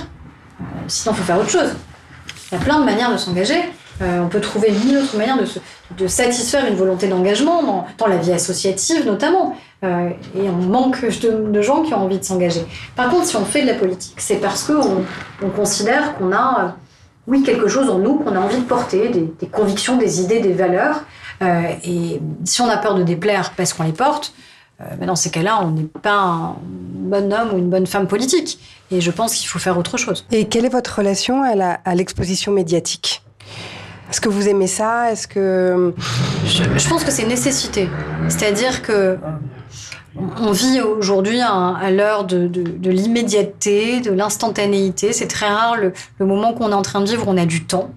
sinon 0.88 1.14
il 1.14 1.18
faut 1.18 1.24
faire 1.24 1.38
autre 1.38 1.51
chose. 1.51 1.74
Il 2.51 2.55
y 2.55 2.61
a 2.62 2.64
plein 2.64 2.80
de 2.80 2.84
manières 2.84 3.12
de 3.12 3.18
s'engager. 3.18 3.62
On 4.03 4.28
peut 4.28 4.40
trouver 4.40 4.72
mille 4.72 4.98
autres 4.98 5.16
manières 5.16 5.38
de, 5.96 6.07
satisfaire 6.07 6.66
une 6.66 6.74
volonté 6.74 7.07
d'engagement 7.07 7.86
dans, 7.98 8.07
la 8.07 8.16
vie 8.16 8.32
associative 8.32 9.07
notamment. 9.07 9.57
Euh, 9.84 10.11
et 10.36 10.48
on 10.48 10.53
manque 10.53 11.05
de, 11.05 11.62
gens 11.62 11.82
qui 11.82 11.92
ont 11.92 12.05
envie 12.05 12.18
de 12.18 12.24
s'engager. 12.24 12.64
Par 12.94 13.11
contre, 13.11 13.26
si 13.26 13.36
on 13.36 13.44
fait 13.44 13.62
de 13.62 13.66
la 13.66 13.74
politique, 13.74 14.14
c'est 14.18 14.36
parce 14.36 14.64
qu'on 14.64 15.05
on 15.42 15.48
considère 15.50 16.16
qu'on 16.16 16.32
a, 16.32 16.64
euh, 16.64 16.68
oui, 17.26 17.42
quelque 17.42 17.66
chose 17.66 17.90
en 17.90 17.98
nous 17.98 18.16
qu'on 18.16 18.36
a 18.36 18.38
envie 18.38 18.59
de 18.59 18.64
porter, 18.64 19.09
des, 19.09 19.46
convictions, 19.48 19.96
des 19.96 20.20
idées, 20.20 20.40
des 20.40 20.53
valeurs. 20.53 21.03
Euh, 21.42 21.62
et 21.84 22.20
si 22.44 22.61
on 22.61 22.68
a 22.68 22.76
peur 22.76 22.94
de 22.94 23.03
déplaire 23.03 23.53
parce 23.57 23.72
qu'on 23.72 23.82
les 23.82 23.92
porte, 23.92 24.34
euh, 24.80 24.84
ben 24.96 25.07
dans 25.07 25.16
ces 25.16 25.30
cas-là, 25.30 25.61
on 25.62 25.72
n'est 25.72 25.82
pas 25.82 26.14
un 26.14 26.57
bon 26.62 27.32
homme 27.32 27.55
ou 27.55 27.59
une 27.59 27.68
bonne 27.68 27.86
femme 27.86 28.07
politique. 28.07 28.61
Et 28.92 29.00
je 29.00 29.11
pense 29.11 29.34
qu'il 29.34 29.48
faut 29.48 29.59
faire 29.59 29.76
autre 29.78 29.96
chose. 29.96 30.24
Et 30.30 30.46
quelle 30.46 30.64
est 30.64 30.72
votre 30.72 30.98
relation 30.98 31.42
à 31.42 31.94
l'exposition 31.94 32.53
médiatique? 32.53 33.22
Est-ce 34.12 34.20
que 34.20 34.28
vous 34.28 34.46
aimez 34.46 34.66
ça? 34.66 35.10
Est-ce 35.10 35.26
que 35.26 35.94
je, 36.44 36.64
je, 36.76 36.88
pense 36.90 37.02
que 37.02 37.10
c'est 37.10 37.24
nécessité. 37.24 37.88
C'est-à-dire 38.28 38.82
que 38.82 39.16
on 40.14 40.52
vit 40.52 40.82
aujourd'hui 40.82 41.40
à, 41.40 41.90
l'heure 41.90 42.24
de, 42.24 42.90
l'immédiateté, 42.90 44.00
de 44.00 44.10
l'instantanéité. 44.10 45.14
C'est 45.14 45.28
très 45.28 45.48
rare 45.48 45.76
le, 45.76 45.94
le 46.18 46.26
moment 46.26 46.52
qu'on 46.52 46.72
est 46.72 46.74
en 46.74 46.82
train 46.82 47.00
de 47.00 47.06
vivre, 47.08 47.24
on 47.26 47.38
a 47.38 47.46
du 47.46 47.64
temps. 47.64 47.88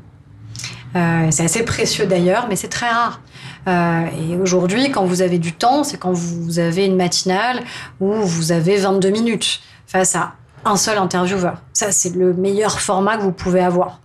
Euh, 0.96 1.28
c'est 1.32 1.44
assez 1.44 1.66
précieux 1.66 2.06
d'ailleurs, 2.06 2.48
mais 2.48 2.56
c'est 2.56 2.70
très 2.70 2.88
rare. 2.88 3.20
Euh, 3.68 4.06
et 4.18 4.38
aujourd'hui, 4.38 4.92
quand 4.92 5.04
vous 5.04 5.22
avez 5.22 5.38
du 5.38 5.52
temps, 5.52 5.84
c'est 5.84 5.98
quand 5.98 6.14
vous 6.14 6.60
avez 6.60 6.86
une 6.86 6.96
matinale 6.96 7.60
où 8.00 8.14
vous 8.14 8.54
avez 8.54 8.78
22 8.78 9.10
minutes 9.10 9.60
face 9.86 10.16
à 10.16 10.36
un 10.64 10.78
seul 10.78 10.98
intervieweur. 10.98 11.58
Ça, 11.74 11.92
c'est 11.92 12.16
le 12.16 12.34
meilleur 12.34 12.80
format 12.80 13.18
que 13.18 13.24
vous 13.24 13.34
pouvez 13.34 13.60
avoir. 13.60 14.00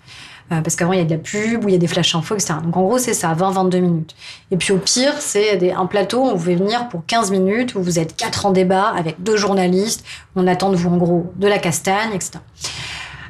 Euh, 0.53 0.63
parce 0.63 0.75
qu'avant 0.75 0.93
il 0.93 0.99
y 0.99 1.03
a 1.03 1.05
de 1.05 1.11
la 1.11 1.19
pub 1.19 1.65
ou 1.65 1.69
il 1.69 1.73
y 1.73 1.75
a 1.77 1.79
des 1.79 1.87
flash 1.87 2.15
infos, 2.15 2.35
etc. 2.35 2.55
Donc 2.65 2.77
en 2.77 2.83
gros 2.83 2.99
c'est 2.99 3.15
ça, 3.15 3.33
20-22 3.35 3.81
minutes. 3.81 4.17
Et 4.51 4.57
puis 4.57 4.73
au 4.73 4.79
pire 4.79 5.15
c'est 5.19 5.73
un 5.73 5.87
plateau 5.87 6.23
où 6.23 6.31
vous 6.31 6.37
pouvez 6.37 6.57
venir 6.57 6.89
pour 6.89 7.07
15 7.07 7.31
minutes, 7.31 7.77
où 7.77 7.83
vous 7.83 8.01
êtes 8.01 8.17
quatre 8.17 8.47
en 8.47 8.51
débat 8.51 8.89
avec 8.89 9.23
deux 9.23 9.37
journalistes, 9.37 10.05
on 10.35 10.47
attend 10.49 10.71
de 10.71 10.77
vous 10.77 10.91
en 10.91 10.97
gros 10.97 11.33
de 11.37 11.47
la 11.47 11.59
castagne, 11.59 12.11
etc. 12.15 12.33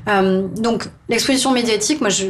Euh, 0.09 0.47
donc 0.57 0.89
l'exposition 1.11 1.53
médiatique, 1.53 2.01
moi 2.01 2.09
je, 2.09 2.27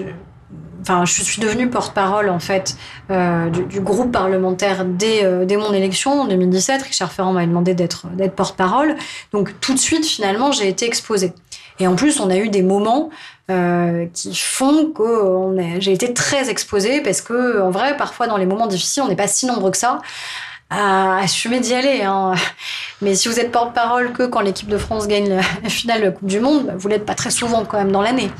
enfin, 0.82 1.04
je 1.04 1.22
suis 1.22 1.40
devenue 1.40 1.68
porte-parole 1.68 2.28
en 2.28 2.40
fait 2.40 2.76
euh, 3.10 3.48
du, 3.48 3.80
groupe 3.80 4.10
parlementaire 4.10 4.84
dès, 4.84 5.24
mon 5.56 5.72
élection 5.72 6.22
en 6.22 6.26
2017. 6.26 6.82
Richard 6.82 7.12
Ferrand 7.12 7.32
m'a 7.32 7.46
demandé 7.46 7.74
d'être 7.74 8.06
porte-parole. 8.34 8.96
Donc 9.32 9.54
tout 9.60 9.72
de 9.72 9.78
suite, 9.78 10.04
finalement, 10.04 10.52
j'ai 10.52 10.68
été 10.68 10.86
exposée. 10.86 11.32
Et 11.80 11.86
en 11.86 11.96
plus, 11.96 12.20
on 12.20 12.30
a 12.30 12.36
eu 12.36 12.48
des 12.48 12.62
moments 12.62 13.10
euh, 13.50 14.06
qui 14.12 14.34
font 14.34 14.92
que 14.92 15.80
j'ai 15.80 15.92
été 15.92 16.14
très 16.14 16.50
exposée 16.50 17.00
parce 17.00 17.20
que, 17.20 17.60
en 17.62 17.70
vrai, 17.70 17.96
parfois 17.96 18.26
dans 18.26 18.36
les 18.36 18.46
moments 18.46 18.66
difficiles, 18.66 19.02
on 19.02 19.08
n'est 19.08 19.16
pas 19.16 19.28
si 19.28 19.46
nombreux 19.46 19.70
que 19.70 19.78
ça 19.78 19.98
à 20.70 21.18
assumer 21.18 21.58
d'y 21.60 21.74
aller. 21.74 22.02
Hein. 22.02 22.34
Mais 23.02 23.14
si 23.14 23.28
vous 23.28 23.40
êtes 23.40 23.50
porte-parole 23.50 24.12
que 24.12 24.22
quand 24.22 24.40
l'équipe 24.40 24.68
de 24.68 24.78
France 24.78 25.08
gagne 25.08 25.28
la 25.62 25.68
finale 25.68 26.00
de 26.00 26.06
la 26.06 26.10
Coupe 26.12 26.28
du 26.28 26.40
Monde, 26.40 26.66
bah, 26.66 26.72
vous 26.76 26.88
l'êtes 26.88 27.04
pas 27.04 27.14
très 27.14 27.30
souvent 27.30 27.64
quand 27.64 27.78
même 27.78 27.92
dans 27.92 28.02
l'année. 28.02 28.30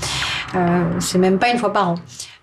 Euh, 0.55 0.85
c'est 1.01 1.19
même 1.19 1.39
pas 1.39 1.51
une 1.51 1.59
fois 1.59 1.73
par 1.73 1.91
an. 1.91 1.95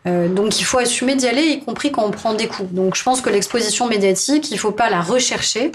Euh, 0.06 0.28
donc 0.28 0.60
il 0.60 0.64
faut 0.64 0.78
assumer 0.78 1.16
d'y 1.16 1.28
aller, 1.28 1.43
y 1.43 1.60
compris 1.64 1.91
quand 1.91 2.04
on 2.04 2.12
prend 2.12 2.34
des 2.34 2.48
coups. 2.48 2.72
Donc 2.72 2.95
je 2.95 3.04
pense 3.04 3.22
que 3.22 3.30
l'exposition 3.30 3.88
médiatique, 3.88 4.52
il 4.52 4.58
faut 4.58 4.72
pas 4.72 4.89
la 4.89 5.02
rechercher, 5.02 5.72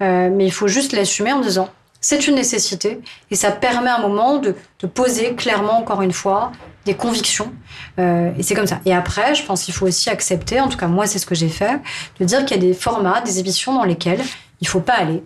euh, 0.00 0.28
mais 0.32 0.46
il 0.46 0.52
faut 0.52 0.68
juste 0.68 0.92
l'assumer 0.92 1.32
en 1.32 1.40
disant 1.40 1.68
c'est 2.08 2.28
une 2.28 2.36
nécessité 2.36 3.00
et 3.32 3.34
ça 3.34 3.50
permet 3.50 3.90
à 3.90 3.96
un 3.96 4.00
moment 4.00 4.36
de, 4.36 4.54
de 4.78 4.86
poser 4.86 5.34
clairement, 5.34 5.76
encore 5.80 6.02
une 6.02 6.12
fois, 6.12 6.52
des 6.84 6.94
convictions. 6.94 7.52
Euh, 7.98 8.30
et 8.38 8.44
c'est 8.44 8.54
comme 8.54 8.68
ça. 8.68 8.80
Et 8.84 8.94
après, 8.94 9.34
je 9.34 9.42
pense 9.44 9.64
qu'il 9.64 9.74
faut 9.74 9.88
aussi 9.88 10.08
accepter, 10.08 10.60
en 10.60 10.68
tout 10.68 10.78
cas 10.78 10.86
moi 10.86 11.08
c'est 11.08 11.18
ce 11.18 11.26
que 11.26 11.34
j'ai 11.34 11.48
fait, 11.48 11.80
de 12.20 12.24
dire 12.24 12.44
qu'il 12.44 12.58
y 12.58 12.60
a 12.60 12.62
des 12.62 12.74
formats, 12.74 13.22
des 13.22 13.40
émissions 13.40 13.74
dans 13.74 13.82
lesquelles 13.82 14.22
il 14.60 14.68
faut 14.68 14.78
pas 14.78 14.92
aller 14.94 15.24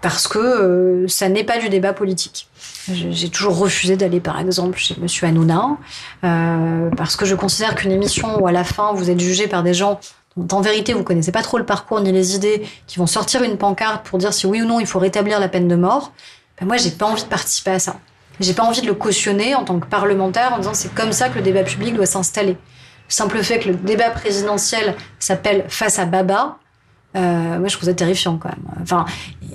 parce 0.00 0.26
que 0.26 0.38
euh, 0.38 1.06
ça 1.06 1.28
n'est 1.28 1.44
pas 1.44 1.58
du 1.58 1.68
débat 1.68 1.92
politique. 1.92 2.48
J'ai 2.88 3.28
toujours 3.28 3.56
refusé 3.58 3.96
d'aller, 3.96 4.18
par 4.18 4.40
exemple, 4.40 4.76
chez 4.76 4.96
Monsieur 5.00 5.28
Hanouna, 5.28 5.76
euh, 6.24 6.90
parce 6.96 7.14
que 7.14 7.24
je 7.24 7.36
considère 7.36 7.76
qu'une 7.76 7.92
émission 7.92 8.40
où 8.40 8.46
à 8.48 8.52
la 8.52 8.64
fin 8.64 8.92
vous 8.92 9.08
êtes 9.10 9.20
jugé 9.20 9.46
par 9.46 9.62
des 9.62 9.74
gens 9.74 10.00
en 10.36 10.60
vérité 10.60 10.92
vous 10.92 11.04
connaissez 11.04 11.32
pas 11.32 11.42
trop 11.42 11.58
le 11.58 11.66
parcours 11.66 12.00
ni 12.00 12.12
les 12.12 12.34
idées, 12.34 12.66
qui 12.86 12.98
vont 12.98 13.06
sortir 13.06 13.42
une 13.42 13.58
pancarte 13.58 14.04
pour 14.06 14.18
dire 14.18 14.32
si 14.32 14.46
oui 14.46 14.62
ou 14.62 14.66
non 14.66 14.80
il 14.80 14.86
faut 14.86 14.98
rétablir 14.98 15.40
la 15.40 15.48
peine 15.48 15.68
de 15.68 15.76
mort, 15.76 16.12
ben 16.60 16.66
moi 16.66 16.76
j'ai 16.76 16.90
pas 16.90 17.06
envie 17.06 17.22
de 17.22 17.28
participer 17.28 17.72
à 17.72 17.78
ça. 17.78 17.96
J'ai 18.40 18.54
pas 18.54 18.64
envie 18.64 18.80
de 18.80 18.86
le 18.86 18.94
cautionner 18.94 19.54
en 19.54 19.64
tant 19.64 19.78
que 19.78 19.86
parlementaire 19.86 20.54
en 20.54 20.58
disant 20.58 20.74
c'est 20.74 20.94
comme 20.94 21.12
ça 21.12 21.28
que 21.28 21.36
le 21.36 21.42
débat 21.42 21.62
public 21.64 21.94
doit 21.94 22.06
s'installer. 22.06 22.52
Le 22.52 23.14
simple 23.14 23.42
fait 23.42 23.58
que 23.58 23.68
le 23.68 23.74
débat 23.74 24.10
présidentiel 24.10 24.96
s'appelle 25.18 25.64
face 25.68 25.98
à 25.98 26.06
Baba, 26.06 26.56
euh, 27.14 27.58
moi 27.58 27.68
je 27.68 27.76
trouve 27.76 27.88
ça 27.88 27.94
terrifiant 27.94 28.38
quand 28.38 28.48
même. 28.48 28.64
Enfin, 28.82 29.04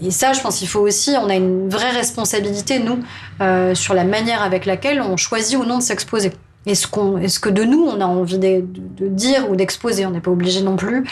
et 0.03 0.11
ça, 0.11 0.33
je 0.33 0.41
pense 0.41 0.59
qu'il 0.59 0.67
faut 0.67 0.81
aussi, 0.81 1.15
on 1.19 1.27
a 1.29 1.35
une 1.35 1.69
vraie 1.69 1.89
responsabilité 1.89 2.79
nous 2.79 2.99
euh, 3.41 3.73
sur 3.73 3.93
la 3.93 4.03
manière 4.03 4.43
avec 4.43 4.65
laquelle 4.65 5.01
on 5.01 5.17
choisit 5.17 5.57
ou 5.57 5.65
non 5.65 5.79
de 5.79 5.83
s'exposer. 5.83 6.31
Est-ce 6.67 6.87
qu'on, 6.87 7.17
est-ce 7.17 7.39
que 7.39 7.49
de 7.49 7.63
nous 7.63 7.83
on 7.83 8.01
a 8.01 8.05
envie 8.05 8.37
de, 8.37 8.63
de 8.63 9.07
dire 9.07 9.49
ou 9.49 9.55
d'exposer? 9.55 10.05
On 10.05 10.11
n'est 10.11 10.21
pas 10.21 10.31
obligé 10.31 10.61
non 10.61 10.75
plus 10.75 11.05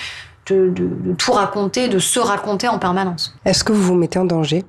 de, 0.54 1.16
tout 1.18 1.32
raconter, 1.32 1.88
de 1.88 2.00
se 2.00 2.20
raconter 2.20 2.68
en 2.68 2.78
permanence. 2.78 3.36
Est-ce 3.46 3.64
que 3.64 3.72
vous 3.72 3.82
vous 3.82 3.96
mettez 3.96 4.20
en 4.20 4.26
danger? 4.26 4.64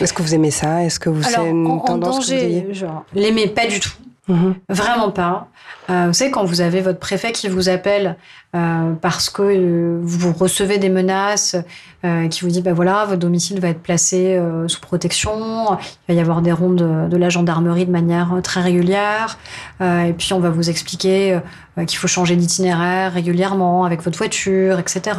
Est-ce 0.00 0.12
que 0.12 0.22
vous 0.22 0.34
aimez 0.34 0.50
ça? 0.50 0.84
Est-ce 0.84 0.98
que 0.98 1.08
vous 1.08 1.22
c'est 1.22 1.48
une 1.48 1.66
en, 1.66 1.78
tendance 1.78 2.16
en 2.16 2.18
danger, 2.18 2.62
que 2.62 2.68
vous 2.68 2.74
genre, 2.74 3.04
l'aimez 3.14 3.46
pas 3.48 3.66
du 3.66 3.80
tout. 3.80 3.92
Mmh. 4.26 4.52
Vraiment 4.70 5.10
pas. 5.10 5.48
Euh, 5.90 6.06
vous 6.06 6.14
savez, 6.14 6.30
quand 6.30 6.44
vous 6.44 6.62
avez 6.62 6.80
votre 6.80 6.98
préfet 6.98 7.32
qui 7.32 7.48
vous 7.48 7.68
appelle 7.68 8.16
euh, 8.54 8.92
parce 9.02 9.28
que 9.28 9.42
euh, 9.42 10.00
vous 10.02 10.32
recevez 10.32 10.78
des 10.78 10.88
menaces, 10.88 11.56
euh, 12.04 12.28
qui 12.28 12.42
vous 12.42 12.48
dit, 12.48 12.62
bah 12.62 12.72
voilà, 12.72 13.04
votre 13.04 13.18
domicile 13.18 13.60
va 13.60 13.68
être 13.68 13.82
placé 13.82 14.36
euh, 14.36 14.66
sous 14.66 14.80
protection, 14.80 15.76
il 16.08 16.14
va 16.14 16.14
y 16.14 16.20
avoir 16.20 16.40
des 16.40 16.52
rondes 16.52 17.08
de, 17.10 17.16
la 17.16 17.28
gendarmerie 17.28 17.84
de 17.84 17.90
manière 17.90 18.40
très 18.42 18.60
régulière, 18.60 19.38
et 19.80 20.14
puis 20.16 20.32
on 20.32 20.40
va 20.40 20.50
vous 20.50 20.70
expliquer 20.70 21.38
qu'il 21.86 21.98
faut 21.98 22.06
changer 22.06 22.36
d'itinéraire 22.36 23.12
régulièrement 23.12 23.84
avec 23.84 24.02
votre 24.02 24.18
voiture, 24.18 24.78
etc. 24.78 25.18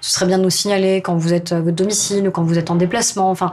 Ce 0.00 0.12
serait 0.12 0.26
bien 0.26 0.38
de 0.38 0.44
nous 0.44 0.50
signaler 0.50 1.00
quand 1.00 1.16
vous 1.16 1.32
êtes 1.32 1.52
à 1.52 1.60
votre 1.60 1.76
domicile 1.76 2.28
ou 2.28 2.30
quand 2.30 2.42
vous 2.42 2.58
êtes 2.58 2.70
en 2.70 2.74
déplacement. 2.74 3.30
Enfin, 3.30 3.52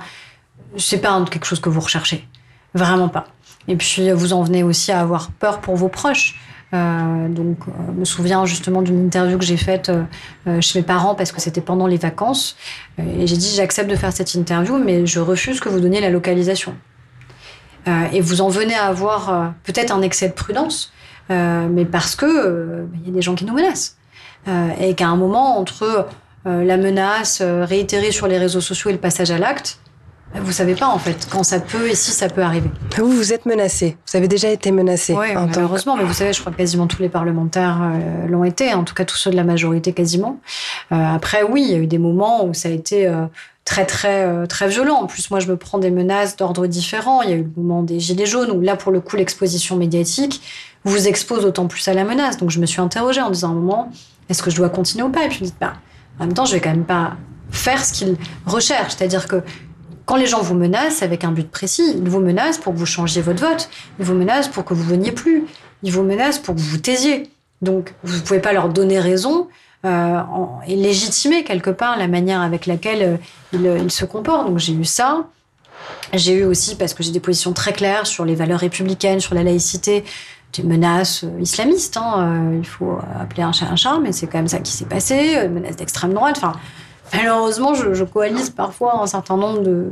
c'est 0.78 1.00
pas 1.00 1.24
quelque 1.30 1.46
chose 1.46 1.60
que 1.60 1.70
vous 1.70 1.82
recherchez. 1.82 2.28
Vraiment 2.74 3.08
pas. 3.08 3.28
Et 3.68 3.76
puis, 3.76 4.12
vous 4.12 4.34
en 4.34 4.44
venez 4.44 4.64
aussi 4.64 4.92
à 4.92 5.00
avoir 5.00 5.32
peur 5.32 5.60
pour 5.60 5.76
vos 5.76 5.90
proches. 5.90 6.36
Euh, 6.74 7.28
donc, 7.30 7.58
euh, 7.68 7.72
je 7.94 8.00
me 8.00 8.06
souviens 8.06 8.46
justement 8.46 8.82
d'une 8.82 9.06
interview 9.06 9.38
que 9.38 9.46
j'ai 9.46 9.58
faite 9.58 9.90
euh, 9.90 10.62
chez 10.62 10.80
mes 10.80 10.86
parents 10.86 11.16
parce 11.16 11.32
que 11.32 11.40
c'était 11.40 11.62
pendant 11.62 11.88
les 11.88 11.98
vacances. 11.98 12.58
Et 12.98 13.28
j'ai 13.28 13.38
dit 13.38 13.54
j'accepte 13.56 13.90
de 13.90 13.96
faire 13.96 14.12
cette 14.12 14.34
interview, 14.34 14.78
mais 14.78 15.06
je 15.06 15.20
refuse 15.20 15.60
que 15.60 15.70
vous 15.70 15.80
donniez 15.80 16.02
la 16.02 16.10
localisation. 16.10 16.76
Euh, 17.88 18.08
et 18.12 18.22
vous 18.22 18.42
en 18.42 18.50
venez 18.50 18.74
à 18.74 18.86
avoir 18.86 19.30
euh, 19.30 19.48
peut-être 19.64 19.92
un 19.92 20.02
excès 20.02 20.28
de 20.28 20.34
prudence, 20.34 20.92
euh, 21.30 21.68
mais 21.70 21.86
parce 21.86 22.16
que 22.16 22.88
il 22.96 23.08
y 23.08 23.12
a 23.12 23.14
des 23.14 23.22
gens 23.22 23.36
qui 23.36 23.46
nous 23.46 23.54
menacent. 23.54 23.98
et 24.80 24.94
qu'à 24.94 25.08
un 25.08 25.16
moment, 25.16 25.58
entre 25.58 26.08
la 26.46 26.78
menace 26.78 27.42
réitérée 27.42 28.12
sur 28.12 28.28
les 28.28 28.38
réseaux 28.38 28.62
sociaux 28.62 28.92
et 28.92 28.94
le 28.94 29.00
passage 29.00 29.32
à 29.32 29.40
l'acte, 29.40 29.80
vous 30.42 30.52
savez 30.52 30.76
pas 30.76 30.88
en 30.88 31.00
fait 31.00 31.28
quand 31.30 31.44
ça 31.44 31.60
peut 31.60 31.90
et 31.90 31.96
si 31.96 32.12
ça 32.12 32.30
peut 32.30 32.42
arriver. 32.42 32.70
Vous, 32.98 33.12
vous 33.12 33.34
êtes 33.34 33.46
menacé. 33.46 33.98
Vous 34.10 34.18
avez 34.18 34.28
déjà 34.28 34.50
été 34.50 34.72
menacé. 34.72 35.14
Oui, 35.14 35.28
malheureusement, 35.34 35.96
mais 35.96 36.04
vous 36.04 36.14
savez, 36.14 36.34
je 36.34 36.40
crois 36.40 36.52
que 36.52 36.58
quasiment 36.58 36.88
tous 36.88 37.02
les 37.02 37.10
parlementaires 37.10 37.80
euh, 37.82 38.28
l'ont 38.28 38.44
été, 38.44 38.74
en 38.74 38.84
tout 38.84 38.94
cas 38.94 39.06
tous 39.06 39.18
ceux 39.18 39.32
de 39.32 39.36
la 39.36 39.44
majorité 39.44 39.94
quasiment. 39.94 40.40
Euh, 40.92 40.96
après, 40.96 41.44
oui, 41.44 41.64
il 41.64 41.72
y 41.72 41.76
a 41.76 41.78
eu 41.78 41.88
des 41.88 41.98
moments 41.98 42.46
où 42.46 42.54
ça 42.54 42.70
a 42.70 42.72
été 42.72 43.08
euh, 43.08 43.26
très 43.64 43.86
très 43.86 44.48
très 44.48 44.68
violent. 44.68 45.02
En 45.04 45.08
plus, 45.08 45.32
moi, 45.32 45.40
je 45.40 45.48
me 45.48 45.58
prends 45.58 45.80
des 45.80 45.92
menaces 45.92 46.36
d'ordre 46.36 46.68
différent. 46.68 47.22
Il 47.22 47.30
y 47.30 47.34
a 47.34 47.38
eu 47.38 47.44
le 47.44 47.52
moment 47.56 47.84
des 47.84 48.00
gilets 48.00 48.26
jaunes 48.26 48.52
où 48.52 48.62
là, 48.62 48.76
pour 48.76 48.92
le 48.92 49.02
coup, 49.02 49.16
l'exposition 49.16 49.76
médiatique 49.76 50.42
vous 50.84 51.08
expose 51.08 51.42
d'autant 51.42 51.68
plus 51.68 51.88
à 51.88 51.94
la 51.94 52.04
menace. 52.04 52.38
Donc, 52.38 52.52
je 52.52 52.60
me 52.60 52.66
suis 52.66 52.82
interrogée 52.82 53.22
en 53.22 53.32
disant 53.32 53.50
à 53.50 53.52
un 53.52 53.56
moment, 53.56 53.92
est-ce 54.30 54.44
que 54.44 54.52
je 54.52 54.56
dois 54.56 54.70
continuer 54.70 55.04
ou 55.04 55.10
pas? 55.10 55.26
Et 55.26 55.30
puis, 55.30 55.38
je 55.40 55.44
me 55.44 55.50
dis, 55.50 55.56
bah, 55.60 55.74
en 56.20 56.26
même 56.26 56.34
temps, 56.34 56.46
je 56.46 56.54
vais 56.54 56.62
quand 56.62 56.70
même 56.70 56.86
pas 56.86 57.14
faire 57.52 57.84
ce 57.84 57.94
qu'ils 57.94 58.16
recherchent, 58.46 58.96
c'est-à-dire 58.98 59.28
que 59.28 59.42
quand 60.06 60.16
les 60.16 60.28
gens 60.28 60.42
vous 60.42 60.56
menacent 60.56 61.02
avec 61.04 61.24
un 61.24 61.32
but 61.32 61.50
précis, 61.50 61.96
ils 61.98 62.10
vous 62.10 62.20
menacent 62.20 62.60
pour 62.60 62.74
que 62.74 62.78
vous 62.78 62.86
changiez 62.86 63.22
votre 63.22 63.46
vote, 63.46 63.70
ils 64.00 64.06
vous 64.06 64.14
menacent 64.14 64.48
pour 64.48 64.64
que 64.64 64.74
vous 64.74 64.84
veniez 64.84 65.12
plus, 65.12 65.46
ils 65.84 65.92
vous 65.92 66.04
menacent 66.04 66.40
pour 66.40 66.56
que 66.56 66.60
vous 66.60 66.70
vous 66.70 66.78
taisiez. 66.78 67.30
Donc, 67.62 67.94
vous 68.04 68.18
ne 68.18 68.22
pouvez 68.22 68.40
pas 68.40 68.54
leur 68.54 68.70
donner 68.70 69.00
raison 69.00 69.48
euh, 69.86 70.20
et 70.68 70.76
légitimer 70.76 71.44
quelque 71.44 71.70
part 71.70 71.98
la 71.98 72.08
manière 72.08 72.42
avec 72.42 72.66
laquelle 72.66 73.02
euh, 73.02 73.18
ils, 73.54 73.84
ils 73.84 73.92
se 73.92 74.06
comportent. 74.06 74.48
Donc, 74.48 74.60
j'ai 74.60 74.74
eu 74.74 74.86
ça. 74.86 75.26
J'ai 76.14 76.34
eu 76.34 76.44
aussi, 76.44 76.76
parce 76.76 76.94
que 76.94 77.04
j'ai 77.04 77.12
des 77.12 77.20
positions 77.20 77.54
très 77.54 77.74
claires 77.74 78.06
sur 78.06 78.26
les 78.26 78.36
valeurs 78.36 78.60
républicaines, 78.60 79.20
sur 79.20 79.36
la 79.36 79.44
laïcité, 79.44 80.04
des 80.54 80.64
menaces 80.64 81.26
islamistes. 81.40 81.98
Hein. 81.98 82.52
il 82.58 82.66
faut 82.66 82.98
appeler 83.20 83.44
un 83.44 83.52
chat 83.52 83.68
un 83.68 83.76
chat, 83.76 84.00
mais 84.02 84.12
c'est 84.12 84.28
quand 84.28 84.38
même 84.38 84.48
ça 84.48 84.60
qui 84.60 84.72
s'est 84.72 84.86
passé. 84.86 85.48
Menaces 85.48 85.76
d'extrême 85.76 86.14
droite. 86.14 86.36
Enfin, 86.38 86.54
malheureusement, 87.14 87.74
je, 87.74 88.04
coalise 88.04 88.50
parfois 88.50 89.02
un 89.02 89.08
certain 89.08 89.38
nombre 89.38 89.62
de, 89.62 89.92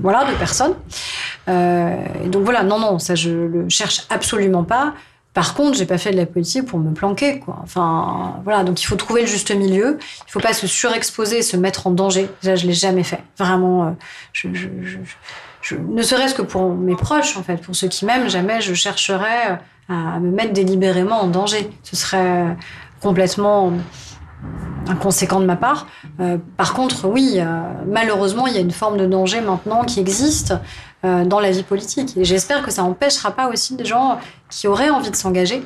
voilà, 0.00 0.24
de 0.24 0.34
personnes. 0.38 0.74
et 1.48 2.28
donc 2.28 2.44
voilà, 2.44 2.62
non, 2.62 2.78
non, 2.78 2.98
ça 2.98 3.14
je 3.14 3.30
le 3.30 3.68
cherche 3.68 4.06
absolument 4.10 4.64
pas. 4.64 4.94
Par 5.34 5.54
contre, 5.54 5.76
j'ai 5.76 5.84
pas 5.84 5.98
fait 5.98 6.12
de 6.12 6.16
la 6.16 6.26
politique 6.26 6.64
pour 6.66 6.78
me 6.78 6.94
planquer, 6.94 7.40
quoi. 7.40 7.58
Enfin, 7.64 8.40
voilà. 8.44 8.62
Donc, 8.62 8.80
il 8.80 8.86
faut 8.86 8.94
trouver 8.94 9.22
le 9.22 9.26
juste 9.26 9.52
milieu. 9.52 9.98
Il 10.28 10.30
faut 10.30 10.38
pas 10.38 10.52
se 10.52 10.68
surexposer, 10.68 11.42
se 11.42 11.56
mettre 11.56 11.88
en 11.88 11.90
danger. 11.90 12.30
Déjà, 12.40 12.54
je 12.54 12.68
l'ai 12.68 12.72
jamais 12.72 13.02
fait. 13.02 13.20
Vraiment, 13.36 13.96
euh, 14.44 14.48
ne 15.76 16.02
serait-ce 16.02 16.36
que 16.36 16.42
pour 16.42 16.72
mes 16.72 16.94
proches, 16.94 17.36
en 17.36 17.42
fait, 17.42 17.56
pour 17.56 17.74
ceux 17.74 17.88
qui 17.88 18.04
m'aiment, 18.04 18.30
jamais 18.30 18.60
je 18.60 18.74
chercherais 18.74 19.58
à 19.88 20.20
me 20.20 20.30
mettre 20.30 20.52
délibérément 20.52 21.20
en 21.20 21.26
danger. 21.26 21.68
Ce 21.82 21.96
serait 21.96 22.56
complètement 23.02 23.72
inconséquent 24.88 25.40
de 25.40 25.46
ma 25.46 25.56
part. 25.56 25.86
Euh, 26.20 26.38
par 26.56 26.74
contre, 26.74 27.08
oui, 27.08 27.36
euh, 27.36 27.44
malheureusement, 27.86 28.46
il 28.46 28.54
y 28.54 28.58
a 28.58 28.60
une 28.60 28.70
forme 28.70 28.96
de 28.96 29.06
danger 29.06 29.40
maintenant 29.40 29.84
qui 29.84 30.00
existe 30.00 30.54
euh, 31.04 31.24
dans 31.24 31.40
la 31.40 31.50
vie 31.50 31.62
politique. 31.62 32.16
Et 32.16 32.24
j'espère 32.24 32.62
que 32.62 32.70
ça 32.70 32.82
n'empêchera 32.82 33.30
pas 33.32 33.48
aussi 33.48 33.76
des 33.76 33.84
gens 33.84 34.18
qui 34.50 34.68
auraient 34.68 34.90
envie 34.90 35.10
de 35.10 35.16
s'engager 35.16 35.62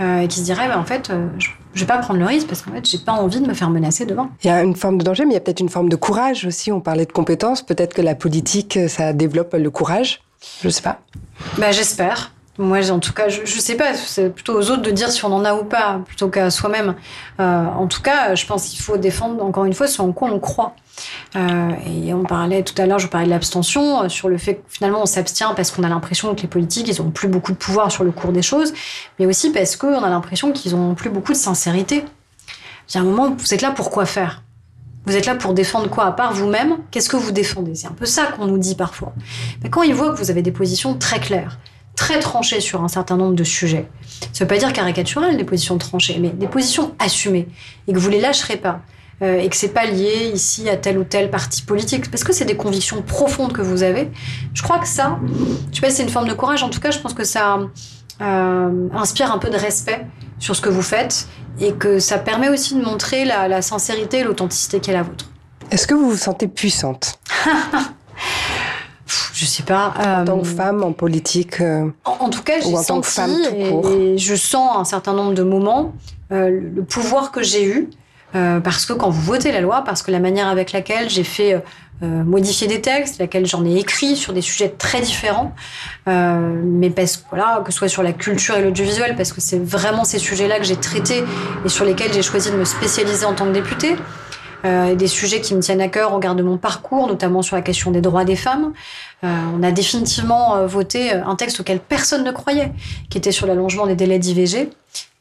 et 0.00 0.28
qui 0.28 0.40
se 0.40 0.44
diraient, 0.44 0.68
bah, 0.68 0.78
en 0.78 0.84
fait, 0.84 1.10
je 1.38 1.48
ne 1.48 1.80
vais 1.80 1.86
pas 1.86 1.96
prendre 1.98 2.18
le 2.18 2.26
risque 2.26 2.48
parce 2.48 2.60
qu'en 2.60 2.72
fait, 2.72 2.86
j'ai 2.86 2.98
pas 2.98 3.12
envie 3.12 3.40
de 3.40 3.46
me 3.46 3.54
faire 3.54 3.70
menacer 3.70 4.04
demain. 4.04 4.28
Il 4.44 4.48
y 4.48 4.50
a 4.50 4.62
une 4.62 4.76
forme 4.76 4.98
de 4.98 5.04
danger, 5.04 5.24
mais 5.24 5.30
il 5.30 5.34
y 5.34 5.38
a 5.38 5.40
peut-être 5.40 5.60
une 5.60 5.70
forme 5.70 5.88
de 5.88 5.96
courage 5.96 6.44
aussi. 6.44 6.70
On 6.70 6.80
parlait 6.80 7.06
de 7.06 7.12
compétences. 7.12 7.62
Peut-être 7.62 7.94
que 7.94 8.02
la 8.02 8.14
politique, 8.14 8.78
ça 8.88 9.14
développe 9.14 9.54
le 9.54 9.70
courage. 9.70 10.20
Je 10.60 10.66
ne 10.66 10.72
sais 10.72 10.82
pas. 10.82 11.00
Bah, 11.56 11.72
j'espère. 11.72 12.32
Moi, 12.58 12.90
en 12.90 13.00
tout 13.00 13.12
cas, 13.12 13.28
je, 13.28 13.40
ne 13.42 13.46
sais 13.46 13.76
pas, 13.76 13.94
c'est 13.94 14.30
plutôt 14.30 14.58
aux 14.58 14.70
autres 14.70 14.82
de 14.82 14.90
dire 14.90 15.10
si 15.10 15.24
on 15.24 15.32
en 15.32 15.44
a 15.44 15.54
ou 15.54 15.64
pas, 15.64 16.00
plutôt 16.06 16.28
qu'à 16.28 16.50
soi-même. 16.50 16.94
Euh, 17.38 17.66
en 17.66 17.86
tout 17.86 18.00
cas, 18.00 18.34
je 18.34 18.46
pense 18.46 18.66
qu'il 18.66 18.80
faut 18.80 18.96
défendre, 18.96 19.44
encore 19.44 19.66
une 19.66 19.74
fois, 19.74 19.86
ce 19.86 20.00
en 20.00 20.12
quoi 20.12 20.30
on 20.32 20.38
croit. 20.38 20.74
Euh, 21.34 21.70
et 21.86 22.14
on 22.14 22.22
parlait 22.22 22.62
tout 22.62 22.80
à 22.80 22.86
l'heure, 22.86 22.98
je 22.98 23.08
parlais 23.08 23.26
de 23.26 23.30
l'abstention, 23.30 24.04
euh, 24.04 24.08
sur 24.08 24.28
le 24.28 24.38
fait 24.38 24.56
que 24.56 24.62
finalement 24.68 25.02
on 25.02 25.06
s'abstient 25.06 25.52
parce 25.54 25.70
qu'on 25.70 25.82
a 25.82 25.90
l'impression 25.90 26.34
que 26.34 26.40
les 26.40 26.48
politiques, 26.48 26.88
ils 26.88 27.02
ont 27.02 27.10
plus 27.10 27.28
beaucoup 27.28 27.52
de 27.52 27.58
pouvoir 27.58 27.92
sur 27.92 28.02
le 28.02 28.12
cours 28.12 28.32
des 28.32 28.40
choses, 28.40 28.72
mais 29.18 29.26
aussi 29.26 29.52
parce 29.52 29.76
qu'on 29.76 30.02
a 30.02 30.08
l'impression 30.08 30.52
qu'ils 30.52 30.74
ont 30.74 30.94
plus 30.94 31.10
beaucoup 31.10 31.32
de 31.32 31.36
sincérité. 31.36 32.04
Il 32.88 32.94
y 32.94 32.98
a 32.98 33.00
un 33.00 33.04
moment, 33.04 33.34
vous 33.36 33.54
êtes 33.54 33.62
là 33.62 33.72
pour 33.72 33.90
quoi 33.90 34.06
faire? 34.06 34.42
Vous 35.04 35.16
êtes 35.16 35.26
là 35.26 35.34
pour 35.34 35.54
défendre 35.54 35.88
quoi? 35.88 36.06
À 36.06 36.12
part 36.12 36.32
vous-même, 36.32 36.78
qu'est-ce 36.90 37.08
que 37.08 37.16
vous 37.16 37.30
défendez? 37.30 37.74
C'est 37.74 37.86
un 37.86 37.92
peu 37.92 38.06
ça 38.06 38.26
qu'on 38.26 38.46
nous 38.46 38.58
dit 38.58 38.74
parfois. 38.74 39.12
Mais 39.62 39.70
quand 39.70 39.82
ils 39.82 39.94
voient 39.94 40.12
que 40.12 40.18
vous 40.18 40.30
avez 40.30 40.42
des 40.42 40.50
positions 40.50 40.94
très 40.94 41.20
claires, 41.20 41.58
très 41.96 42.20
tranchées 42.20 42.60
sur 42.60 42.84
un 42.84 42.88
certain 42.88 43.16
nombre 43.16 43.34
de 43.34 43.44
sujets. 43.44 43.88
Ça 44.20 44.28
ne 44.32 44.38
veut 44.40 44.46
pas 44.46 44.58
dire 44.58 44.72
caricaturel, 44.72 45.36
des 45.36 45.44
positions 45.44 45.78
tranchées, 45.78 46.18
mais 46.20 46.28
des 46.28 46.46
positions 46.46 46.94
assumées 46.98 47.48
et 47.88 47.92
que 47.92 47.98
vous 47.98 48.10
les 48.10 48.20
lâcherez 48.20 48.58
pas. 48.58 48.80
Euh, 49.22 49.38
et 49.38 49.48
que 49.48 49.56
c'est 49.56 49.72
pas 49.72 49.86
lié 49.86 50.30
ici 50.34 50.68
à 50.68 50.76
tel 50.76 50.98
ou 50.98 51.04
tel 51.04 51.30
parti 51.30 51.62
politique, 51.62 52.10
parce 52.10 52.22
que 52.22 52.34
c'est 52.34 52.44
des 52.44 52.56
convictions 52.56 53.00
profondes 53.00 53.54
que 53.54 53.62
vous 53.62 53.82
avez. 53.82 54.10
Je 54.52 54.62
crois 54.62 54.78
que 54.78 54.86
ça, 54.86 55.18
je 55.70 55.76
sais 55.76 55.80
pas 55.80 55.88
si 55.88 55.96
c'est 55.96 56.02
une 56.02 56.10
forme 56.10 56.28
de 56.28 56.34
courage, 56.34 56.62
en 56.62 56.68
tout 56.68 56.80
cas, 56.80 56.90
je 56.90 56.98
pense 56.98 57.14
que 57.14 57.24
ça 57.24 57.60
euh, 58.20 58.88
inspire 58.92 59.32
un 59.32 59.38
peu 59.38 59.48
de 59.48 59.56
respect 59.56 60.06
sur 60.38 60.54
ce 60.54 60.60
que 60.60 60.68
vous 60.68 60.82
faites 60.82 61.28
et 61.60 61.72
que 61.72 61.98
ça 61.98 62.18
permet 62.18 62.50
aussi 62.50 62.74
de 62.74 62.82
montrer 62.84 63.24
la, 63.24 63.48
la 63.48 63.62
sincérité 63.62 64.18
et 64.18 64.22
l'authenticité 64.22 64.80
qui 64.80 64.90
est 64.90 64.94
la 64.94 65.02
vôtre. 65.02 65.24
Est-ce 65.70 65.86
que 65.86 65.94
vous 65.94 66.10
vous 66.10 66.16
sentez 66.18 66.46
puissante? 66.46 67.18
je 69.32 69.44
sais 69.44 69.62
pas. 69.62 69.94
En 69.98 70.24
tant 70.24 70.40
que 70.40 70.46
euh, 70.46 70.56
femme 70.56 70.82
en 70.82 70.92
politique. 70.92 71.60
Euh, 71.60 71.88
en, 72.04 72.28
tout 72.30 72.42
cas, 72.42 72.54
j'ai 72.60 72.76
senti 72.76 73.20
et, 73.54 74.18
je 74.18 74.34
sens 74.34 74.76
un 74.76 74.84
certain 74.84 75.12
nombre 75.12 75.34
de 75.34 75.42
moments 75.42 75.94
euh, 76.32 76.60
le 76.74 76.82
pouvoir 76.82 77.30
que 77.30 77.42
j'ai 77.42 77.64
eu 77.64 77.88
parce 78.64 78.84
que 78.84 78.92
quand 78.92 79.08
vous 79.08 79.22
votez 79.22 79.50
la 79.50 79.62
loi, 79.62 79.82
parce 79.82 80.02
que 80.02 80.10
la 80.10 80.18
manière 80.18 80.48
avec 80.48 80.72
laquelle 80.72 81.08
j'ai 81.08 81.24
fait 81.24 81.58
modifier 82.02 82.66
des 82.66 82.82
textes, 82.82 83.18
laquelle 83.18 83.46
j'en 83.46 83.64
ai 83.64 83.78
écrit 83.78 84.14
sur 84.14 84.34
des 84.34 84.42
sujets 84.42 84.68
très 84.68 85.00
différents, 85.00 85.54
mais 86.06 86.90
parce 86.90 87.16
que 87.16 87.22
voilà, 87.30 87.62
que 87.64 87.72
ce 87.72 87.78
soit 87.78 87.88
sur 87.88 88.02
la 88.02 88.12
culture 88.12 88.54
et 88.58 88.62
l'audiovisuel, 88.62 89.16
parce 89.16 89.32
que 89.32 89.40
c'est 89.40 89.58
vraiment 89.58 90.04
ces 90.04 90.18
sujets-là 90.18 90.58
que 90.58 90.64
j'ai 90.64 90.76
traités 90.76 91.24
et 91.64 91.68
sur 91.70 91.86
lesquels 91.86 92.12
j'ai 92.12 92.20
choisi 92.20 92.50
de 92.50 92.56
me 92.56 92.66
spécialiser 92.66 93.24
en 93.24 93.32
tant 93.32 93.46
que 93.46 93.52
députée. 93.52 93.96
Euh, 94.66 94.94
des 94.94 95.06
sujets 95.06 95.40
qui 95.40 95.54
me 95.54 95.60
tiennent 95.60 95.80
à 95.80 95.88
cœur 95.88 96.12
au 96.12 96.16
regard 96.16 96.34
de 96.34 96.42
mon 96.42 96.56
parcours, 96.58 97.06
notamment 97.06 97.42
sur 97.42 97.56
la 97.56 97.62
question 97.62 97.90
des 97.90 98.00
droits 98.00 98.24
des 98.24 98.36
femmes. 98.36 98.72
Euh, 99.22 99.28
on 99.56 99.62
a 99.62 99.70
définitivement 99.70 100.56
euh, 100.56 100.66
voté 100.66 101.12
un 101.12 101.36
texte 101.36 101.60
auquel 101.60 101.78
personne 101.78 102.24
ne 102.24 102.32
croyait, 102.32 102.72
qui 103.08 103.18
était 103.18 103.32
sur 103.32 103.46
l'allongement 103.46 103.86
des 103.86 103.94
délais 103.94 104.18
d'IVG 104.18 104.70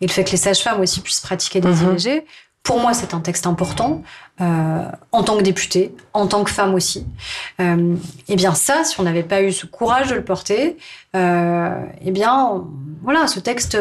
et 0.01 0.07
le 0.07 0.11
fait 0.11 0.23
que 0.23 0.31
les 0.31 0.37
sages-femmes 0.37 0.81
aussi 0.81 1.01
puissent 1.01 1.21
pratiquer 1.21 1.61
des 1.61 1.69
mhm. 1.69 1.91
IVG. 1.93 2.25
Pour 2.63 2.79
moi, 2.79 2.93
c'est 2.93 3.13
un 3.13 3.19
texte 3.19 3.45
important, 3.45 4.01
en 4.39 5.23
tant 5.23 5.37
que 5.37 5.43
députée, 5.43 5.93
en 6.13 6.25
tant 6.25 6.43
que 6.43 6.49
femme 6.49 6.73
aussi. 6.73 7.05
Euh, 7.61 7.95
eh 8.27 8.35
bien, 8.35 8.55
ça, 8.55 8.83
si 8.83 8.99
on 8.99 9.03
n'avait 9.03 9.21
pas 9.21 9.43
eu 9.43 9.51
ce 9.51 9.67
courage 9.67 10.09
de 10.09 10.15
le 10.15 10.23
porter, 10.23 10.75
eh 11.13 12.11
bien, 12.11 12.63
voilà, 13.03 13.27
ce 13.27 13.39
texte 13.39 13.77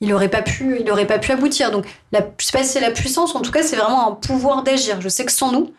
il 0.00 0.08
n'aurait 0.08 0.28
pas 0.28 0.42
pu, 0.42 0.78
il 0.80 0.90
aurait 0.90 1.06
pas 1.06 1.18
pu 1.18 1.32
aboutir. 1.32 1.70
Donc, 1.70 1.86
la, 2.12 2.20
sais 2.38 2.52
pas 2.52 2.62
si 2.62 2.70
c'est 2.70 2.80
la 2.80 2.90
puissance, 2.90 3.34
en 3.34 3.40
tout 3.40 3.50
cas, 3.50 3.62
c'est 3.62 3.76
vraiment 3.76 4.10
un 4.10 4.12
pouvoir 4.12 4.62
d'agir. 4.62 5.00
Je 5.00 5.08
sais 5.08 5.24
que 5.24 5.32
sans 5.32 5.52
nous, 5.52 5.72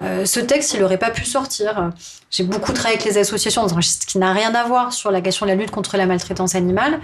euh, 0.00 0.24
ce 0.24 0.40
texte, 0.40 0.74
il 0.74 0.80
n'aurait 0.80 0.98
pas 0.98 1.10
pu 1.10 1.24
sortir. 1.24 1.90
J'ai 2.30 2.44
beaucoup 2.44 2.72
travaillé 2.72 2.98
avec 2.98 3.04
les 3.04 3.18
associations 3.18 3.66
dans 3.66 3.76
un 3.76 3.80
qui 3.80 4.18
n'a 4.18 4.32
rien 4.32 4.54
à 4.54 4.64
voir 4.64 4.92
sur 4.92 5.10
la 5.10 5.20
question 5.20 5.44
de 5.44 5.50
la 5.50 5.56
lutte 5.56 5.70
contre 5.70 5.96
la 5.96 6.06
maltraitance 6.06 6.54
animale. 6.54 7.00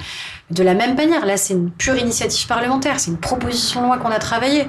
De 0.50 0.62
la 0.62 0.74
même 0.74 0.96
manière, 0.96 1.26
là, 1.26 1.36
c'est 1.36 1.54
une 1.54 1.70
pure 1.70 1.96
initiative 1.96 2.46
parlementaire, 2.46 2.98
c'est 2.98 3.10
une 3.10 3.20
proposition 3.20 3.82
de 3.82 3.86
loi 3.86 3.98
qu'on 3.98 4.10
a 4.10 4.18
travaillée. 4.18 4.66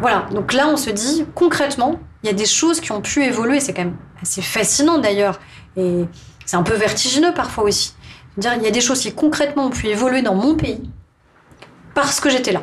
Voilà, 0.00 0.26
donc 0.30 0.52
là, 0.52 0.68
on 0.68 0.76
se 0.76 0.90
dit, 0.90 1.26
concrètement, 1.34 2.00
il 2.22 2.26
y 2.28 2.30
a 2.30 2.34
des 2.34 2.46
choses 2.46 2.80
qui 2.80 2.92
ont 2.92 3.00
pu 3.02 3.22
évoluer. 3.24 3.60
C'est 3.60 3.74
quand 3.74 3.84
même 3.84 3.96
assez 4.22 4.40
fascinant 4.40 4.98
d'ailleurs. 4.98 5.40
Et 5.76 6.04
c'est 6.46 6.56
un 6.56 6.62
peu 6.62 6.74
vertigineux 6.74 7.34
parfois 7.34 7.64
aussi 7.64 7.94
il 8.36 8.62
y 8.62 8.66
a 8.66 8.70
des 8.70 8.80
choses 8.80 9.00
qui 9.00 9.12
concrètement 9.12 9.66
ont 9.66 9.70
pu 9.70 9.86
évoluer 9.86 10.22
dans 10.22 10.34
mon 10.34 10.54
pays 10.54 10.82
parce 11.94 12.20
que 12.20 12.28
j'étais 12.28 12.52
là. 12.52 12.62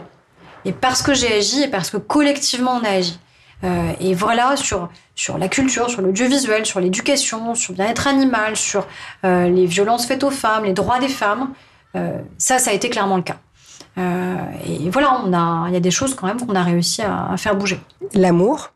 Et 0.65 0.73
parce 0.73 1.01
que 1.01 1.13
j'ai 1.13 1.33
agi 1.33 1.63
et 1.63 1.67
parce 1.67 1.89
que 1.89 1.97
collectivement 1.97 2.79
on 2.81 2.85
a 2.85 2.89
agi. 2.89 3.19
Euh, 3.63 3.93
et 3.99 4.13
voilà, 4.13 4.55
sur, 4.55 4.89
sur 5.15 5.37
la 5.37 5.47
culture, 5.47 5.89
sur 5.89 6.01
l'audiovisuel, 6.01 6.65
sur 6.65 6.79
l'éducation, 6.79 7.53
sur 7.55 7.73
le 7.73 7.77
bien-être 7.77 8.07
animal, 8.07 8.55
sur 8.55 8.87
euh, 9.23 9.47
les 9.49 9.65
violences 9.65 10.05
faites 10.05 10.23
aux 10.23 10.31
femmes, 10.31 10.65
les 10.65 10.73
droits 10.73 10.99
des 10.99 11.07
femmes, 11.07 11.49
euh, 11.95 12.19
ça, 12.37 12.57
ça 12.57 12.71
a 12.71 12.73
été 12.73 12.89
clairement 12.89 13.17
le 13.17 13.23
cas. 13.23 13.37
et 14.65 14.89
voilà, 14.89 15.21
on 15.23 15.33
a, 15.33 15.67
il 15.67 15.73
y 15.73 15.77
a 15.77 15.81
des 15.81 15.91
choses 15.91 16.15
quand 16.15 16.25
même 16.25 16.39
qu'on 16.39 16.55
a 16.55 16.63
réussi 16.63 17.01
à, 17.01 17.31
à 17.31 17.37
faire 17.37 17.55
bouger. 17.55 17.79
L'amour. 18.13 18.71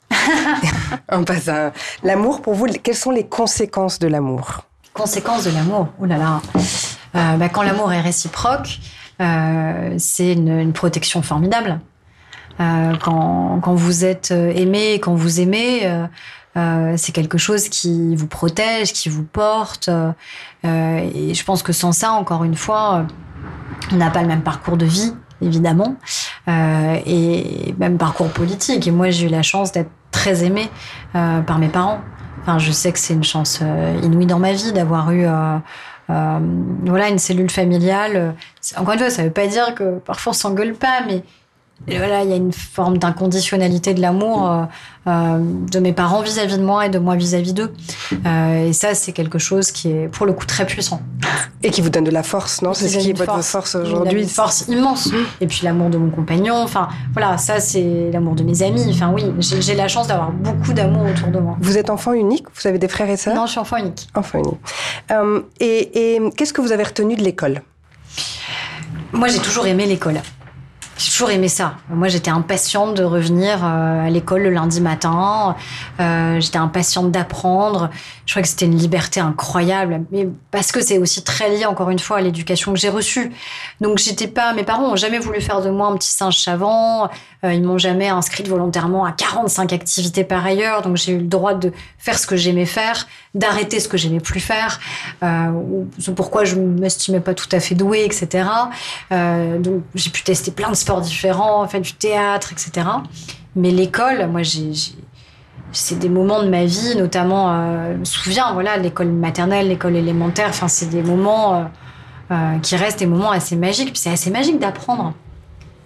on 1.11 1.23
passe 1.23 1.47
à 1.47 1.71
l'amour. 2.03 2.41
Pour 2.41 2.53
vous, 2.53 2.67
quelles 2.83 2.95
sont 2.95 3.11
les 3.11 3.25
conséquences 3.25 3.97
de 3.99 4.07
l'amour? 4.07 4.61
Conséquences 4.95 5.43
de 5.43 5.51
l'amour. 5.51 5.89
Oh 5.99 6.05
là 6.05 6.17
là. 6.17 6.41
Euh, 7.15 7.35
bah, 7.35 7.49
quand 7.49 7.63
l'amour 7.63 7.91
est 7.91 7.99
réciproque, 7.99 8.79
euh, 9.21 9.93
c'est 9.97 10.31
une, 10.31 10.71
protection 10.71 11.21
formidable. 11.21 11.81
Euh, 12.61 12.93
quand, 13.03 13.59
quand, 13.61 13.75
vous 13.75 14.05
êtes 14.05 14.31
aimé, 14.31 15.01
quand 15.01 15.13
vous 15.13 15.41
aimez, 15.41 15.81
c'est 16.95 17.11
quelque 17.11 17.37
chose 17.37 17.67
qui 17.67 18.15
vous 18.15 18.27
protège, 18.27 18.93
qui 18.93 19.09
vous 19.09 19.25
porte. 19.25 19.89
et 20.63 21.33
je 21.33 21.43
pense 21.43 21.61
que 21.61 21.73
sans 21.73 21.91
ça, 21.91 22.13
encore 22.13 22.45
une 22.45 22.55
fois, 22.55 23.05
on 23.91 23.97
n'a 23.97 24.09
pas 24.09 24.21
le 24.21 24.29
même 24.29 24.43
parcours 24.43 24.77
de 24.77 24.85
vie, 24.85 25.13
évidemment, 25.41 25.97
et 26.47 27.75
même 27.77 27.97
parcours 27.97 28.29
politique. 28.29 28.87
Et 28.87 28.91
moi, 28.91 29.09
j'ai 29.09 29.25
eu 29.25 29.29
la 29.29 29.43
chance 29.43 29.73
d'être 29.73 29.91
très 30.11 30.45
aimée 30.45 30.69
par 31.11 31.59
mes 31.59 31.67
parents. 31.67 31.99
Je 32.57 32.71
sais 32.71 32.91
que 32.91 32.99
c'est 32.99 33.13
une 33.13 33.23
chance 33.23 33.61
inouïe 34.03 34.25
dans 34.25 34.39
ma 34.39 34.53
vie 34.53 34.71
d'avoir 34.71 35.11
eu 35.11 35.25
euh, 36.09 36.39
voilà, 36.85 37.09
une 37.09 37.17
cellule 37.17 37.49
familiale. 37.49 38.35
Encore 38.77 38.93
une 38.93 38.99
fois, 38.99 39.09
ça 39.09 39.23
ne 39.23 39.27
veut 39.27 39.33
pas 39.33 39.47
dire 39.47 39.73
que 39.75 39.97
parfois 39.99 40.31
on 40.31 40.33
s'engueule 40.33 40.75
pas, 40.75 41.01
mais 41.07 41.23
voilà, 41.87 42.23
il 42.23 42.29
y 42.29 42.33
a 42.33 42.35
une 42.35 42.53
forme 42.53 42.97
d'inconditionnalité 42.97 43.93
de 43.93 44.01
l'amour 44.01 44.49
euh, 44.49 44.63
euh, 45.07 45.39
de 45.39 45.79
mes 45.79 45.93
parents 45.93 46.21
vis-à-vis 46.21 46.57
de 46.57 46.63
moi 46.63 46.87
et 46.87 46.89
de 46.89 46.97
moi 46.97 47.15
vis-à-vis 47.15 47.53
d'eux. 47.53 47.73
Euh, 48.25 48.69
et 48.69 48.73
ça, 48.73 48.95
c'est 48.95 49.11
quelque 49.11 49.37
chose 49.37 49.71
qui 49.71 49.91
est 49.91 50.07
pour 50.07 50.25
le 50.25 50.33
coup 50.33 50.45
très 50.45 50.65
puissant. 50.65 51.01
Et 51.61 51.69
qui 51.69 51.81
vous 51.81 51.89
donne 51.89 52.05
de 52.05 52.11
la 52.11 52.23
force, 52.23 52.61
non? 52.61 52.73
C'est 52.73 52.87
ce 52.87 52.97
qui 52.97 53.11
est 53.11 53.13
votre 53.13 53.43
force 53.43 53.75
aujourd'hui. 53.75 54.23
Une 54.23 54.27
force 54.27 54.67
immense. 54.67 55.11
Et 55.41 55.47
puis 55.47 55.61
l'amour 55.63 55.89
de 55.89 55.97
mon 55.97 56.09
compagnon. 56.09 56.55
Enfin, 56.55 56.87
voilà, 57.13 57.37
ça 57.37 57.59
c'est 57.59 58.09
l'amour 58.11 58.33
de 58.33 58.43
mes 58.43 58.63
amis. 58.63 58.87
Enfin 58.89 59.11
oui, 59.13 59.23
j'ai 59.39 59.75
la 59.75 59.87
chance 59.87 60.07
d'avoir 60.07 60.31
beaucoup 60.31 60.73
d'amour 60.73 61.07
autour 61.09 61.27
de 61.27 61.39
moi. 61.39 61.55
Vous 61.59 61.77
êtes 61.77 61.89
enfant 61.89 62.13
unique? 62.13 62.45
Vous 62.55 62.67
avez 62.67 62.79
des 62.79 62.87
frères 62.87 63.09
et 63.09 63.17
sœurs? 63.17 63.35
Non, 63.35 63.45
je 63.45 63.51
suis 63.51 63.59
enfant 63.59 63.77
unique. 63.77 64.07
Enfant 64.15 64.39
unique. 64.39 64.59
et, 65.59 66.15
et 66.15 66.21
qu'est-ce 66.35 66.53
que 66.53 66.61
vous 66.61 66.71
avez 66.71 66.83
retenu 66.83 67.15
de 67.15 67.21
l'école? 67.21 67.61
Moi, 69.11 69.27
j'ai 69.27 69.39
toujours 69.39 69.67
aimé 69.67 69.85
l'école. 69.85 70.21
J'ai 70.97 71.11
toujours 71.11 71.29
aimé 71.29 71.49
ça. 71.49 71.75
Moi, 71.89 72.07
j'étais 72.07 72.31
impatiente 72.31 72.95
de 72.95 73.03
revenir 73.03 73.63
euh, 73.63 74.05
à 74.05 74.09
l'école 74.09 74.43
le 74.43 74.49
lundi 74.49 74.79
matin. 74.79 75.55
Euh, 75.99 76.39
j'étais 76.39 76.57
impatiente 76.57 77.11
d'apprendre. 77.11 77.89
Je 78.25 78.33
crois 78.33 78.41
que 78.41 78.47
c'était 78.47 78.65
une 78.65 78.77
liberté 78.77 79.19
incroyable, 79.19 80.05
mais 80.11 80.27
parce 80.51 80.71
que 80.71 80.81
c'est 80.81 80.97
aussi 80.97 81.23
très 81.23 81.49
lié, 81.49 81.65
encore 81.65 81.89
une 81.89 81.99
fois, 81.99 82.17
à 82.17 82.21
l'éducation 82.21 82.73
que 82.73 82.79
j'ai 82.79 82.89
reçue. 82.89 83.31
Donc, 83.81 83.97
j'étais 83.97 84.27
pas. 84.27 84.53
Mes 84.53 84.63
parents 84.63 84.93
ont 84.93 84.95
jamais 84.95 85.19
voulu 85.19 85.41
faire 85.41 85.61
de 85.61 85.69
moi 85.69 85.87
un 85.87 85.97
petit 85.97 86.09
singe 86.09 86.37
savant. 86.37 87.09
Euh, 87.45 87.53
ils 87.53 87.61
m'ont 87.61 87.77
jamais 87.77 88.07
inscrite 88.07 88.47
volontairement 88.47 89.05
à 89.05 89.11
45 89.11 89.73
activités 89.73 90.23
par 90.23 90.45
ailleurs. 90.45 90.81
Donc, 90.81 90.97
j'ai 90.97 91.13
eu 91.13 91.17
le 91.17 91.27
droit 91.27 91.53
de 91.53 91.71
faire 91.97 92.17
ce 92.17 92.25
que 92.25 92.35
j'aimais 92.35 92.65
faire, 92.65 93.07
d'arrêter 93.33 93.79
ce 93.79 93.87
que 93.87 93.97
j'aimais 93.97 94.19
plus 94.19 94.39
faire. 94.39 94.79
Euh, 95.23 95.51
c'est 95.99 96.15
pourquoi 96.15 96.45
je 96.45 96.55
m'estimais 96.55 97.19
pas 97.19 97.33
tout 97.33 97.49
à 97.51 97.59
fait 97.59 97.75
douée, 97.75 98.05
etc. 98.05 98.47
Euh, 99.11 99.59
donc, 99.59 99.83
j'ai 99.93 100.09
pu 100.09 100.23
tester 100.23 100.51
plein 100.51 100.69
de 100.69 100.75
sports 100.85 101.01
différents, 101.01 101.67
faire 101.67 101.81
du 101.81 101.93
théâtre, 101.93 102.51
etc. 102.53 102.87
Mais 103.55 103.71
l'école, 103.71 104.27
moi, 104.27 104.43
j'ai, 104.43 104.71
c'est 105.71 105.97
des 105.97 106.09
moments 106.09 106.43
de 106.43 106.49
ma 106.49 106.65
vie, 106.65 106.95
notamment, 106.95 107.51
euh, 107.51 107.93
je 107.93 107.97
me 107.99 108.05
souviens, 108.05 108.53
voilà, 108.53 108.77
l'école 108.77 109.07
maternelle, 109.07 109.67
l'école 109.69 109.95
élémentaire, 109.95 110.47
enfin, 110.49 110.67
c'est 110.67 110.89
des 110.89 111.01
moments 111.01 111.55
euh, 111.55 111.63
euh, 112.31 112.59
qui 112.59 112.75
restent 112.75 112.99
des 112.99 113.07
moments 113.07 113.31
assez 113.31 113.55
magiques. 113.55 113.91
Puis 113.93 113.99
c'est 113.99 114.11
assez 114.11 114.29
magique 114.29 114.59
d'apprendre. 114.59 115.13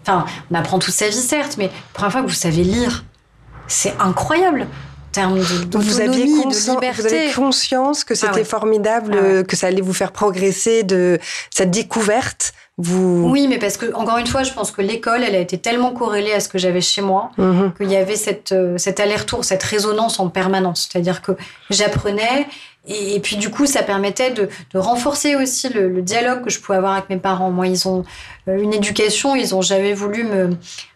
Enfin, 0.04 0.26
on 0.52 0.56
apprend 0.56 0.80
toute 0.80 0.94
sa 0.94 1.08
vie, 1.08 1.16
certes, 1.16 1.56
mais 1.58 1.66
la 1.68 1.72
première 1.94 2.12
fois 2.12 2.22
que 2.22 2.28
vous 2.28 2.34
savez 2.34 2.64
lire, 2.64 3.04
c'est 3.68 3.94
incroyable. 4.00 4.62
En 4.64 5.12
termes 5.12 5.40
de, 5.40 5.64
Donc 5.66 5.82
vous 5.82 6.02
aviez 6.02 6.26
de 6.26 6.44
conscience, 6.44 6.76
liberté. 6.76 7.02
vous 7.02 7.08
avez 7.08 7.32
conscience 7.32 8.04
que 8.04 8.14
c'était 8.16 8.32
Ah 8.32 8.36
ouais. 8.36 8.44
formidable, 8.44 9.18
Ah 9.20 9.24
ouais. 9.38 9.44
que 9.44 9.56
ça 9.56 9.68
allait 9.68 9.82
vous 9.82 9.94
faire 9.94 10.12
progresser 10.12 10.84
de 10.84 11.18
cette 11.50 11.72
découverte. 11.72 12.54
Vous. 12.82 13.30
Oui, 13.30 13.48
mais 13.50 13.60
parce 13.60 13.76
que, 13.76 13.94
encore 13.94 14.18
une 14.20 14.26
fois, 14.28 14.44
je 14.44 14.54
pense 14.54 14.72
que 14.72 14.82
l'école, 14.82 15.22
elle 15.22 15.36
a 15.36 15.40
été 15.40 15.58
tellement 15.58 15.92
corrélée 15.92 16.32
à 16.32 16.40
ce 16.40 16.48
que 16.48 16.58
j'avais 16.58 16.80
chez 16.80 17.02
moi 17.02 17.30
Mhm. 17.38 17.74
qu'il 17.76 17.92
y 17.92 17.98
avait 17.98 18.16
cette, 18.16 18.54
euh, 18.54 18.78
cet 18.78 19.02
aller-retour, 19.02 19.44
cette 19.44 19.62
résonance 19.64 20.20
en 20.22 20.30
permanence. 20.30 20.88
C'est-à-dire 20.90 21.22
que 21.22 21.34
j'apprenais 21.70 22.48
et, 22.88 23.16
et 23.16 23.20
puis 23.20 23.36
du 23.36 23.50
coup, 23.50 23.66
ça 23.66 23.84
permettait 23.84 24.32
de, 24.32 24.48
de 24.74 24.80
renforcer 24.80 25.36
aussi 25.36 25.68
le, 25.70 25.90
le 25.90 26.02
dialogue 26.02 26.44
que 26.46 26.50
je 26.50 26.60
pouvais 26.62 26.78
avoir 26.78 26.94
avec 26.94 27.10
mes 27.10 27.18
parents. 27.18 27.52
Moi, 27.52 27.68
ils 27.68 27.88
ont 27.88 28.06
euh, 28.48 28.58
une 28.62 28.74
éducation, 28.74 29.36
ils 29.36 29.54
ont 29.54 29.62
jamais 29.62 29.94
voulu 29.94 30.24
me, 30.24 30.50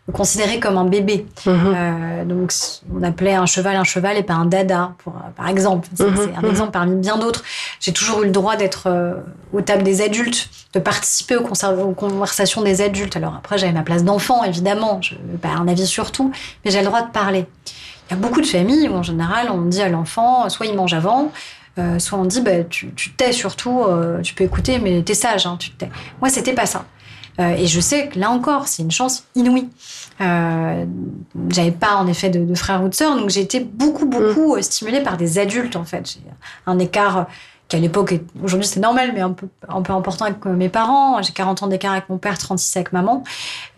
me 0.07 0.13
considérer 0.13 0.59
comme 0.59 0.77
un 0.77 0.85
bébé. 0.85 1.25
Mhm. 1.45 1.53
Euh, 1.75 2.25
donc, 2.25 2.53
on 2.93 3.03
appelait 3.03 3.35
un 3.35 3.45
cheval 3.45 3.75
un 3.75 3.83
cheval 3.83 4.17
et 4.17 4.23
pas 4.23 4.33
un 4.33 4.45
dada, 4.45 4.93
pour, 4.99 5.13
euh, 5.13 5.29
par 5.35 5.47
exemple. 5.47 5.87
C'est 5.95 6.05
Mhm, 6.05 6.33
un 6.35 6.41
mhm. 6.41 6.49
exemple 6.49 6.71
parmi 6.71 6.95
bien 6.95 7.17
d'autres. 7.17 7.43
J'ai 7.79 7.93
toujours 7.93 8.21
eu 8.23 8.25
le 8.25 8.31
droit 8.31 8.55
d'être 8.55 8.87
euh, 8.87 9.15
aux 9.53 9.61
tables 9.61 9.83
des 9.83 10.01
adultes, 10.01 10.49
de 10.73 10.79
participer 10.79 11.37
aux, 11.37 11.93
conversations 11.93 12.61
des 12.61 12.81
adultes. 12.81 13.15
Alors 13.15 13.35
après, 13.35 13.57
j'avais 13.57 13.71
ma 13.73 13.83
place 13.83 14.03
d'enfant, 14.03 14.43
évidemment. 14.43 15.01
Je 15.01 15.15
n'ai 15.15 15.37
pas 15.37 15.49
un 15.49 15.67
avis 15.67 15.87
sur 15.87 16.11
tout, 16.11 16.31
mais 16.65 16.71
j'ai 16.71 16.79
le 16.79 16.85
droit 16.85 17.01
de 17.01 17.11
parler. 17.11 17.45
Il 18.09 18.13
y 18.13 18.17
a 18.17 18.19
beaucoup 18.19 18.41
de 18.41 18.45
familles 18.45 18.89
où, 18.89 18.95
en 18.95 19.03
général, 19.03 19.49
on 19.49 19.61
dit 19.61 19.81
à 19.81 19.87
l'enfant, 19.87 20.49
soit 20.49 20.65
il 20.65 20.75
mange 20.75 20.93
avant, 20.93 21.31
euh, 21.79 21.97
soit 21.97 22.19
on 22.19 22.25
dit, 22.25 22.41
bah, 22.41 22.63
tu, 22.69 22.93
tu 22.93 23.11
te 23.11 23.23
tais 23.23 23.31
surtout, 23.31 23.83
euh, 23.83 24.21
tu 24.21 24.33
peux 24.35 24.43
écouter, 24.43 24.79
mais 24.79 25.01
t'es 25.01 25.13
sage, 25.13 25.47
hein, 25.47 25.55
tu 25.59 25.71
te 25.71 25.85
tais. 25.85 25.91
Moi, 26.19 26.29
c'était 26.29 26.53
pas 26.53 26.65
ça. 26.65 26.85
Euh, 27.39 27.55
et 27.55 27.67
je 27.67 27.79
sais 27.79 28.07
que 28.07 28.19
là 28.19 28.29
encore, 28.29 28.67
c'est 28.67 28.83
une 28.83 28.91
chance 28.91 29.25
inouïe. 29.35 29.69
Euh, 30.21 30.85
J'avais 31.49 31.71
pas 31.71 31.95
en 31.95 32.07
effet 32.07 32.29
de, 32.29 32.43
de 32.43 32.55
frères 32.55 32.83
ou 32.83 32.89
de 32.89 32.93
sœurs, 32.93 33.17
donc 33.17 33.29
j'ai 33.29 33.41
été 33.41 33.59
beaucoup, 33.59 34.05
beaucoup 34.05 34.55
euh, 34.55 34.61
stimulée 34.61 35.01
par 35.01 35.17
des 35.17 35.39
adultes 35.39 35.75
en 35.75 35.83
fait. 35.83 36.13
J'ai 36.13 36.19
un 36.67 36.79
écart 36.79 37.27
qui 37.67 37.75
à 37.75 37.79
l'époque, 37.79 38.19
aujourd'hui 38.43 38.67
c'est 38.67 38.79
normal, 38.79 39.11
mais 39.13 39.21
un 39.21 39.31
peu, 39.31 39.47
un 39.67 39.81
peu 39.81 39.93
important 39.93 40.25
avec 40.25 40.45
mes 40.45 40.69
parents. 40.69 41.21
J'ai 41.21 41.31
40 41.31 41.63
ans 41.63 41.67
d'écart 41.67 41.93
avec 41.93 42.09
mon 42.09 42.17
père, 42.17 42.37
36 42.37 42.77
avec 42.77 42.93
maman. 42.93 43.23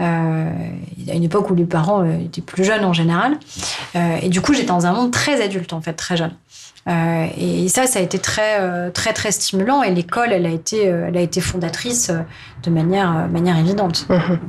Euh, 0.02 0.50
il 0.98 1.06
y 1.06 1.12
a 1.12 1.14
une 1.14 1.24
époque 1.24 1.50
où 1.50 1.56
les 1.56 1.66
parents 1.66 2.04
étaient 2.04 2.42
plus 2.42 2.64
jeunes 2.64 2.84
en 2.84 2.94
général. 2.94 3.38
Euh, 3.96 4.18
et 4.22 4.30
du 4.30 4.42
coup, 4.42 4.54
j'étais 4.54 4.68
dans 4.68 4.86
un 4.86 4.94
monde 4.94 5.12
très 5.12 5.42
adulte 5.42 5.74
en 5.74 5.82
fait, 5.82 5.94
très 5.94 6.18
jeune. 6.18 6.34
Euh, 6.88 7.26
et 7.36 7.68
ça, 7.68 7.88
ça 7.88 7.98
a 7.98 8.02
été 8.02 8.20
très, 8.20 8.60
euh, 8.60 8.92
très, 8.92 9.12
très 9.14 9.32
stimulant. 9.32 9.82
Et 9.82 9.92
l'école, 9.92 10.32
elle 10.32 10.46
a 10.46 10.50
été, 10.50 10.88
euh, 10.88 11.08
elle 11.08 11.18
a 11.18 11.22
été 11.22 11.42
fondatrice 11.42 12.12
de 12.64 12.70
manière, 12.70 13.28
manière 13.28 13.58
évidente. 13.58 14.06
Mhm. 14.10 14.40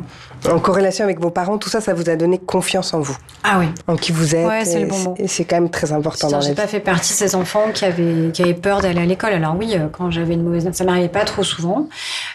En 0.53 0.59
corrélation 0.59 1.05
avec 1.05 1.19
vos 1.19 1.31
parents, 1.31 1.57
tout 1.57 1.71
ça, 1.71 1.81
ça 1.81 1.95
vous 1.95 2.11
a 2.11 2.17
donné 2.17 2.39
confiance 2.39 2.93
en 2.93 3.01
vous, 3.01 3.17
Ah 3.43 3.59
oui. 3.59 3.67
en 3.87 3.97
qui 3.97 4.13
vous 4.13 4.37
êtes. 4.37 4.47
Ouais, 4.47 4.67
c'est 4.67 4.81
le 4.81 4.87
bon 4.87 4.99
mot. 4.99 5.15
Et 5.19 5.29
c'est 5.29 5.47
quand 5.47 5.57
même 5.57 5.71
très 5.71 5.93
important 5.93 6.29
dans 6.29 6.43
J'ai 6.43 6.55
pas 6.55 6.67
fait 6.67 6.79
partie 6.81 7.15
de 7.15 7.17
ces 7.17 7.35
enfants 7.35 7.71
qui 7.73 7.87
avaient, 7.87 8.31
qui 8.33 8.43
avaient 8.43 8.55
peur 8.55 8.83
d'aller 8.83 9.01
à 9.01 9.07
l'école. 9.07 9.33
Alors 9.33 9.57
oui, 9.59 9.75
quand 9.93 10.11
j'avais 10.11 10.35
une 10.35 10.43
mauvaise 10.43 10.67
note, 10.67 10.75
ça 10.75 10.85
m'arrivait 10.85 11.09
pas 11.09 11.25
trop 11.25 11.43
souvent. 11.43 11.89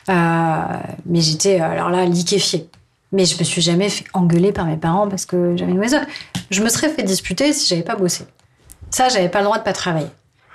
Euh, 0.10 0.14
mais 1.06 1.22
j'étais, 1.22 1.60
alors 1.60 1.92
là, 1.92 2.06
liquéfiée. 2.06 2.68
Mais 3.12 3.26
je 3.26 3.38
me 3.38 3.44
suis 3.44 3.62
jamais 3.62 3.90
fait 3.90 4.06
engueuler 4.14 4.52
par 4.52 4.66
mes 4.66 4.78
parents 4.78 5.08
parce 5.08 5.26
que 5.28 5.56
j'avais 5.56 5.72
une 5.72 5.78
mauvaise 5.78 5.94
note. 5.94 6.08
Je 6.50 6.64
me 6.64 6.70
serais 6.70 6.90
fait 6.90 7.04
disputer 7.04 7.54
si 7.54 7.68
j'avais 7.68 7.84
pas 7.84 7.96
bossé. 7.96 8.26
Ça, 8.92 9.10
j'avais 9.10 9.30
pas 9.30 9.40
le 9.40 9.46
droit 9.46 9.58
de 9.58 9.64
pas 9.64 9.74
travailler. 9.74 10.08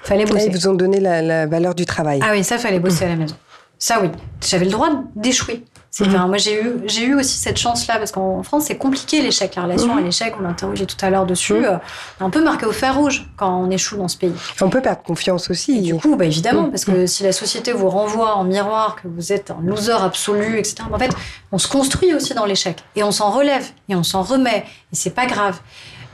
Fallait 0.02 0.24
Là, 0.24 0.30
bosser. 0.32 0.46
ils 0.46 0.52
vous 0.52 0.68
ont 0.68 0.74
donné 0.74 1.00
la, 1.00 1.20
la 1.22 1.46
valeur 1.46 1.74
du 1.74 1.84
travail. 1.86 2.20
Ah 2.22 2.28
oui, 2.32 2.44
ça, 2.44 2.58
fallait 2.58 2.78
bosser 2.78 3.04
à 3.06 3.08
la 3.08 3.16
maison. 3.16 3.34
Ça, 3.78 3.98
oui. 4.00 4.08
J'avais 4.46 4.64
le 4.66 4.70
droit 4.70 4.88
d'échouer. 5.16 5.64
Mhm. 5.98 6.26
moi, 6.28 6.36
j'ai 6.36 6.62
eu, 6.62 6.72
j'ai 6.84 7.04
eu 7.06 7.14
aussi 7.14 7.38
cette 7.38 7.56
chance-là, 7.58 7.96
parce 7.96 8.12
qu'en 8.12 8.42
France, 8.42 8.64
c'est 8.66 8.76
compliqué 8.76 9.22
l'échec. 9.22 9.54
La 9.56 9.62
relation 9.62 9.94
Mhm. 9.94 9.98
à 9.98 10.00
l'échec, 10.02 10.34
on 10.38 10.42
l'a 10.42 10.50
interrogé 10.50 10.84
tout 10.84 10.96
à 11.00 11.08
l'heure 11.08 11.24
dessus, 11.24 11.54
Mhm. 11.54 11.64
euh, 11.64 11.76
un 12.20 12.28
peu 12.28 12.44
marqué 12.44 12.66
au 12.66 12.72
fer 12.72 12.94
rouge 12.94 13.26
quand 13.38 13.62
on 13.62 13.70
échoue 13.70 13.96
dans 13.96 14.06
ce 14.08 14.18
pays. 14.18 14.32
On 14.60 14.68
peut 14.68 14.82
perdre 14.82 15.02
confiance 15.02 15.48
aussi. 15.48 15.78
Et 15.78 15.80
du 15.80 15.94
coup, 15.94 16.14
bah, 16.16 16.26
évidemment, 16.26 16.64
Mhm. 16.64 16.70
parce 16.70 16.84
que 16.84 17.06
si 17.06 17.22
la 17.22 17.32
société 17.32 17.72
vous 17.72 17.88
renvoie 17.88 18.34
en 18.36 18.44
miroir 18.44 18.96
que 19.02 19.08
vous 19.08 19.32
êtes 19.32 19.50
un 19.50 19.56
loser 19.64 19.92
absolu, 20.02 20.58
etc., 20.58 20.76
en 20.92 20.98
fait, 20.98 21.10
on 21.50 21.56
se 21.56 21.66
construit 21.68 22.12
aussi 22.12 22.34
dans 22.34 22.44
l'échec. 22.44 22.84
Et 22.94 23.02
on 23.02 23.10
s'en 23.10 23.30
relève, 23.30 23.64
et 23.88 23.94
on 23.94 24.02
s'en 24.02 24.20
remet, 24.22 24.64
et 24.92 24.96
c'est 24.96 25.14
pas 25.14 25.24
grave. 25.24 25.58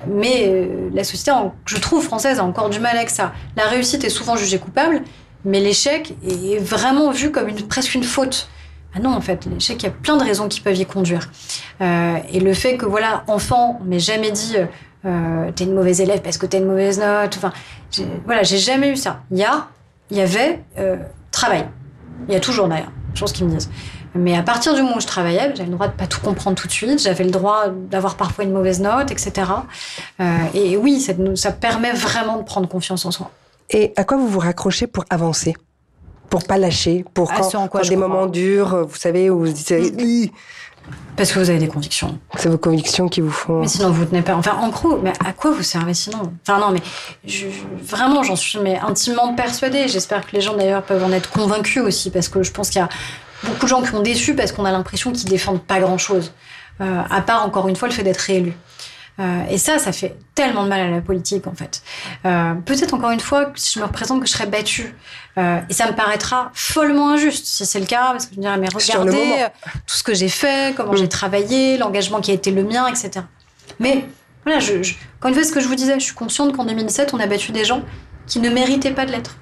Mais 0.07 0.47
euh, 0.47 0.91
la 0.93 1.05
société, 1.05 1.33
je 1.65 1.77
trouve, 1.79 2.03
française, 2.03 2.39
a 2.39 2.45
encore 2.45 2.71
du 2.71 2.81
mal 2.81 2.97
avec 2.97 3.11
ça. 3.11 3.33
La 3.57 3.67
réussite 3.67 4.05
est 4.05 4.11
souvent 4.11 4.37
jugée 4.37 4.59
coupable, 4.59 5.03
mais 5.45 5.61
l'échec 5.61 6.15
est 6.27 6.59
vraiment 6.59 7.11
vu 7.11 7.31
comme 7.31 7.49
une, 7.49 7.63
presque 7.63 7.95
une 7.95 8.05
faute. 8.05 8.49
Ah 8.95 9.01
non, 9.01 9.11
en 9.11 9.21
fait, 9.21 9.47
l'échec, 9.47 9.83
il 9.83 9.87
y 9.87 9.89
a 9.89 9.93
plein 9.93 10.17
de 10.17 10.25
raisons 10.25 10.49
qui 10.49 10.61
peuvent 10.61 10.77
y 10.77 10.87
conduire. 10.87 11.31
Euh, 11.81 12.17
et 12.31 12.41
le 12.41 12.53
fait 12.53 12.77
que, 12.77 12.87
voilà, 12.87 13.25
enfant, 13.27 13.81
on 13.81 13.85
m'ait 13.85 13.99
jamais 13.99 14.31
dit 14.31 14.57
euh, 15.05 15.51
t'es 15.53 15.65
une 15.65 15.75
mauvaise 15.75 16.01
élève 16.01 16.21
parce 16.21 16.39
que 16.39 16.47
t'as 16.47 16.59
une 16.59 16.67
mauvaise 16.67 16.99
note. 16.99 17.37
Enfin, 17.37 17.53
voilà, 18.27 18.43
j'ai 18.43 18.59
jamais 18.59 18.91
eu 18.91 18.97
ça. 18.97 19.23
Il 19.31 19.39
y 19.39 19.45
a, 19.45 19.69
il 20.11 20.19
y 20.19 20.21
avait 20.21 20.63
travail. 21.31 21.67
Il 22.29 22.35
y 22.35 22.37
a 22.37 22.41
toujours 22.41 22.69
d'ailleurs, 22.69 22.93
chose 23.15 23.33
qu'ils 23.33 23.47
me 23.47 23.53
disent. 23.53 23.71
Mais 24.15 24.37
à 24.37 24.43
partir 24.43 24.75
du 24.75 24.83
moment 24.83 24.97
où 24.97 25.01
je 25.01 25.07
travaillais, 25.07 25.53
j'avais 25.55 25.71
le 25.71 25.75
droit 25.75 25.89
de 25.89 25.93
pas 25.95 26.07
tout 26.07 26.21
comprendre 26.21 26.57
tout 26.57 26.67
de 26.67 26.73
suite. 26.73 27.01
J'avais 27.03 27.25
le 27.25 27.31
droit 27.31 27.65
d'avoir 27.69 28.17
parfois 28.17 28.45
une 28.45 28.53
mauvaise 28.53 28.81
note, 28.81 29.11
etc. 29.11 29.33
Euh, 30.21 30.25
et 30.55 30.77
oui, 30.77 31.01
ça, 31.35 31.53
permet 31.53 31.93
vraiment 31.93 32.37
de 32.39 32.43
prendre 32.43 32.69
confiance 32.69 33.07
en 33.07 33.11
soi. 33.11 33.31
Et 33.71 33.93
à 33.97 34.05
quoi 34.05 34.19
vous 34.19 34.29
vous 34.29 34.39
raccrochez 34.41 34.87
pour 34.87 35.05
avancer? 35.09 35.55
Pour 36.29 36.45
pas 36.45 36.59
lâcher 36.59 37.05
Pour 37.15 37.31
Ah, 37.33 37.37
quand, 37.39 37.43
ce 37.51 37.57
en 37.57 37.69
quoi 37.69 37.81
quand 37.83 37.89
des 37.89 37.97
moments 37.97 38.27
durs, 38.27 38.87
vous 38.87 38.97
savez, 38.97 39.31
où 39.31 39.39
vous 39.41 39.53
dites, 39.53 39.71
Ih 39.71 40.31
Parce 41.17 41.33
que 41.33 41.39
vous 41.39 41.49
avez 41.51 41.59
des 41.59 41.69
convictions. 41.69 42.19
c'est 42.37 42.49
vos 42.49 42.59
convictions 42.59 43.09
qui 43.09 43.21
vous 43.21 43.31
font. 43.31 43.61
Mais 43.61 43.69
sinon, 43.69 43.91
vous 43.91 44.05
tenez 44.05 44.23
pas. 44.23 44.35
Enfin, 44.35 44.57
en 44.61 44.69
gros, 44.69 44.99
mais 45.03 45.13
à 45.25 45.33
quoi 45.33 45.51
vous 45.53 45.63
servez 45.63 45.95
sinon? 45.95 46.33
Enfin, 46.47 46.59
non, 46.59 46.71
mais 46.71 46.81
je- 47.25 47.49
je- 47.51 47.85
vraiment, 47.87 48.23
j'en 48.23 48.37
suis 48.37 48.59
mais 48.61 48.79
intimement 48.79 49.35
persuadée. 49.35 49.89
J'espère 49.89 50.27
que 50.27 50.33
les 50.33 50.41
gens, 50.41 50.55
d'ailleurs, 50.57 50.83
peuvent 50.83 51.05
en 51.05 51.13
être 51.13 51.31
convaincus 51.31 51.83
aussi, 51.83 52.11
parce 52.11 52.29
que 52.29 52.43
je 52.43 52.51
pense 52.51 52.69
qu'il 52.71 52.81
y 52.81 52.85
a 52.85 52.89
beaucoup 53.45 53.65
de 53.65 53.69
gens 53.69 53.83
qui 53.83 53.95
ont 53.95 54.03
déçu 54.03 54.35
parce 54.35 54.53
qu'on 54.53 54.65
a 54.65 54.71
l'impression 54.73 55.13
qu'ils 55.13 55.29
défendent 55.29 55.63
pas 55.63 55.81
grand-chose, 55.81 56.33
euh, 56.81 57.03
à 57.11 57.21
part, 57.21 57.45
encore 57.45 57.69
une 57.69 57.77
fois, 57.77 57.89
le 57.89 57.95
fait 57.95 58.03
d'être 58.03 58.19
réélu. 58.21 58.53
Euh, 59.21 59.43
et 59.51 59.59
ça, 59.59 59.79
ça 59.79 59.93
fait 59.93 60.17
tellement 60.35 60.65
de 60.65 60.69
mal 60.71 60.81
à 60.81 60.89
la 60.91 61.01
politique, 61.03 61.47
en 61.47 61.53
fait. 61.55 61.83
Euh, 62.25 62.55
Peut-être, 62.55 62.95
encore 62.95 63.11
une 63.11 63.21
fois, 63.21 63.45
que 63.47 63.61
si 63.61 63.75
je 63.75 63.81
me 63.81 63.85
représente 63.85 64.21
que 64.21 64.27
je 64.27 64.33
serais 64.33 64.47
battue. 64.47 64.95
Euh, 65.39 65.61
et 65.69 65.73
ça 65.75 65.87
me 65.87 65.95
paraîtra 65.95 66.51
follement 66.55 67.11
injuste, 67.11 67.45
si 67.47 67.67
c'est 67.67 67.79
le 67.81 67.85
cas, 67.87 68.13
parce 68.13 68.25
que 68.27 68.33
je 68.35 68.39
me 68.39 68.43
dirais, 68.43 68.57
mais 68.59 68.69
regardez 68.73 69.35
euh, 69.43 69.49
tout 69.87 69.97
ce 69.99 70.03
que 70.03 70.15
j'ai 70.15 70.29
fait, 70.31 70.75
comment 70.75 70.93
Mm. 70.93 70.97
j'ai 70.97 71.09
travaillé, 71.09 71.77
l'engagement 71.77 72.21
qui 72.21 72.31
a 72.31 72.35
été 72.35 72.51
le 72.51 72.65
mien, 72.65 72.87
etc. 72.89 73.25
Mais 73.81 74.07
voilà, 74.45 74.61
je, 74.61 74.83
je- 74.83 74.95
encore 75.19 75.29
une 75.29 75.35
fois, 75.35 75.45
ce 75.45 75.53
que 75.53 75.61
je 75.61 75.69
vous 75.69 75.75
disais, 75.75 75.95
je 76.01 76.05
suis 76.05 76.15
consciente 76.15 76.57
qu'en 76.57 76.65
2017, 76.65 77.13
on 77.15 77.21
a 77.21 77.27
battu 77.27 77.53
des 77.53 77.65
gens 77.67 77.83
qui 78.27 78.41
ne 78.41 78.49
méritaient 78.51 78.93
pas 78.93 79.05
de 79.05 79.13
l'être. 79.13 79.37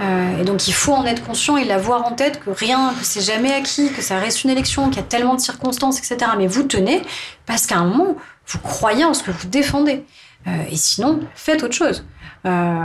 Euh, 0.00 0.40
et 0.40 0.44
donc, 0.44 0.68
il 0.68 0.72
faut 0.74 0.92
en 0.92 1.04
être 1.04 1.24
conscient 1.26 1.56
et 1.56 1.64
l'avoir 1.64 2.04
en 2.06 2.12
tête 2.12 2.40
que 2.40 2.50
rien, 2.50 2.94
que 2.98 3.04
c'est 3.04 3.20
jamais 3.20 3.52
acquis, 3.52 3.90
que 3.92 4.02
ça 4.02 4.18
reste 4.18 4.44
une 4.44 4.50
élection, 4.50 4.86
qu'il 4.88 4.96
y 4.96 5.00
a 5.00 5.08
tellement 5.08 5.34
de 5.34 5.40
circonstances, 5.40 5.98
etc. 5.98 6.30
Mais 6.38 6.46
vous 6.46 6.62
tenez 6.62 7.02
parce 7.46 7.66
qu'à 7.66 7.78
un 7.78 7.84
moment, 7.84 8.14
vous 8.46 8.58
croyez 8.60 9.04
en 9.04 9.14
ce 9.14 9.22
que 9.22 9.30
vous 9.30 9.48
défendez. 9.48 10.04
Euh, 10.46 10.50
et 10.70 10.76
sinon, 10.76 11.20
faites 11.34 11.62
autre 11.64 11.74
chose. 11.74 12.04
Euh, 12.46 12.82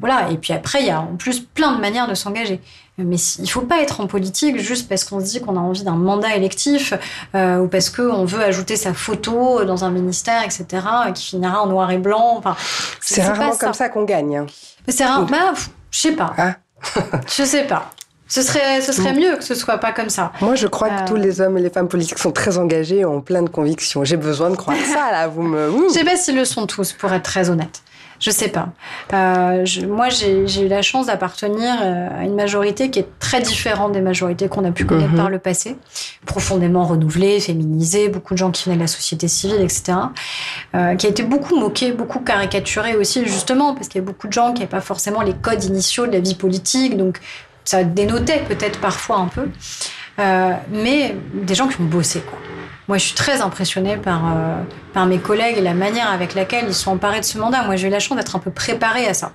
voilà. 0.00 0.30
Et 0.30 0.38
puis 0.38 0.54
après, 0.54 0.80
il 0.80 0.86
y 0.86 0.90
a 0.90 1.00
en 1.00 1.16
plus 1.16 1.40
plein 1.40 1.72
de 1.74 1.80
manières 1.80 2.08
de 2.08 2.14
s'engager. 2.14 2.60
Mais 2.96 3.16
il 3.38 3.48
faut 3.48 3.60
pas 3.60 3.80
être 3.80 4.00
en 4.00 4.08
politique 4.08 4.58
juste 4.58 4.88
parce 4.88 5.04
qu'on 5.04 5.20
se 5.20 5.26
dit 5.26 5.40
qu'on 5.40 5.56
a 5.56 5.60
envie 5.60 5.84
d'un 5.84 5.94
mandat 5.94 6.34
électif 6.34 6.94
euh, 7.36 7.58
ou 7.58 7.68
parce 7.68 7.90
qu'on 7.90 8.24
veut 8.24 8.42
ajouter 8.42 8.74
sa 8.74 8.92
photo 8.92 9.64
dans 9.64 9.84
un 9.84 9.90
ministère, 9.90 10.42
etc., 10.42 10.66
qui 11.14 11.26
finira 11.26 11.62
en 11.62 11.66
noir 11.68 11.90
et 11.92 11.98
blanc. 11.98 12.34
Enfin, 12.38 12.56
C'est 13.00 13.20
pas 13.20 13.34
rarement 13.34 13.56
comme 13.56 13.72
ça 13.74 13.88
qu'on 13.88 14.02
gagne. 14.04 14.38
hein. 14.38 14.46
Mais 14.86 14.92
c'est 14.92 15.04
rare. 15.04 15.26
Bah, 15.26 15.52
je 15.90 15.98
sais 15.98 16.12
pas. 16.12 16.34
Ah. 16.36 16.54
Je 17.26 17.42
sais 17.42 17.64
pas. 17.64 17.90
Ce 18.28 18.42
serait, 18.42 18.82
ce 18.82 18.92
serait 18.92 19.14
mieux 19.14 19.36
que 19.36 19.42
ce 19.42 19.54
soit 19.54 19.78
pas 19.78 19.92
comme 19.92 20.10
ça. 20.10 20.32
Moi, 20.42 20.54
je 20.54 20.66
crois 20.66 20.90
que 20.90 21.08
tous 21.08 21.16
euh. 21.16 21.18
les 21.18 21.40
hommes 21.40 21.56
et 21.56 21.62
les 21.62 21.70
femmes 21.70 21.88
politiques 21.88 22.18
sont 22.18 22.30
très 22.30 22.58
engagés 22.58 22.98
et 22.98 23.04
ont 23.06 23.22
plein 23.22 23.42
de 23.42 23.48
convictions. 23.48 24.04
J'ai 24.04 24.18
besoin 24.18 24.50
de 24.50 24.56
croire 24.56 24.76
ça, 24.76 25.10
là. 25.10 25.28
Vous 25.28 25.42
me. 25.42 25.88
Je 25.88 25.94
sais 25.94 26.04
pas 26.04 26.16
s'ils 26.16 26.36
le 26.36 26.44
sont 26.44 26.66
tous, 26.66 26.92
pour 26.92 27.10
être 27.12 27.22
très 27.22 27.48
honnête. 27.48 27.82
Je 28.20 28.30
sais 28.30 28.48
pas. 28.48 28.70
Euh, 29.12 29.64
moi, 29.86 30.08
j'ai 30.08 30.64
eu 30.64 30.68
la 30.68 30.82
chance 30.82 31.06
d'appartenir 31.06 31.74
euh, 31.80 32.08
à 32.20 32.24
une 32.24 32.34
majorité 32.34 32.90
qui 32.90 32.98
est 32.98 33.08
très 33.20 33.40
différente 33.40 33.92
des 33.92 34.00
majorités 34.00 34.48
qu'on 34.48 34.64
a 34.64 34.72
pu 34.72 34.84
connaître 34.84 35.10
mhm. 35.10 35.16
par 35.16 35.30
le 35.30 35.38
passé, 35.38 35.76
profondément 36.26 36.84
renouvelée, 36.84 37.38
féminisée, 37.38 38.08
beaucoup 38.08 38.34
de 38.34 38.38
gens 38.38 38.50
qui 38.50 38.64
venaient 38.64 38.76
de 38.76 38.82
la 38.82 38.88
société 38.88 39.28
civile, 39.28 39.60
etc., 39.60 39.98
euh, 40.74 40.96
qui 40.96 41.06
a 41.06 41.10
été 41.10 41.22
beaucoup 41.22 41.56
moquée, 41.56 41.92
beaucoup 41.92 42.18
caricaturée 42.20 42.96
aussi, 42.96 43.24
justement, 43.24 43.74
parce 43.74 43.88
qu'il 43.88 44.00
y 44.00 44.04
a 44.04 44.06
beaucoup 44.06 44.26
de 44.26 44.32
gens 44.32 44.52
qui 44.52 44.60
n'avaient 44.60 44.70
pas 44.70 44.80
forcément 44.80 45.22
les 45.22 45.34
codes 45.34 45.62
initiaux 45.64 46.06
de 46.06 46.12
la 46.12 46.20
vie 46.20 46.34
politique, 46.34 46.96
donc 46.96 47.20
ça 47.64 47.84
dénotait 47.84 48.42
peut-être 48.48 48.80
parfois 48.80 49.18
un 49.18 49.26
peu, 49.26 49.48
euh, 50.18 50.52
mais 50.72 51.14
des 51.34 51.54
gens 51.54 51.68
qui 51.68 51.80
ont 51.80 51.84
bossé, 51.84 52.20
quoi. 52.20 52.38
Moi, 52.88 52.96
je 52.96 53.04
suis 53.04 53.14
très 53.14 53.42
impressionnée 53.42 53.98
par, 53.98 54.22
euh, 54.34 54.62
par 54.94 55.04
mes 55.04 55.18
collègues 55.18 55.58
et 55.58 55.60
la 55.60 55.74
manière 55.74 56.10
avec 56.10 56.34
laquelle 56.34 56.64
ils 56.68 56.74
sont 56.74 56.92
emparés 56.92 57.20
de 57.20 57.24
ce 57.24 57.36
mandat. 57.36 57.62
Moi, 57.64 57.76
j'ai 57.76 57.88
eu 57.88 57.90
la 57.90 58.00
chance 58.00 58.16
d'être 58.16 58.34
un 58.34 58.38
peu 58.38 58.50
préparée 58.50 59.06
à 59.06 59.12
ça. 59.12 59.32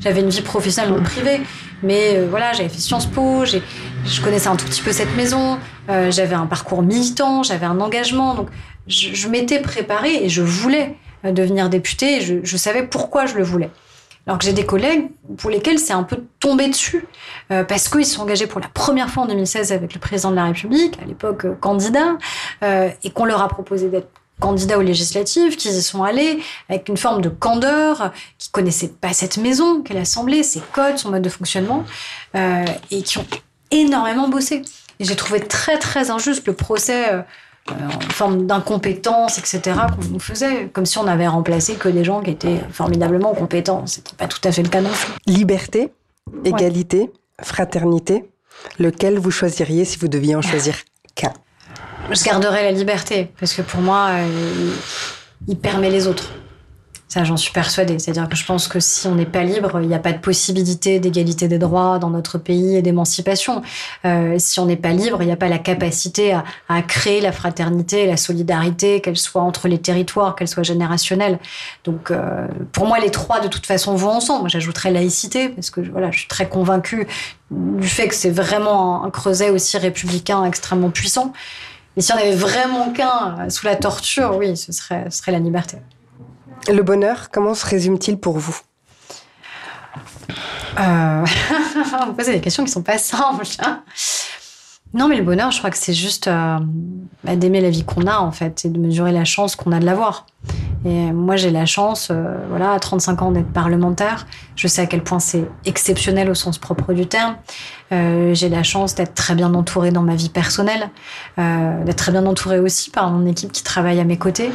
J'avais 0.00 0.22
une 0.22 0.30
vie 0.30 0.40
professionnelle 0.40 0.90
dans 0.90 0.96
le 0.96 1.02
privé, 1.02 1.42
mais 1.82 2.16
euh, 2.16 2.26
voilà, 2.28 2.54
j'avais 2.54 2.70
fait 2.70 2.80
Sciences 2.80 3.06
Po, 3.06 3.44
je 3.44 4.20
connaissais 4.22 4.48
un 4.48 4.56
tout 4.56 4.64
petit 4.64 4.82
peu 4.82 4.90
cette 4.90 5.14
maison, 5.16 5.58
euh, 5.90 6.10
j'avais 6.10 6.34
un 6.34 6.46
parcours 6.46 6.82
militant, 6.82 7.42
j'avais 7.42 7.66
un 7.66 7.78
engagement, 7.80 8.34
donc 8.34 8.48
je, 8.88 9.14
je 9.14 9.28
m'étais 9.28 9.60
préparée 9.60 10.24
et 10.24 10.28
je 10.28 10.42
voulais 10.42 10.96
devenir 11.24 11.68
députée 11.68 12.16
et 12.16 12.20
je, 12.22 12.34
je 12.42 12.56
savais 12.56 12.82
pourquoi 12.82 13.26
je 13.26 13.34
le 13.34 13.44
voulais. 13.44 13.70
Alors 14.26 14.38
que 14.38 14.44
j'ai 14.44 14.52
des 14.54 14.64
collègues 14.64 15.10
pour 15.36 15.50
lesquels 15.50 15.78
c'est 15.78 15.92
un 15.92 16.02
peu 16.02 16.24
tombé 16.40 16.68
dessus, 16.68 17.06
euh, 17.50 17.62
parce 17.62 17.88
qu'ils 17.88 18.06
se 18.06 18.14
sont 18.14 18.22
engagés 18.22 18.46
pour 18.46 18.60
la 18.60 18.68
première 18.68 19.10
fois 19.10 19.24
en 19.24 19.26
2016 19.26 19.72
avec 19.72 19.92
le 19.92 20.00
président 20.00 20.30
de 20.30 20.36
la 20.36 20.44
République, 20.44 20.98
à 21.02 21.04
l'époque 21.04 21.44
euh, 21.44 21.54
candidat, 21.54 22.16
euh, 22.62 22.88
et 23.02 23.10
qu'on 23.10 23.26
leur 23.26 23.42
a 23.42 23.48
proposé 23.48 23.88
d'être 23.88 24.08
candidat 24.40 24.78
aux 24.78 24.82
législatives, 24.82 25.56
qu'ils 25.56 25.76
y 25.76 25.82
sont 25.82 26.02
allés 26.02 26.42
avec 26.68 26.88
une 26.88 26.96
forme 26.96 27.20
de 27.20 27.28
candeur, 27.28 28.12
qui 28.38 28.50
connaissaient 28.50 28.88
pas 28.88 29.12
cette 29.12 29.36
maison, 29.36 29.82
qu'elle 29.82 29.98
l'Assemblée, 29.98 30.42
ses 30.42 30.60
codes, 30.72 30.98
son 30.98 31.10
mode 31.10 31.22
de 31.22 31.28
fonctionnement, 31.28 31.84
et 32.34 33.02
qui 33.04 33.18
ont 33.18 33.26
énormément 33.70 34.26
bossé. 34.28 34.62
Et 34.98 35.04
j'ai 35.04 35.14
trouvé 35.14 35.38
très 35.38 35.78
très 35.78 36.10
injuste 36.10 36.48
le 36.48 36.52
procès 36.52 37.24
en 37.70 38.12
forme 38.12 38.46
d'incompétence, 38.46 39.38
etc., 39.38 39.60
qu'on 39.94 40.08
nous 40.08 40.20
faisait, 40.20 40.68
comme 40.72 40.86
si 40.86 40.98
on 40.98 41.06
avait 41.06 41.28
remplacé 41.28 41.74
que 41.74 41.88
des 41.88 42.04
gens 42.04 42.20
qui 42.20 42.30
étaient 42.30 42.60
formidablement 42.70 43.34
compétents. 43.34 43.86
C'était 43.86 44.14
pas 44.16 44.26
tout 44.26 44.40
à 44.44 44.52
fait 44.52 44.62
le 44.62 44.68
cas 44.68 44.80
non 44.80 44.90
plus. 44.90 45.32
Liberté, 45.32 45.92
égalité, 46.44 47.10
fraternité, 47.42 48.30
lequel 48.78 49.18
vous 49.18 49.30
choisiriez 49.30 49.84
si 49.84 49.98
vous 49.98 50.08
deviez 50.08 50.36
en 50.36 50.42
choisir 50.42 50.74
qu'un? 51.14 51.32
Je 52.10 52.22
garderais 52.22 52.64
la 52.64 52.72
liberté, 52.72 53.30
parce 53.40 53.54
que 53.54 53.62
pour 53.62 53.80
moi, 53.80 54.08
euh, 54.10 54.70
il 55.48 55.58
permet 55.58 55.90
les 55.90 56.06
autres. 56.06 56.30
Ça, 57.14 57.22
j'en 57.22 57.36
suis 57.36 57.52
persuadée. 57.52 58.00
C'est-à-dire 58.00 58.28
que 58.28 58.34
je 58.34 58.44
pense 58.44 58.66
que 58.66 58.80
si 58.80 59.06
on 59.06 59.14
n'est 59.14 59.24
pas 59.24 59.44
libre, 59.44 59.80
il 59.80 59.86
n'y 59.86 59.94
a 59.94 60.00
pas 60.00 60.10
de 60.10 60.18
possibilité 60.18 60.98
d'égalité 60.98 61.46
des 61.46 61.58
droits 61.58 62.00
dans 62.00 62.10
notre 62.10 62.38
pays 62.38 62.74
et 62.74 62.82
d'émancipation. 62.82 63.62
Euh, 64.04 64.34
si 64.38 64.58
on 64.58 64.66
n'est 64.66 64.74
pas 64.74 64.90
libre, 64.90 65.22
il 65.22 65.26
n'y 65.26 65.32
a 65.32 65.36
pas 65.36 65.46
la 65.46 65.60
capacité 65.60 66.32
à, 66.32 66.82
créer 66.82 67.20
la 67.20 67.30
fraternité 67.30 68.02
et 68.02 68.06
la 68.08 68.16
solidarité, 68.16 69.00
qu'elle 69.00 69.16
soit 69.16 69.42
entre 69.42 69.68
les 69.68 69.78
territoires, 69.78 70.34
qu'elle 70.34 70.48
soit 70.48 70.64
générationnelle. 70.64 71.38
Donc, 71.84 72.10
euh, 72.10 72.48
pour 72.72 72.84
moi, 72.88 72.98
les 72.98 73.12
trois, 73.12 73.38
de 73.38 73.46
toute 73.46 73.66
façon, 73.66 73.94
vont 73.94 74.10
ensemble. 74.10 74.50
J'ajouterais 74.50 74.90
laïcité, 74.90 75.50
parce 75.50 75.70
que 75.70 75.82
voilà, 75.82 76.10
je 76.10 76.18
suis 76.18 76.28
très 76.28 76.48
convaincue 76.48 77.06
du 77.52 77.86
fait 77.86 78.08
que 78.08 78.16
c'est 78.16 78.30
vraiment 78.30 79.04
un 79.04 79.10
creuset 79.10 79.50
aussi 79.50 79.78
républicain 79.78 80.44
extrêmement 80.44 80.90
puissant. 80.90 81.32
Mais 81.94 82.02
si 82.02 82.12
on 82.12 82.16
avait 82.16 82.34
vraiment 82.34 82.90
qu'un 82.90 83.48
sous 83.50 83.66
la 83.66 83.76
torture, 83.76 84.36
oui, 84.36 84.56
ce 84.56 84.72
serait 84.72 85.06
la 85.28 85.38
liberté. 85.38 85.76
Le 86.68 86.82
bonheur, 86.82 87.30
comment 87.30 87.54
se 87.54 87.66
résume-t-il 87.66 88.18
pour 88.18 88.38
vous 88.38 88.58
euh... 90.78 91.24
Vous 92.06 92.14
posez 92.14 92.32
des 92.32 92.40
questions 92.40 92.64
qui 92.64 92.70
sont 92.70 92.82
pas 92.82 92.98
simples. 92.98 93.44
Hein. 93.60 93.82
Non, 94.94 95.08
mais 95.08 95.16
le 95.16 95.24
bonheur, 95.24 95.50
je 95.50 95.58
crois 95.58 95.70
que 95.70 95.76
c'est 95.76 95.92
juste 95.92 96.28
euh, 96.28 96.58
bah, 97.24 97.36
d'aimer 97.36 97.60
la 97.60 97.70
vie 97.70 97.84
qu'on 97.84 98.06
a, 98.06 98.18
en 98.18 98.30
fait, 98.30 98.64
et 98.64 98.68
de 98.68 98.78
mesurer 98.78 99.12
la 99.12 99.24
chance 99.24 99.56
qu'on 99.56 99.72
a 99.72 99.80
de 99.80 99.84
l'avoir. 99.84 100.26
Et 100.86 101.12
moi, 101.12 101.36
j'ai 101.36 101.50
la 101.50 101.64
chance, 101.64 102.08
euh, 102.10 102.36
voilà, 102.50 102.72
à 102.72 102.78
35 102.78 103.22
ans 103.22 103.30
d'être 103.30 103.50
parlementaire. 103.52 104.26
Je 104.54 104.68
sais 104.68 104.82
à 104.82 104.86
quel 104.86 105.02
point 105.02 105.18
c'est 105.18 105.44
exceptionnel 105.64 106.28
au 106.28 106.34
sens 106.34 106.58
propre 106.58 106.92
du 106.92 107.06
terme. 107.06 107.36
Euh, 107.92 108.34
j'ai 108.34 108.50
la 108.50 108.62
chance 108.62 108.94
d'être 108.94 109.14
très 109.14 109.34
bien 109.34 109.54
entourée 109.54 109.92
dans 109.92 110.02
ma 110.02 110.14
vie 110.14 110.28
personnelle, 110.28 110.90
euh, 111.38 111.84
d'être 111.84 111.96
très 111.96 112.12
bien 112.12 112.26
entourée 112.26 112.58
aussi 112.58 112.90
par 112.90 113.10
mon 113.10 113.24
équipe 113.26 113.50
qui 113.52 113.62
travaille 113.62 113.98
à 113.98 114.04
mes 114.04 114.18
côtés. 114.18 114.50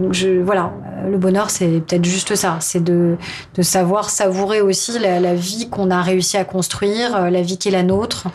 Donc, 0.00 0.14
je, 0.14 0.40
voilà, 0.40 0.72
le 1.08 1.16
bonheur, 1.16 1.48
c'est 1.48 1.80
peut-être 1.80 2.04
juste 2.04 2.34
ça. 2.34 2.56
C'est 2.60 2.82
de, 2.82 3.16
de 3.54 3.62
savoir 3.62 4.10
savourer 4.10 4.60
aussi 4.60 4.98
la, 4.98 5.20
la 5.20 5.34
vie 5.34 5.68
qu'on 5.70 5.92
a 5.92 6.02
réussi 6.02 6.36
à 6.36 6.44
construire, 6.44 7.30
la 7.30 7.42
vie 7.42 7.56
qui 7.56 7.68
est 7.68 7.72
la 7.72 7.84
nôtre, 7.84 8.26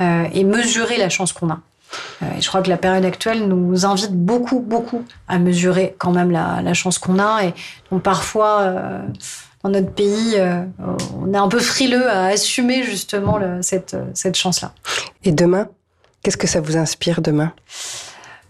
et 0.00 0.44
mesurer 0.44 0.98
la 0.98 1.08
chance 1.08 1.32
qu'on 1.32 1.50
a. 1.50 1.60
Euh, 2.22 2.26
je 2.40 2.48
crois 2.48 2.62
que 2.62 2.68
la 2.68 2.76
période 2.76 3.04
actuelle 3.04 3.46
nous 3.46 3.86
invite 3.86 4.12
beaucoup, 4.12 4.60
beaucoup 4.60 5.04
à 5.28 5.38
mesurer 5.38 5.94
quand 5.98 6.12
même 6.12 6.30
la, 6.30 6.74
chance 6.74 6.98
qu'on 6.98 7.18
a. 7.18 7.44
Et 7.44 7.54
donc 7.90 8.02
parfois, 8.02 8.60
euh, 8.60 9.00
dans 9.62 9.70
notre 9.70 9.90
pays, 9.90 10.34
euh, 10.36 10.62
on 11.20 11.32
est 11.32 11.38
un 11.38 11.48
peu 11.48 11.60
frileux 11.60 12.08
à 12.08 12.26
assumer 12.26 12.82
justement 12.82 13.38
cette, 13.62 13.96
cette 14.14 14.36
chance-là. 14.36 14.72
Et 15.24 15.32
demain, 15.32 15.68
qu'est-ce 16.22 16.36
que 16.36 16.46
ça 16.46 16.60
vous 16.60 16.76
inspire 16.76 17.20
demain? 17.20 17.52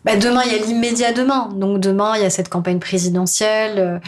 Bah, 0.05 0.17
demain, 0.17 0.43
il 0.47 0.53
y 0.53 0.55
a 0.55 0.65
l'immédiat 0.65 1.13
demain. 1.13 1.49
Donc 1.53 1.81
demain, 1.81 2.15
il 2.17 2.23
y 2.23 2.25
a 2.25 2.31
cette 2.31 2.49
campagne 2.49 2.79
présidentielle. 2.79 4.01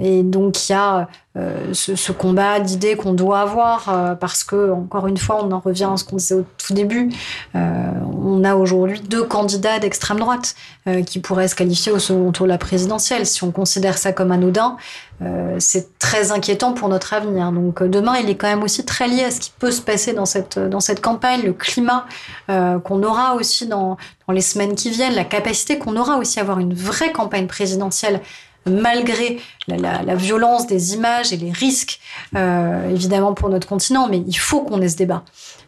Et 0.00 0.22
donc, 0.22 0.68
il 0.68 0.72
y 0.72 0.74
a 0.74 1.08
euh, 1.38 1.72
ce, 1.72 2.12
combat 2.12 2.60
d'idées 2.60 2.94
qu'on 2.94 3.14
doit 3.14 3.40
avoir 3.40 3.88
euh, 3.88 4.14
parce 4.14 4.44
que 4.44 4.70
encore 4.70 5.06
une 5.06 5.16
fois 5.16 5.42
on 5.42 5.50
en 5.50 5.60
revient 5.60 5.88
à 5.90 5.96
ce 5.96 6.04
qu'on 6.04 6.16
disait 6.16 6.34
au 6.34 6.44
tout 6.58 6.74
début 6.74 7.10
euh, 7.54 7.90
on 8.22 8.44
a 8.44 8.54
aujourd'hui 8.54 9.00
deux 9.00 9.24
candidats 9.24 9.78
d'extrême 9.78 10.18
droite 10.18 10.54
qui 11.06 11.20
pourraient 11.20 11.48
se 11.48 11.54
qualifier 11.54 11.90
au 11.90 11.98
second 11.98 12.32
tour 12.32 12.44
de 12.44 12.50
la 12.50 12.58
présidentielle. 12.58 13.24
Si 13.24 13.44
on 13.44 13.52
considère 13.52 13.98
ça 13.98 14.12
comme 14.12 14.32
anodin 14.32 14.76
c'est 15.58 15.96
très 16.00 16.32
inquiétant 16.32 16.72
pour 16.72 16.88
notre 16.88 17.14
avenir. 17.14 17.52
Donc 17.52 17.84
demain 17.84 18.16
il 18.16 18.28
est 18.28 18.34
quand 18.34 18.48
même 18.48 18.64
aussi 18.64 18.84
très 18.84 19.06
lié 19.06 19.22
à 19.22 19.30
ce 19.30 19.38
qui 19.38 19.52
peut 19.56 19.70
se 19.70 19.80
passer 19.80 20.12
dans 20.12 20.26
cette 20.26 21.00
campagne 21.00 21.42
le 21.44 21.52
climat 21.52 22.04
qu'on 22.48 23.02
aura 23.04 23.36
aussi 23.36 23.68
dans 23.68 23.96
les 24.28 24.40
semaines 24.40 24.74
qui 24.74 24.90
viennent 24.90 25.14
la 25.14 25.24
capacité 25.24 25.78
qu'on 25.78 25.96
aura 25.96 26.16
aussi 26.18 26.40
à 26.40 26.42
avoir 26.42 26.58
une 26.58 26.74
vraie 26.74 27.12
campagne 27.12 27.46
présidentielle 27.46 28.20
malgré 28.66 29.40
la, 29.68 30.14
violence 30.14 30.66
des 30.66 30.94
images 30.94 31.32
et 31.32 31.36
les 31.36 31.50
risques, 31.50 32.00
euh, 32.36 32.90
évidemment, 32.90 33.34
pour 33.34 33.48
notre 33.48 33.66
continent. 33.66 34.08
Mais 34.08 34.22
il 34.26 34.38
faut 34.38 34.62
qu'on 34.62 34.80
ait 34.80 34.88
ce 34.88 34.96
débat. 34.96 35.24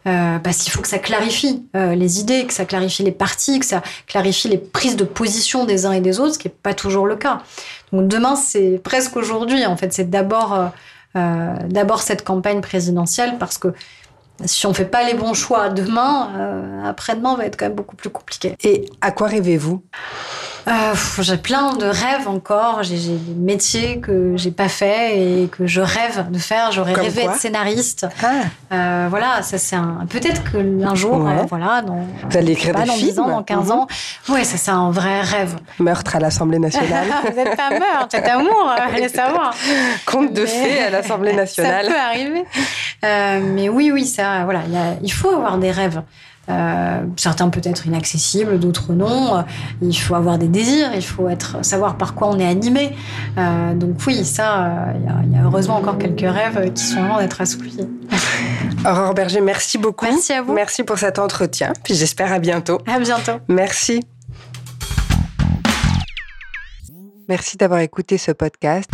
Euh, 0.06 0.38
parce 0.38 0.58
qu'il 0.58 0.70
faut 0.70 0.82
que 0.82 0.88
ça 0.88 0.98
clarifie 0.98 1.66
euh, 1.74 1.94
les 1.94 2.20
idées, 2.20 2.44
que 2.44 2.52
ça 2.52 2.66
clarifie 2.66 3.02
les 3.02 3.12
partis, 3.12 3.58
que 3.58 3.64
ça 3.64 3.82
clarifie 4.06 4.48
les 4.48 4.58
prises 4.58 4.96
de 4.96 5.04
position 5.04 5.64
des 5.64 5.86
uns 5.86 5.92
et 5.92 6.02
des 6.02 6.20
autres, 6.20 6.34
ce 6.34 6.38
qui 6.38 6.48
n'est 6.48 6.54
pas 6.62 6.74
toujours 6.74 7.06
le 7.06 7.16
cas. 7.16 7.40
Donc 7.90 8.06
demain, 8.08 8.36
c'est 8.36 8.80
presque 8.84 9.16
aujourd'hui, 9.16 9.64
en 9.64 9.76
fait, 9.78 9.94
c'est 9.94 10.10
d'abord 10.10 10.72
cette 12.00 12.22
campagne 12.22 12.60
présidentielle, 12.60 13.36
parce 13.38 13.56
que 13.56 13.68
si 14.44 14.66
on 14.66 14.70
ne 14.70 14.74
fait 14.74 14.84
pas 14.84 15.04
les 15.04 15.14
bons 15.14 15.32
choix 15.32 15.70
demain, 15.70 16.82
après-demain 16.84 17.36
va 17.36 17.46
être 17.46 17.56
quand 17.56 17.66
même 17.66 17.76
beaucoup 17.76 17.96
plus 17.96 18.10
compliqué. 18.10 18.56
Et 18.62 18.90
à 19.00 19.10
quoi 19.10 19.28
rêvez-vous? 19.28 19.82
Euh, 20.66 20.94
j'ai 21.20 21.36
plein 21.36 21.74
de 21.74 21.84
rêves 21.84 22.26
encore. 22.26 22.82
J'ai 22.82 22.96
des 22.96 23.34
métiers 23.34 24.00
que 24.00 24.36
j'ai 24.36 24.50
pas 24.50 24.68
fait 24.68 25.18
et 25.18 25.48
que 25.48 25.66
je 25.66 25.80
rêve 25.80 26.30
de 26.30 26.38
faire. 26.38 26.72
J'aurais 26.72 26.94
rêvé 26.94 27.22
d'être 27.22 27.36
scénariste. 27.36 28.06
Ah. 28.22 28.32
Euh, 28.72 29.06
voilà, 29.10 29.42
ça 29.42 29.58
c'est 29.58 29.76
un. 29.76 30.06
Peut-être 30.08 30.42
que 30.44 30.84
un 30.84 30.94
jour, 30.94 31.28
euh, 31.28 31.42
voilà, 31.48 31.82
dans. 31.82 32.06
Vous 32.30 32.36
allez 32.36 32.52
écrire 32.52 32.74
des 32.74 32.84
dans 32.84 32.94
films. 32.94 33.10
10 33.10 33.18
ans, 33.18 33.28
dans 33.28 33.42
15 33.42 33.70
ans. 33.70 33.86
Mhm. 34.28 34.34
Ouais, 34.34 34.44
ça 34.44 34.56
c'est 34.56 34.70
un 34.70 34.90
vrai 34.90 35.20
rêve. 35.20 35.56
Meurtre 35.78 36.16
à 36.16 36.20
l'Assemblée 36.20 36.58
nationale. 36.58 37.08
Vous 37.24 37.36
n'êtes 37.36 37.56
pas 37.56 37.70
meurtre, 37.70 38.08
c'est 38.10 38.28
amour. 38.28 38.74
Allez 38.94 39.08
savoir. 39.08 39.54
Conte 40.06 40.32
de 40.32 40.46
fées 40.46 40.84
à 40.84 40.90
l'Assemblée 40.90 41.32
nationale. 41.36 41.86
Ça 41.86 41.92
peut 41.92 41.98
arriver. 41.98 42.44
mais 43.02 43.68
oui, 43.68 43.90
oui, 43.92 44.06
ça, 44.06 44.44
voilà, 44.44 44.62
il 45.02 45.12
faut 45.12 45.30
avoir 45.30 45.58
des 45.58 45.70
rêves. 45.70 46.02
Euh, 46.48 47.02
certains 47.16 47.48
peut-être 47.48 47.86
inaccessibles, 47.86 48.58
d'autres 48.58 48.92
non. 48.92 49.44
Il 49.80 49.94
faut 49.94 50.14
avoir 50.14 50.38
des 50.38 50.48
désirs, 50.48 50.90
il 50.94 51.04
faut 51.04 51.28
être, 51.28 51.64
savoir 51.64 51.96
par 51.96 52.14
quoi 52.14 52.28
on 52.28 52.38
est 52.38 52.46
animé. 52.46 52.94
Euh, 53.38 53.74
donc 53.74 53.96
oui, 54.06 54.24
ça, 54.24 54.88
il 55.26 55.32
y, 55.32 55.36
a 55.36 55.44
heureusement 55.44 55.76
encore 55.76 55.98
quelques 55.98 56.20
rêves 56.20 56.72
qui 56.72 56.84
sont 56.84 57.02
loin 57.02 57.18
d'être 57.20 57.40
assouvis. 57.40 57.78
Aurore 58.86 59.14
Berger, 59.14 59.40
merci 59.40 59.78
beaucoup. 59.78 60.04
Merci 60.04 60.32
à 60.32 60.42
vous. 60.42 60.52
Merci 60.52 60.82
pour 60.84 60.98
cet 60.98 61.18
entretien. 61.18 61.72
Puis 61.82 61.94
j'espère 61.94 62.32
à 62.32 62.38
bientôt. 62.38 62.78
À 62.86 62.98
bientôt. 62.98 63.40
Merci. 63.48 64.00
Merci 67.28 67.56
d'avoir 67.56 67.80
écouté 67.80 68.18
ce 68.18 68.32
podcast. 68.32 68.90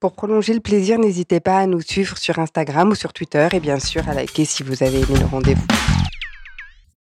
Pour 0.00 0.12
prolonger 0.12 0.54
le 0.54 0.60
plaisir, 0.60 0.98
n'hésitez 0.98 1.40
pas 1.40 1.58
à 1.58 1.66
nous 1.66 1.80
suivre 1.80 2.16
sur 2.16 2.38
Instagram 2.38 2.90
ou 2.90 2.94
sur 2.94 3.12
Twitter 3.12 3.48
et 3.52 3.60
bien 3.60 3.80
sûr 3.80 4.08
à 4.08 4.14
liker 4.14 4.44
si 4.44 4.62
vous 4.62 4.82
avez 4.82 4.98
aimé 5.00 5.18
le 5.18 5.26
rendez-vous. 5.26 5.66